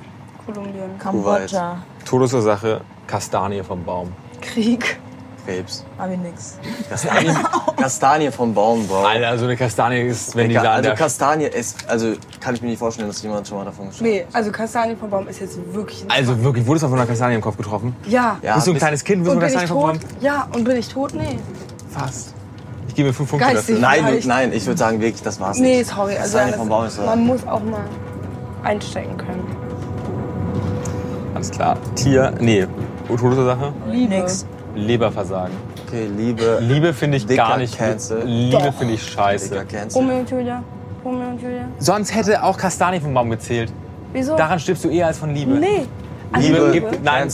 Kolumbien. 0.54 0.98
Kambodscha. 1.00 1.78
Todesursache 2.06 2.82
Kastanie 3.08 3.64
vom 3.64 3.84
Baum. 3.84 4.12
Krieg. 4.42 5.00
Krebs. 5.46 5.84
Hab 5.98 6.12
ich 6.12 6.18
nix. 6.20 6.60
Kastanie, 6.90 7.30
Kastanie 7.78 8.30
vom 8.32 8.54
Baum, 8.54 8.86
Bro. 8.88 9.04
Alter, 9.04 9.38
so 9.38 9.46
eine 9.46 9.56
Kastanie 9.58 10.02
ist, 10.02 10.36
wenn 10.36 10.44
die 10.44 10.50
Digga, 10.50 10.64
da 10.64 10.72
also 10.74 10.92
Kastanie 10.94 11.46
ist, 11.46 11.90
also 11.90 12.14
kann 12.40 12.54
ich 12.54 12.62
mir 12.62 12.68
nicht 12.68 12.78
vorstellen, 12.78 13.08
dass 13.08 13.22
jemand 13.24 13.48
schon 13.48 13.58
mal 13.58 13.66
davon 13.66 13.88
gesprochen 13.88 14.08
Nee, 14.12 14.26
also 14.32 14.52
Kastanien 14.52 14.98
vom 14.98 15.10
Baum 15.10 15.28
ist 15.28 15.40
jetzt 15.40 15.58
wirklich 15.74 16.04
ein 16.04 16.12
Also 16.12 16.44
wirklich, 16.44 16.68
wurdest 16.68 16.84
du 16.84 16.90
von 16.90 17.00
einer 17.00 17.08
Kastanie 17.08 17.36
im 17.36 17.42
Kopf 17.42 17.58
getroffen? 17.58 17.96
Ja. 18.06 18.38
Ja, 18.44 18.56
bist 18.56 18.68
du 18.68 18.72
ein 18.72 18.78
kleines 18.78 19.04
Kind, 19.04 19.24
bist 19.24 19.34
du 19.34 19.38
Und 19.38 19.44
eine 19.44 19.52
bin 19.52 19.56
ich 19.64 19.68
Kastanie 19.70 19.82
vom 19.82 20.00
tot? 20.00 20.10
Baum? 20.12 20.22
Ja, 20.22 20.48
und 20.54 20.64
bin 20.66 20.78
ich 20.78 20.88
tot? 20.90 21.14
Nee. 21.16 21.40
Fast. 21.90 22.34
Ich 22.90 22.94
gebe 22.96 23.08
mir 23.08 23.14
fünf 23.14 23.30
Punkte 23.32 23.48
Geistig. 23.54 23.80
dafür. 23.82 24.04
Nein, 24.04 24.22
du, 24.22 24.28
nein, 24.28 24.54
ich 24.54 24.66
würde 24.68 24.78
sagen 24.78 25.00
wirklich, 25.02 25.24
das 25.24 25.40
war's 25.40 25.58
Nee, 25.58 25.78
nicht. 25.80 25.90
sorry. 25.90 26.16
Also 26.18 26.38
Kastanie 26.38 26.54
vom 26.58 26.70
Baum 26.70 26.86
ist 26.86 26.96
so. 26.98 27.02
man 27.04 27.26
muss 27.26 27.48
auch 27.48 27.64
mal 27.64 27.86
einstecken 28.64 29.18
können. 29.18 29.48
Alles 31.40 31.52
klar. 31.52 31.78
Tier, 31.96 32.34
nee. 32.42 32.68
Todesursache? 33.08 33.72
Liebe. 33.90 34.14
Nix. 34.14 34.46
Leberversagen. 34.76 35.56
Okay, 35.88 36.10
Liebe. 36.18 36.58
Liebe 36.60 36.94
finde 36.94 37.16
ich 37.16 37.26
Dicker 37.26 37.48
gar 37.48 37.58
nicht. 37.58 37.78
Cancel. 37.78 38.24
Liebe 38.26 38.74
finde 38.78 38.96
ich 38.96 39.04
scheiße. 39.04 39.66
Romeo 39.96 40.20
und 40.20 40.30
Julia. 40.30 40.62
Romeo 41.06 41.30
und 41.30 41.42
Julia. 41.42 41.70
Sonst 41.78 42.14
hätte 42.14 42.44
auch 42.44 42.58
Kastanie 42.58 43.00
vom 43.00 43.14
Baum 43.14 43.30
gezählt. 43.30 43.72
Wieso? 44.12 44.36
Daran 44.36 44.60
stirbst 44.60 44.84
du 44.84 44.90
eher 44.90 45.08
als 45.08 45.18
von 45.18 45.34
Liebe. 45.34 45.54
Nee. 45.54 45.86
Also 46.32 46.48
Liebe, 46.48 46.70
Liebe, 46.72 46.90
gibt, 46.92 47.04
nein, 47.04 47.28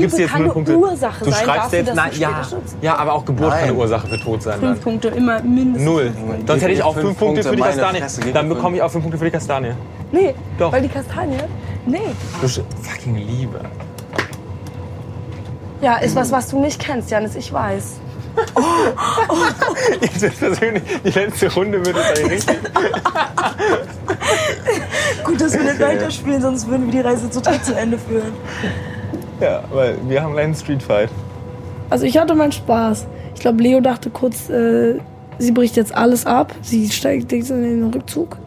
gibst 0.00 0.18
dir 0.18 0.22
jetzt 0.22 0.30
kann 0.32 0.40
null 0.40 0.44
eine 0.46 0.52
Punkte. 0.52 0.76
Ursache 0.76 1.24
du 1.24 1.30
sein 1.30 1.44
schreibst 1.44 1.72
jetzt, 1.72 1.94
nein, 1.94 2.10
ja, 2.18 2.42
ja, 2.82 2.96
aber 2.96 3.12
auch 3.12 3.24
Geburt 3.24 3.50
kann 3.50 3.60
Nein. 3.60 3.68
eine 3.70 3.78
Ursache 3.78 4.08
für 4.08 4.18
Tod 4.18 4.42
sein. 4.42 4.58
Fünf 4.58 4.72
Dann. 4.74 4.80
Punkte, 4.80 5.08
immer 5.08 5.40
mindestens. 5.42 5.84
Null. 5.88 6.12
Sonst 6.46 6.62
hätte 6.62 6.72
ich 6.72 6.82
auch 6.82 6.94
fünf 6.94 7.06
fünf 7.06 7.18
Punkte 7.18 7.42
für 7.44 7.54
die 7.54 7.62
Kastanie. 7.62 8.00
Dann 8.32 8.48
bekomme 8.48 8.76
ich 8.76 8.82
auch 8.82 8.90
fünf 8.90 9.04
Punkte 9.04 9.18
für 9.18 9.24
die 9.26 9.30
Kastanie. 9.30 9.72
Nee, 10.10 10.34
Doch. 10.58 10.72
weil 10.72 10.82
die 10.82 10.88
Kastanie. 10.88 11.36
Nee. 11.86 12.00
Du 12.40 12.46
sch- 12.48 12.62
fucking 12.82 13.14
Liebe. 13.16 13.60
Ja, 15.80 15.96
ist 15.98 16.16
was, 16.16 16.32
was 16.32 16.48
du 16.48 16.58
nicht 16.60 16.80
kennst, 16.80 17.10
Janis, 17.10 17.36
ich 17.36 17.52
weiß. 17.52 18.00
Jetzt 20.00 20.22
wird 20.22 20.38
persönlich, 20.38 20.82
die 21.04 21.10
letzte 21.10 21.52
Runde 21.52 21.84
wird 21.84 21.96
jetzt 21.96 22.18
eigentlich 22.18 22.32
richtig. 22.32 22.56
Gut, 25.24 25.40
dass 25.40 25.54
wir 25.54 25.62
nicht 25.62 25.80
weiterspielen, 25.80 26.42
sonst 26.42 26.66
würden 26.68 26.86
wir 26.86 26.92
die 26.92 27.00
Reise 27.00 27.30
total 27.30 27.60
zu 27.62 27.74
Ende 27.74 27.98
führen. 27.98 28.32
Ja, 29.40 29.64
weil 29.72 29.96
wir 30.08 30.22
haben 30.22 30.36
einen 30.36 30.54
Street 30.54 30.82
Fight. 30.82 31.10
Also 31.90 32.06
ich 32.06 32.16
hatte 32.18 32.34
meinen 32.34 32.52
Spaß. 32.52 33.06
Ich 33.34 33.40
glaube, 33.40 33.62
Leo 33.62 33.80
dachte 33.80 34.10
kurz, 34.10 34.48
äh, 34.48 34.98
sie 35.38 35.52
bricht 35.52 35.76
jetzt 35.76 35.94
alles 35.94 36.26
ab. 36.26 36.54
Sie 36.62 36.88
steigt 36.88 37.32
jetzt 37.32 37.50
in 37.50 37.62
den 37.62 37.84
Rückzug. 37.92 38.38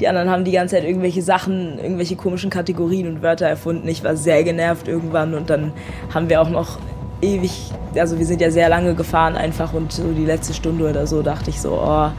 Die 0.00 0.06
anderen 0.06 0.30
haben 0.30 0.44
die 0.44 0.52
ganze 0.52 0.76
Zeit 0.76 0.84
irgendwelche 0.84 1.22
Sachen, 1.22 1.78
irgendwelche 1.78 2.14
komischen 2.14 2.50
Kategorien 2.50 3.08
und 3.08 3.22
Wörter 3.22 3.48
erfunden. 3.48 3.88
Ich 3.88 4.04
war 4.04 4.14
sehr 4.16 4.44
genervt 4.44 4.86
irgendwann 4.86 5.34
und 5.34 5.50
dann 5.50 5.72
haben 6.14 6.28
wir 6.28 6.40
auch 6.40 6.50
noch 6.50 6.78
ewig, 7.20 7.72
also 7.96 8.18
wir 8.18 8.26
sind 8.26 8.40
ja 8.40 8.50
sehr 8.50 8.68
lange 8.68 8.94
gefahren 8.94 9.36
einfach 9.36 9.72
und 9.72 9.92
so 9.92 10.12
die 10.12 10.24
letzte 10.24 10.54
Stunde 10.54 10.88
oder 10.88 11.06
so 11.06 11.22
dachte 11.22 11.50
ich 11.50 11.60
so, 11.60 11.72
oh, 11.72 12.10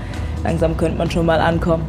langsam 0.43 0.77
könnte 0.77 0.97
man 0.97 1.09
schon 1.09 1.25
mal 1.25 1.39
ankommen. 1.39 1.83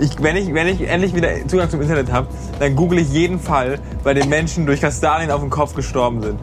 Ich, 0.00 0.22
wenn, 0.22 0.36
ich, 0.36 0.54
wenn 0.54 0.68
ich 0.68 0.88
endlich 0.88 1.12
wieder 1.14 1.28
Zugang 1.48 1.68
zum 1.70 1.80
Internet 1.80 2.12
habe, 2.12 2.28
dann 2.60 2.76
google 2.76 3.00
ich 3.00 3.12
jeden 3.12 3.40
Fall, 3.40 3.80
bei 4.04 4.14
dem 4.14 4.28
Menschen 4.28 4.64
durch 4.64 4.80
Kastanien 4.80 5.30
auf 5.32 5.40
dem 5.40 5.50
Kopf 5.50 5.74
gestorben 5.74 6.22
sind. 6.22 6.38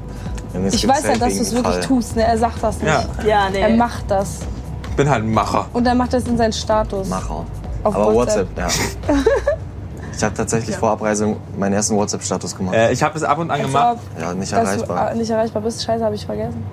Ich 0.74 0.88
weiß 0.88 1.04
ja, 1.04 1.18
dass 1.18 1.36
du 1.36 1.42
es 1.42 1.56
wirklich 1.56 1.86
tust. 1.86 2.16
Ne? 2.16 2.24
Er 2.24 2.38
sagt 2.38 2.62
das 2.62 2.82
nicht. 2.82 2.88
Ja. 2.88 3.06
Ja, 3.26 3.50
nee. 3.50 3.60
Er 3.60 3.76
macht 3.76 4.10
das. 4.10 4.40
Ich 4.90 4.96
bin 4.96 5.10
halt 5.10 5.24
ein 5.24 5.34
Macher. 5.34 5.68
Und 5.74 5.86
er 5.86 5.96
macht 5.96 6.14
das 6.14 6.28
in 6.28 6.38
seinen 6.38 6.54
Status. 6.54 7.08
Macher. 7.08 7.46
Auf 7.84 7.96
Aber 7.96 8.14
WhatsApp. 8.14 8.48
WhatsApp, 8.58 9.08
ja. 9.08 9.16
Ich 10.16 10.24
habe 10.24 10.34
tatsächlich 10.34 10.76
vor 10.78 10.92
Abreise 10.92 11.36
meinen 11.58 11.74
ersten 11.74 11.96
WhatsApp-Status 11.96 12.56
gemacht. 12.56 12.76
Äh, 12.76 12.92
ich 12.94 13.04
habe 13.04 13.18
es 13.18 13.24
ab 13.24 13.38
und 13.38 13.52
an 13.52 13.60
Als 13.60 13.68
gemacht. 13.68 13.98
ob, 14.16 14.22
ja, 14.22 14.34
nicht 14.34 14.52
erreichbar. 14.52 15.08
du 15.10 15.16
äh, 15.16 15.18
nicht 15.18 15.30
erreichbar 15.30 15.62
bist. 15.62 15.84
Scheiße, 15.84 16.04
habe 16.04 16.16
ich 16.16 16.26
vergessen. 16.26 16.64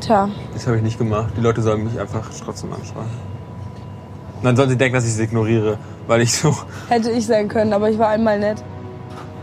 Tja, 0.00 0.28
Das 0.52 0.66
habe 0.66 0.76
ich 0.76 0.82
nicht 0.82 0.98
gemacht. 0.98 1.32
Die 1.36 1.40
Leute 1.40 1.62
sollen 1.62 1.84
mich 1.84 1.98
einfach 1.98 2.28
trotzdem 2.44 2.72
anschreiben. 2.72 3.10
Und 4.38 4.44
dann 4.44 4.56
sollen 4.56 4.70
sie 4.70 4.76
denken, 4.76 4.94
dass 4.94 5.04
ich 5.04 5.12
es 5.12 5.18
ignoriere, 5.20 5.78
weil 6.06 6.20
ich 6.22 6.34
so. 6.34 6.56
hätte 6.88 7.10
ich 7.10 7.26
sein 7.26 7.48
können, 7.48 7.72
aber 7.72 7.90
ich 7.90 7.98
war 7.98 8.08
einmal 8.08 8.38
nett. 8.38 8.62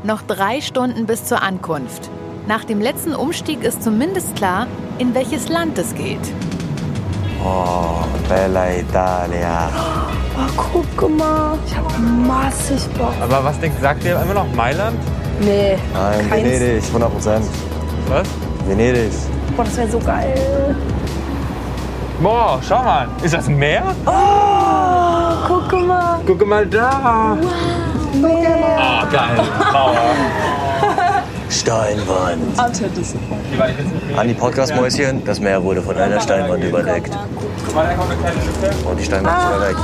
Noch 0.04 0.22
drei 0.22 0.62
Stunden 0.62 1.06
bis 1.06 1.26
zur 1.26 1.42
Ankunft. 1.42 2.10
Nach 2.48 2.64
dem 2.64 2.82
letzten 2.82 3.14
Umstieg 3.16 3.64
ist 3.64 3.84
zumindest 3.84 4.36
klar, 4.36 4.68
in 4.98 5.14
welches 5.14 5.50
Land 5.50 5.78
es 5.78 5.94
geht. 5.94 6.20
Oh, 7.44 8.04
Bella 8.28 8.72
Italia. 8.72 9.70
Oh, 10.58 10.84
guck 10.98 11.10
mal. 11.18 11.58
Ich 11.66 11.76
hab 11.76 11.86
massig 12.28 12.88
Bock. 12.98 13.14
Aber 13.22 13.44
was 13.44 13.60
denkt, 13.60 13.82
sagt 13.82 14.04
ihr 14.04 14.20
immer 14.22 14.34
noch 14.34 14.54
Mailand? 14.54 14.98
Nee, 15.40 15.78
Nein, 15.94 16.30
keins. 16.30 16.44
Venedig, 16.44 16.84
100 16.88 17.12
Prozent. 17.14 17.46
Was? 18.10 18.28
Venedig. 18.68 19.12
Boah, 19.56 19.64
das 19.64 19.78
wäre 19.78 19.88
so 19.90 20.00
geil. 20.00 20.76
Boah, 22.22 22.60
schau 22.68 22.84
mal. 22.84 23.08
Ist 23.24 23.34
das 23.34 23.48
ein 23.48 23.58
Meer? 23.58 23.84
Oh, 24.06 25.48
guck 25.48 25.72
mal. 25.88 26.20
Guck 26.28 26.46
mal 26.46 26.66
da. 26.66 27.38
Meer. 28.22 28.78
Oh, 28.78 29.06
geil. 29.12 29.40
Mauer. 29.72 29.96
Steinwand. 31.50 32.60
An 34.16 34.28
die 34.28 34.34
Podcast-Mäuschen, 34.34 35.24
das 35.26 35.40
Meer 35.40 35.64
wurde 35.64 35.82
von 35.82 35.98
einer 35.98 36.20
Steinwand 36.22 36.64
überdeckt. 36.64 37.12
Und 38.86 39.00
die 39.00 39.04
Steinwand 39.04 39.38
ist 39.38 39.48
wieder 39.50 39.70
weg. 39.70 39.76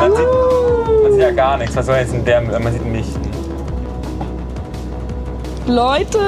Man 0.00 0.12
sieht, 0.16 1.02
man 1.02 1.12
sieht 1.12 1.20
ja 1.22 1.30
gar 1.30 1.56
nichts. 1.56 1.74
Was 1.76 1.86
soll 1.86 1.96
jetzt 1.96 2.12
in 2.12 2.24
der. 2.24 2.40
Man 2.42 2.72
sieht 2.72 2.84
mich. 2.84 3.06
Leute, 5.66 6.18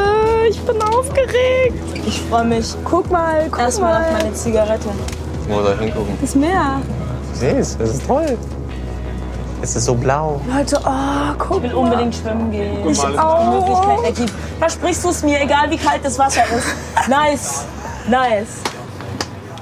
ich 0.49 0.61
bin 0.63 0.81
aufgeregt. 0.83 1.75
Ich 2.07 2.21
freue 2.23 2.45
mich. 2.45 2.75
Guck 2.85 3.11
mal, 3.11 3.47
guck 3.51 3.61
Erstmal 3.61 3.93
mal. 3.93 4.07
auf 4.07 4.13
meine 4.23 4.35
Zigarette. 4.35 4.89
Ich 5.43 5.49
muss 5.55 5.67
euch 5.67 5.79
hingucken. 5.79 6.19
Das 6.21 6.35
Meer. 6.35 6.81
Siehst, 7.35 7.81
es 7.81 7.91
ist 7.95 8.07
toll. 8.07 8.37
Es 9.69 9.77
ist 9.77 9.85
so 9.85 9.95
blau. 9.95 10.41
Leute, 10.51 10.81
oh, 10.83 11.35
guck 11.39 11.59
Ich 11.59 11.65
will 11.65 11.75
unbedingt 11.75 12.15
schwimmen 12.15 12.51
gehen. 12.51 12.79
Ich 12.79 12.85
Wenn 12.85 12.93
es 12.93 13.19
auch. 13.19 13.43
die 13.43 13.57
Möglichkeit 13.57 14.05
ergibt. 14.05 14.33
Versprichst 14.59 15.05
du 15.05 15.09
es 15.11 15.23
mir, 15.23 15.43
egal 15.43 15.71
wie 15.71 15.77
kalt 15.77 16.03
das 16.03 16.19
Wasser 16.19 16.41
ist? 16.57 16.75
Nice. 17.07 17.67
Nice. 18.09 18.63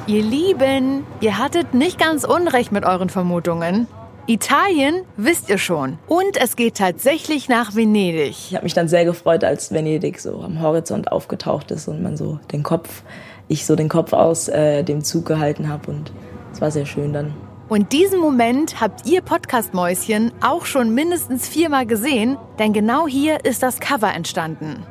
Ihr 0.06 0.22
Lieben, 0.22 1.04
ihr 1.20 1.38
hattet 1.38 1.74
nicht 1.74 1.98
ganz 1.98 2.22
unrecht 2.22 2.70
mit 2.70 2.84
euren 2.84 3.08
Vermutungen. 3.08 3.88
Italien 4.28 5.02
wisst 5.16 5.50
ihr 5.50 5.58
schon. 5.58 5.98
Und 6.06 6.40
es 6.40 6.54
geht 6.54 6.76
tatsächlich 6.76 7.48
nach 7.48 7.74
Venedig. 7.74 8.30
Ich 8.30 8.54
habe 8.54 8.62
mich 8.62 8.74
dann 8.74 8.86
sehr 8.86 9.04
gefreut, 9.04 9.42
als 9.42 9.72
Venedig 9.72 10.20
so 10.20 10.40
am 10.40 10.62
Horizont 10.62 11.10
aufgetaucht 11.10 11.72
ist 11.72 11.88
und 11.88 12.00
man 12.00 12.16
so 12.16 12.38
den 12.52 12.62
Kopf, 12.62 13.02
ich 13.48 13.66
so 13.66 13.74
den 13.74 13.88
Kopf 13.88 14.12
aus 14.12 14.46
äh, 14.46 14.84
dem 14.84 15.02
Zug 15.02 15.26
gehalten 15.26 15.68
habe 15.68 15.90
und 15.90 16.12
es 16.52 16.60
war 16.60 16.70
sehr 16.70 16.86
schön 16.86 17.12
dann. 17.12 17.34
Und 17.68 17.92
diesen 17.92 18.20
Moment 18.20 18.80
habt 18.80 19.06
ihr 19.08 19.22
Podcast-Mäuschen 19.22 20.32
auch 20.40 20.66
schon 20.66 20.94
mindestens 20.94 21.48
viermal 21.48 21.84
gesehen, 21.84 22.38
denn 22.60 22.72
genau 22.72 23.08
hier 23.08 23.44
ist 23.44 23.62
das 23.62 23.80
Cover 23.80 24.12
entstanden. 24.14 24.84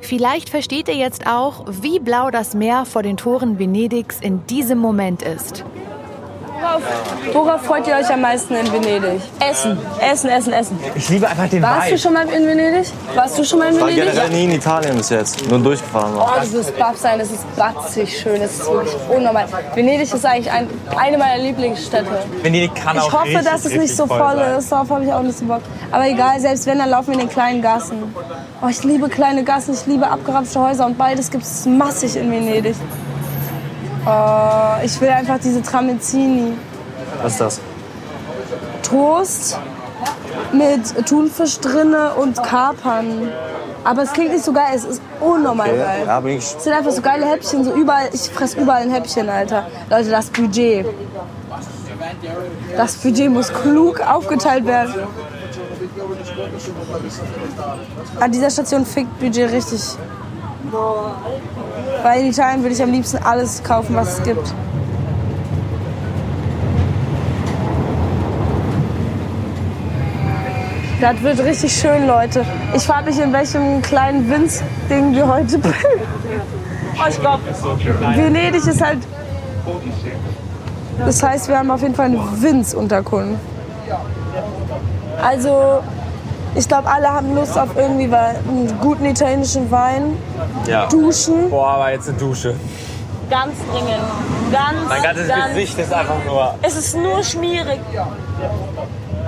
Vielleicht 0.00 0.48
versteht 0.48 0.88
ihr 0.88 0.96
jetzt 0.96 1.26
auch, 1.26 1.66
wie 1.68 2.00
blau 2.00 2.30
das 2.30 2.54
Meer 2.54 2.86
vor 2.86 3.02
den 3.02 3.18
Toren 3.18 3.58
Venedigs 3.58 4.18
in 4.20 4.46
diesem 4.46 4.78
Moment 4.78 5.22
ist. 5.22 5.64
Worauf, 6.62 6.82
worauf 7.34 7.62
freut 7.62 7.86
ihr 7.88 7.96
euch 7.96 8.08
am 8.12 8.20
meisten 8.20 8.54
in 8.54 8.72
Venedig? 8.72 9.20
Essen, 9.40 9.76
essen, 10.00 10.30
essen, 10.30 10.52
essen. 10.52 10.78
Ich 10.94 11.08
liebe 11.08 11.28
einfach 11.28 11.48
den 11.48 11.60
Warst 11.62 11.86
du 11.86 11.90
Vibe. 11.90 11.98
schon 11.98 12.12
mal 12.12 12.28
in 12.28 12.46
Venedig? 12.46 12.86
Warst 13.16 13.36
du 13.38 13.44
schon 13.44 13.58
mal 13.58 13.68
in 13.68 13.74
Ich 13.74 13.80
war 13.80 13.88
Venedig? 13.88 14.10
generell 14.12 14.30
nie 14.30 14.44
in 14.44 14.50
Italien 14.52 14.96
bis 14.96 15.10
jetzt. 15.10 15.48
Nur 15.50 15.58
durchgefahren 15.58 16.12
Oh, 16.14 16.20
war. 16.20 16.40
dieses 16.44 16.70
Buffsein, 16.70 17.18
es 17.18 17.32
ist 17.32 17.56
batzig 17.56 18.16
schön, 18.16 18.40
es 18.40 18.60
ist 18.60 18.66
wirklich 18.70 18.94
unnormal. 19.08 19.46
Venedig 19.74 20.12
ist 20.14 20.24
eigentlich 20.24 20.50
ein, 20.52 20.68
eine 20.96 21.18
meiner 21.18 21.42
Lieblingsstädte. 21.42 22.06
Venedig 22.42 22.74
kann 22.76 22.96
auch 22.98 23.08
Ich 23.08 23.12
hoffe, 23.12 23.24
richtig, 23.26 23.44
dass 23.44 23.64
es 23.64 23.72
nicht 23.74 23.96
so 23.96 24.06
voll 24.06 24.18
voll 24.20 24.36
sein. 24.36 24.58
ist, 24.58 24.70
darauf 24.70 24.90
habe 24.90 25.04
ich 25.04 25.12
auch 25.12 25.22
nicht 25.22 25.38
so 25.38 25.44
Bock. 25.46 25.62
Aber 25.90 26.06
egal, 26.06 26.38
selbst 26.38 26.66
wenn, 26.66 26.78
dann 26.78 26.90
laufen 26.90 27.08
wir 27.08 27.14
in 27.14 27.20
den 27.20 27.28
kleinen 27.28 27.60
Gassen. 27.60 28.14
Oh, 28.62 28.68
ich 28.68 28.84
liebe 28.84 29.08
kleine 29.08 29.42
Gassen, 29.42 29.74
ich 29.74 29.84
liebe 29.86 30.06
abgerapschte 30.08 30.60
Häuser 30.60 30.86
und 30.86 30.96
beides 30.96 31.28
gibt 31.30 31.42
es 31.42 31.66
massig 31.66 32.14
in 32.14 32.30
Venedig. 32.30 32.76
Oh, 34.04 34.84
ich 34.84 35.00
will 35.00 35.08
einfach 35.10 35.38
diese 35.38 35.62
Tramezzini. 35.62 36.54
Was 37.22 37.32
ist 37.32 37.40
das? 37.40 37.60
Toast 38.82 39.58
mit 40.52 41.06
Thunfisch 41.06 41.60
drinne 41.60 42.14
und 42.14 42.42
Kapern. 42.42 43.28
Aber 43.84 44.02
es 44.02 44.12
klingt 44.12 44.32
nicht 44.32 44.44
so 44.44 44.52
geil, 44.52 44.72
es 44.74 44.84
ist 44.84 45.02
unnormal 45.20 45.68
Okay. 45.68 45.78
geil. 45.78 46.02
Ja, 46.06 46.20
bin 46.20 46.38
ich. 46.38 46.44
Es 46.44 46.64
sind 46.64 46.72
einfach 46.72 46.92
so 46.92 47.02
geile 47.02 47.26
Häppchen, 47.26 47.64
so 47.64 47.72
überall, 47.72 48.08
ich 48.12 48.22
fress 48.30 48.54
überall 48.54 48.82
ein 48.82 48.90
Häppchen, 48.90 49.28
Alter. 49.28 49.66
Leute, 49.90 50.10
das 50.10 50.26
Budget. 50.30 50.86
Das 52.76 52.94
Budget 52.94 53.30
muss 53.30 53.52
klug 53.52 54.00
aufgeteilt 54.00 54.66
werden. 54.66 54.94
An 58.20 58.32
dieser 58.32 58.50
Station 58.50 58.86
fickt 58.86 59.18
Budget 59.18 59.50
richtig. 59.50 59.96
Weil 62.02 62.22
in 62.22 62.26
Italien 62.30 62.62
würde 62.62 62.74
ich 62.74 62.82
am 62.82 62.90
liebsten 62.90 63.18
alles 63.18 63.62
kaufen, 63.62 63.94
was 63.94 64.18
es 64.18 64.24
gibt. 64.24 64.54
Das 71.00 71.20
wird 71.20 71.40
richtig 71.40 71.72
schön, 71.72 72.06
Leute. 72.06 72.44
Ich 72.74 72.84
frage 72.84 73.06
mich, 73.06 73.20
in 73.20 73.32
welchem 73.32 73.82
kleinen 73.82 74.30
Winz-Ding 74.30 75.12
wir 75.14 75.26
heute 75.26 75.58
bin. 75.58 75.74
Oh, 76.94 77.08
ich 77.08 77.18
glaube, 77.18 77.42
Venedig 78.14 78.66
ist 78.66 78.80
halt. 78.80 78.98
Das 81.04 81.22
heißt, 81.22 81.48
wir 81.48 81.58
haben 81.58 81.70
auf 81.70 81.82
jeden 81.82 81.94
Fall 81.94 82.06
eine 82.06 82.20
Winz-Unterkunft. 82.40 83.40
Also, 85.20 85.82
ich 86.54 86.68
glaube, 86.68 86.88
alle 86.88 87.08
haben 87.08 87.34
Lust 87.34 87.58
auf 87.58 87.76
irgendwie 87.76 88.12
einen 88.14 88.78
guten 88.80 89.04
italienischen 89.04 89.70
Wein. 89.70 90.16
Ja. 90.66 90.86
Duschen. 90.86 91.50
Boah, 91.50 91.68
aber 91.68 91.92
jetzt 91.92 92.08
eine 92.08 92.18
Dusche. 92.18 92.54
Ganz 93.30 93.54
dringend. 93.70 94.02
Ganz, 94.52 94.88
Mein 94.88 95.02
ganzes 95.02 95.28
ganz. 95.28 95.54
Gesicht 95.54 95.78
ist 95.78 95.92
einfach 95.92 96.24
nur. 96.26 96.54
Es 96.60 96.76
ist 96.76 96.96
nur 96.96 97.22
schmierig. 97.22 97.80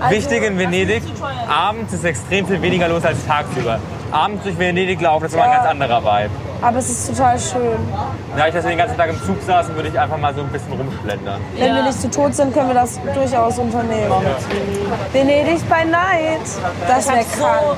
Also, 0.01 0.17
Wichtig 0.17 0.43
in 0.43 0.59
Venedig, 0.59 1.03
abends 1.49 1.93
ist 1.95 2.05
extrem 2.05 2.47
viel 2.47 2.61
weniger 2.61 2.89
los 2.89 3.05
als 3.05 3.25
tagsüber. 3.27 3.79
Abends 4.13 4.43
durch 4.43 4.59
Venedig 4.59 5.01
laufen, 5.01 5.23
das 5.23 5.33
ist 5.33 5.37
immer 5.39 5.47
ein 5.47 5.53
ganz 5.53 5.69
anderer 5.69 6.03
Vibe. 6.03 6.31
Aber 6.65 6.79
es 6.79 6.89
ist 6.89 7.09
total 7.09 7.39
schön. 7.39 7.77
Da 8.35 8.49
ich 8.49 8.55
das 8.55 8.65
den 8.65 8.79
ganzen 8.79 8.97
Tag 8.97 9.11
im 9.11 9.23
Zug 9.23 9.37
saßen, 9.47 9.75
würde 9.75 9.91
ich 9.91 10.01
einfach 10.01 10.17
mal 10.17 10.35
so 10.35 10.41
ein 10.41 10.49
bisschen 10.49 10.73
rumschlendern. 10.73 11.39
Wenn 11.59 11.75
wir 11.75 11.83
nicht 11.83 12.01
zu 12.01 12.11
tot 12.11 12.35
sind, 12.35 12.55
können 12.55 12.69
wir 12.69 12.75
das 12.75 12.99
durchaus 13.15 13.59
unternehmen. 13.59 14.11
Venedig 15.13 15.61
by 15.69 15.85
night. 15.85 16.41
Das 16.89 17.07
wäre 17.07 17.19
krank. 17.39 17.77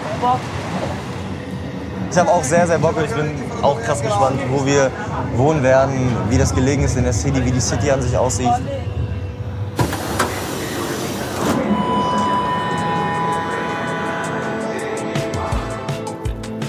Ich 2.12 2.16
habe 2.16 2.30
auch 2.30 2.45
sehr, 2.45 2.64
sehr 2.64 2.78
Bock 2.78 2.97
und 2.97 3.07
ich 3.07 3.12
bin 3.12 3.32
auch 3.61 3.82
krass 3.82 4.01
gespannt, 4.01 4.39
wo 4.51 4.64
wir 4.64 4.93
wohnen 5.34 5.64
werden, 5.64 6.16
wie 6.30 6.39
das 6.39 6.55
gelegen 6.55 6.84
ist 6.84 6.97
in 6.97 7.03
der 7.03 7.12
City, 7.12 7.45
wie 7.45 7.51
die 7.51 7.61
City 7.61 7.91
an 7.91 8.01
sich 8.01 8.16
aussieht. 8.16 8.53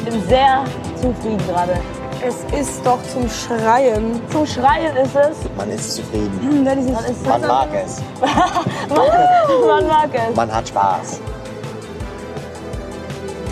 Ich 0.04 0.12
bin 0.12 0.28
sehr 0.28 0.64
zufrieden 1.00 1.48
gerade. 1.48 1.80
Es 2.26 2.36
ist 2.60 2.84
doch 2.84 3.00
zum 3.14 3.30
Schreien. 3.30 4.20
Zum 4.32 4.46
Schreien 4.46 4.96
ist 4.98 5.16
es. 5.16 5.38
Man 5.56 5.70
ist 5.70 5.96
zufrieden. 5.96 6.40
Hm, 6.42 6.64
Man, 6.64 6.78
ist 6.80 7.26
Man 7.26 7.42
mag 7.42 7.70
es. 7.74 8.02
man 8.90 9.88
mag 9.88 10.10
es. 10.14 10.36
Man 10.36 10.52
hat 10.52 10.68
Spaß. 10.68 11.22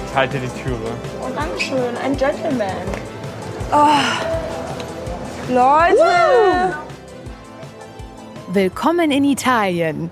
Ich 0.08 0.16
halte 0.16 0.40
die 0.40 0.64
Türe. 0.64 0.78
Oh, 1.22 1.28
Dankeschön, 1.36 1.96
ein 2.04 2.18
Gentleman. 2.18 2.70
Leute! 5.50 6.76
Willkommen 8.48 9.12
in 9.12 9.26
Italien. 9.26 10.10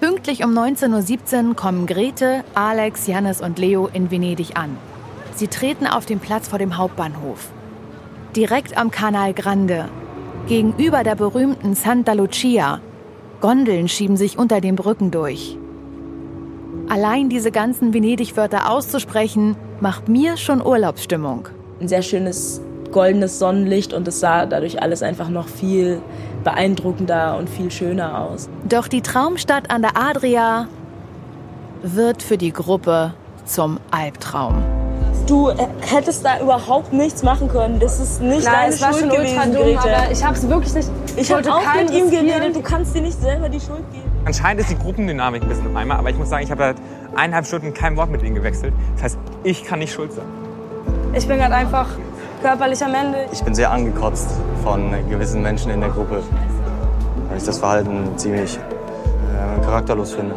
Pünktlich 0.00 0.44
um 0.44 0.56
19.17 0.56 1.48
Uhr 1.48 1.56
kommen 1.56 1.86
Grete, 1.86 2.44
Alex, 2.54 3.06
Jannis 3.06 3.40
und 3.40 3.58
Leo 3.58 3.88
in 3.92 4.10
Venedig 4.10 4.56
an. 4.56 4.76
Sie 5.34 5.48
treten 5.48 5.86
auf 5.86 6.06
den 6.06 6.20
Platz 6.20 6.48
vor 6.48 6.58
dem 6.58 6.76
Hauptbahnhof. 6.76 7.48
Direkt 8.36 8.76
am 8.76 8.90
Canal 8.90 9.32
Grande, 9.32 9.88
gegenüber 10.46 11.02
der 11.02 11.14
berühmten 11.14 11.74
Santa 11.74 12.12
Lucia. 12.12 12.82
Gondeln 13.40 13.88
schieben 13.88 14.18
sich 14.18 14.36
unter 14.36 14.60
den 14.60 14.76
Brücken 14.76 15.10
durch. 15.10 15.56
Allein 16.90 17.30
diese 17.30 17.50
ganzen 17.50 17.94
Venedig-Wörter 17.94 18.70
auszusprechen, 18.70 19.56
macht 19.80 20.10
mir 20.10 20.36
schon 20.36 20.60
Urlaubsstimmung. 20.60 21.48
Ein 21.80 21.88
sehr 21.88 22.02
schönes 22.02 22.60
goldenes 22.92 23.38
Sonnenlicht 23.38 23.94
und 23.94 24.06
es 24.06 24.20
sah 24.20 24.44
dadurch 24.44 24.82
alles 24.82 25.02
einfach 25.02 25.30
noch 25.30 25.48
viel 25.48 26.02
beeindruckender 26.44 27.38
und 27.38 27.48
viel 27.48 27.70
schöner 27.70 28.20
aus. 28.20 28.50
Doch 28.68 28.86
die 28.86 29.00
Traumstadt 29.00 29.70
an 29.70 29.80
der 29.80 29.96
Adria 29.96 30.68
wird 31.82 32.22
für 32.22 32.36
die 32.36 32.52
Gruppe 32.52 33.14
zum 33.46 33.80
Albtraum. 33.90 34.75
Du 35.26 35.48
äh, 35.48 35.54
hättest 35.80 36.24
da 36.24 36.40
überhaupt 36.40 36.92
nichts 36.92 37.22
machen 37.22 37.48
können. 37.48 37.80
Das 37.80 37.98
ist 37.98 38.20
nicht 38.20 38.44
Nein, 38.44 38.54
deine 38.54 38.74
es 38.74 38.80
war 38.80 38.92
Schuld 38.92 39.00
schon 39.00 39.10
ultra 39.10 39.44
gewesen, 39.44 39.54
dumm, 39.54 39.64
Grete. 39.64 39.96
aber 39.96 40.10
ich 40.12 40.24
hab's 40.24 40.48
wirklich 40.48 40.74
nicht. 40.74 40.90
Ich 41.16 41.32
habe 41.32 41.44
wollte 41.44 41.54
auch 41.54 41.74
mit 41.74 41.90
ihm 41.90 42.10
geredet. 42.10 42.54
Du 42.54 42.62
kannst 42.62 42.94
dir 42.94 43.02
nicht 43.02 43.20
selber 43.20 43.48
die 43.48 43.60
Schuld 43.60 43.82
geben. 43.92 44.04
Anscheinend 44.24 44.60
ist 44.60 44.70
die 44.70 44.78
Gruppendynamik 44.78 45.42
ein 45.42 45.48
bisschen 45.48 45.66
im 45.66 45.76
Eimer, 45.76 45.98
aber 45.98 46.10
ich 46.10 46.16
muss 46.16 46.28
sagen, 46.28 46.44
ich 46.44 46.50
habe 46.50 46.62
seit 46.62 46.76
eineinhalb 47.16 47.46
Stunden 47.46 47.74
kein 47.74 47.96
Wort 47.96 48.10
mit 48.10 48.22
ihnen 48.22 48.34
gewechselt. 48.34 48.72
Das 48.94 49.04
heißt, 49.04 49.18
ich 49.44 49.64
kann 49.64 49.80
nicht 49.80 49.92
schuld 49.92 50.12
sein. 50.12 50.24
Ich 51.14 51.26
bin 51.26 51.38
gerade 51.38 51.54
einfach 51.54 51.88
körperlich 52.42 52.84
am 52.84 52.94
Ende. 52.94 53.26
Ich 53.32 53.42
bin 53.42 53.54
sehr 53.54 53.70
angekotzt 53.70 54.30
von 54.62 54.92
gewissen 55.08 55.42
Menschen 55.42 55.70
in 55.70 55.80
der 55.80 55.90
Gruppe, 55.90 56.22
weil 57.28 57.38
ich 57.38 57.44
das 57.44 57.58
Verhalten 57.58 58.16
ziemlich 58.16 58.58
äh, 58.58 59.64
charakterlos 59.64 60.12
finde. 60.14 60.34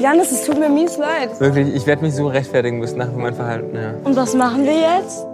Janis, 0.00 0.32
es 0.32 0.44
tut 0.44 0.58
mir 0.58 0.68
mies 0.68 0.96
leid. 0.96 1.38
Wirklich, 1.40 1.74
ich 1.74 1.86
werde 1.86 2.02
mich 2.02 2.14
so 2.14 2.26
rechtfertigen 2.26 2.78
müssen 2.78 2.98
nach 2.98 3.12
meinem 3.12 3.34
Verhalten. 3.34 3.76
Ja. 3.76 3.94
Und 4.02 4.16
was 4.16 4.34
machen 4.34 4.64
wir 4.64 4.74
jetzt? 4.74 5.26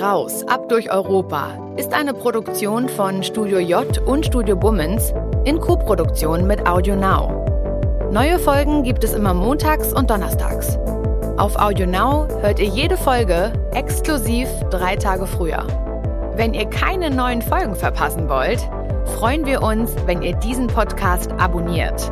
Raus, 0.00 0.44
ab 0.48 0.68
durch 0.68 0.92
Europa 0.92 1.50
ist 1.76 1.94
eine 1.94 2.12
Produktion 2.12 2.88
von 2.88 3.22
Studio 3.22 3.58
J 3.58 3.98
und 4.06 4.26
Studio 4.26 4.56
Bummens 4.56 5.14
in 5.44 5.60
Koproduktion 5.60 6.46
mit 6.46 6.66
Audio 6.66 6.96
Now. 6.96 7.44
Neue 8.10 8.38
Folgen 8.38 8.82
gibt 8.82 9.04
es 9.04 9.14
immer 9.14 9.34
montags 9.34 9.92
und 9.92 10.10
donnerstags. 10.10 10.76
Auf 11.36 11.54
Audio 11.56 11.86
Now 11.86 12.26
hört 12.40 12.58
ihr 12.58 12.66
jede 12.66 12.96
Folge 12.96 13.52
exklusiv 13.72 14.48
drei 14.70 14.96
Tage 14.96 15.26
früher. 15.26 15.64
Wenn 16.34 16.54
ihr 16.54 16.66
keine 16.66 17.10
neuen 17.10 17.42
Folgen 17.42 17.76
verpassen 17.76 18.28
wollt, 18.28 18.60
freuen 19.18 19.46
wir 19.46 19.62
uns, 19.62 19.94
wenn 20.06 20.22
ihr 20.22 20.34
diesen 20.34 20.66
Podcast 20.66 21.30
abonniert. 21.38 22.10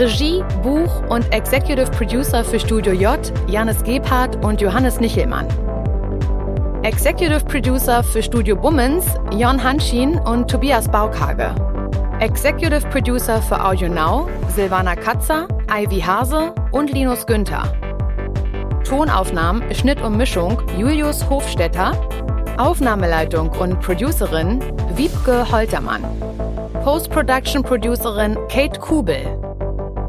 Regie, 0.00 0.42
Buch 0.62 1.02
und 1.10 1.30
Executive 1.30 1.90
Producer 1.90 2.42
für 2.42 2.58
Studio 2.58 2.94
J, 2.94 3.20
Janis 3.48 3.82
Gebhardt 3.84 4.42
und 4.42 4.58
Johannes 4.62 4.98
Nichelmann. 4.98 5.46
Executive 6.82 7.44
Producer 7.44 8.02
für 8.02 8.22
Studio 8.22 8.56
Bummens, 8.56 9.04
Jon 9.30 9.62
Hanschin 9.62 10.18
und 10.18 10.50
Tobias 10.50 10.90
Baukage. 10.90 11.54
Executive 12.20 12.88
Producer 12.88 13.42
für 13.42 13.62
Audio 13.62 13.90
Now, 13.90 14.26
Silvana 14.56 14.96
Katzer, 14.96 15.46
Ivy 15.70 16.00
Hase 16.00 16.54
und 16.72 16.90
Linus 16.90 17.26
Günther. 17.26 17.64
Tonaufnahmen, 18.88 19.62
Schnitt 19.74 20.00
und 20.00 20.16
Mischung 20.16 20.62
Julius 20.78 21.28
Hofstetter. 21.28 21.92
Aufnahmeleitung 22.56 23.50
und 23.50 23.78
Producerin 23.80 24.60
Wiebke 24.96 25.52
Holtermann. 25.52 26.02
Post-Production 26.84 27.62
Producerin 27.62 28.38
Kate 28.48 28.80
Kubel. 28.80 29.39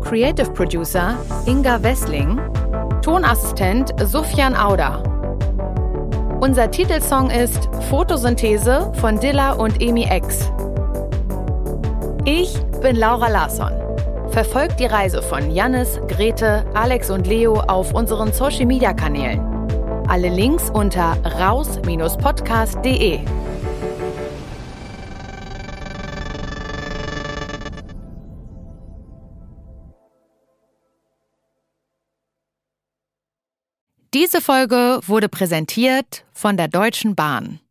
Creative 0.02 0.52
Producer 0.52 1.18
Inga 1.46 1.82
Wessling. 1.84 2.40
Tonassistent 3.02 3.94
Sufjan 4.04 4.56
Auder. 4.56 5.02
Unser 6.42 6.70
Titelsong 6.72 7.30
ist 7.30 7.70
Photosynthese 7.90 8.92
von 9.00 9.20
Dilla 9.20 9.54
und 9.54 9.82
Emi 9.82 10.08
X. 10.12 10.52
Ich 12.26 12.60
bin 12.82 12.96
Laura 12.96 13.30
Larsson. 13.30 13.72
Verfolgt 14.30 14.80
die 14.80 14.86
Reise 14.86 15.22
von 15.22 15.52
Jannis, 15.52 16.00
Grete, 16.08 16.66
Alex 16.74 17.10
und 17.10 17.28
Leo 17.28 17.60
auf 17.62 17.94
unseren 17.94 18.32
Social 18.34 18.66
Media 18.66 18.94
Kanälen. 18.94 19.40
Alle 20.08 20.30
Links 20.30 20.70
unter 20.72 21.16
raus-podcast.de. 21.40 23.20
Diese 34.14 34.42
Folge 34.42 35.00
wurde 35.08 35.30
präsentiert 35.30 36.26
von 36.34 36.58
der 36.58 36.68
Deutschen 36.68 37.16
Bahn. 37.16 37.62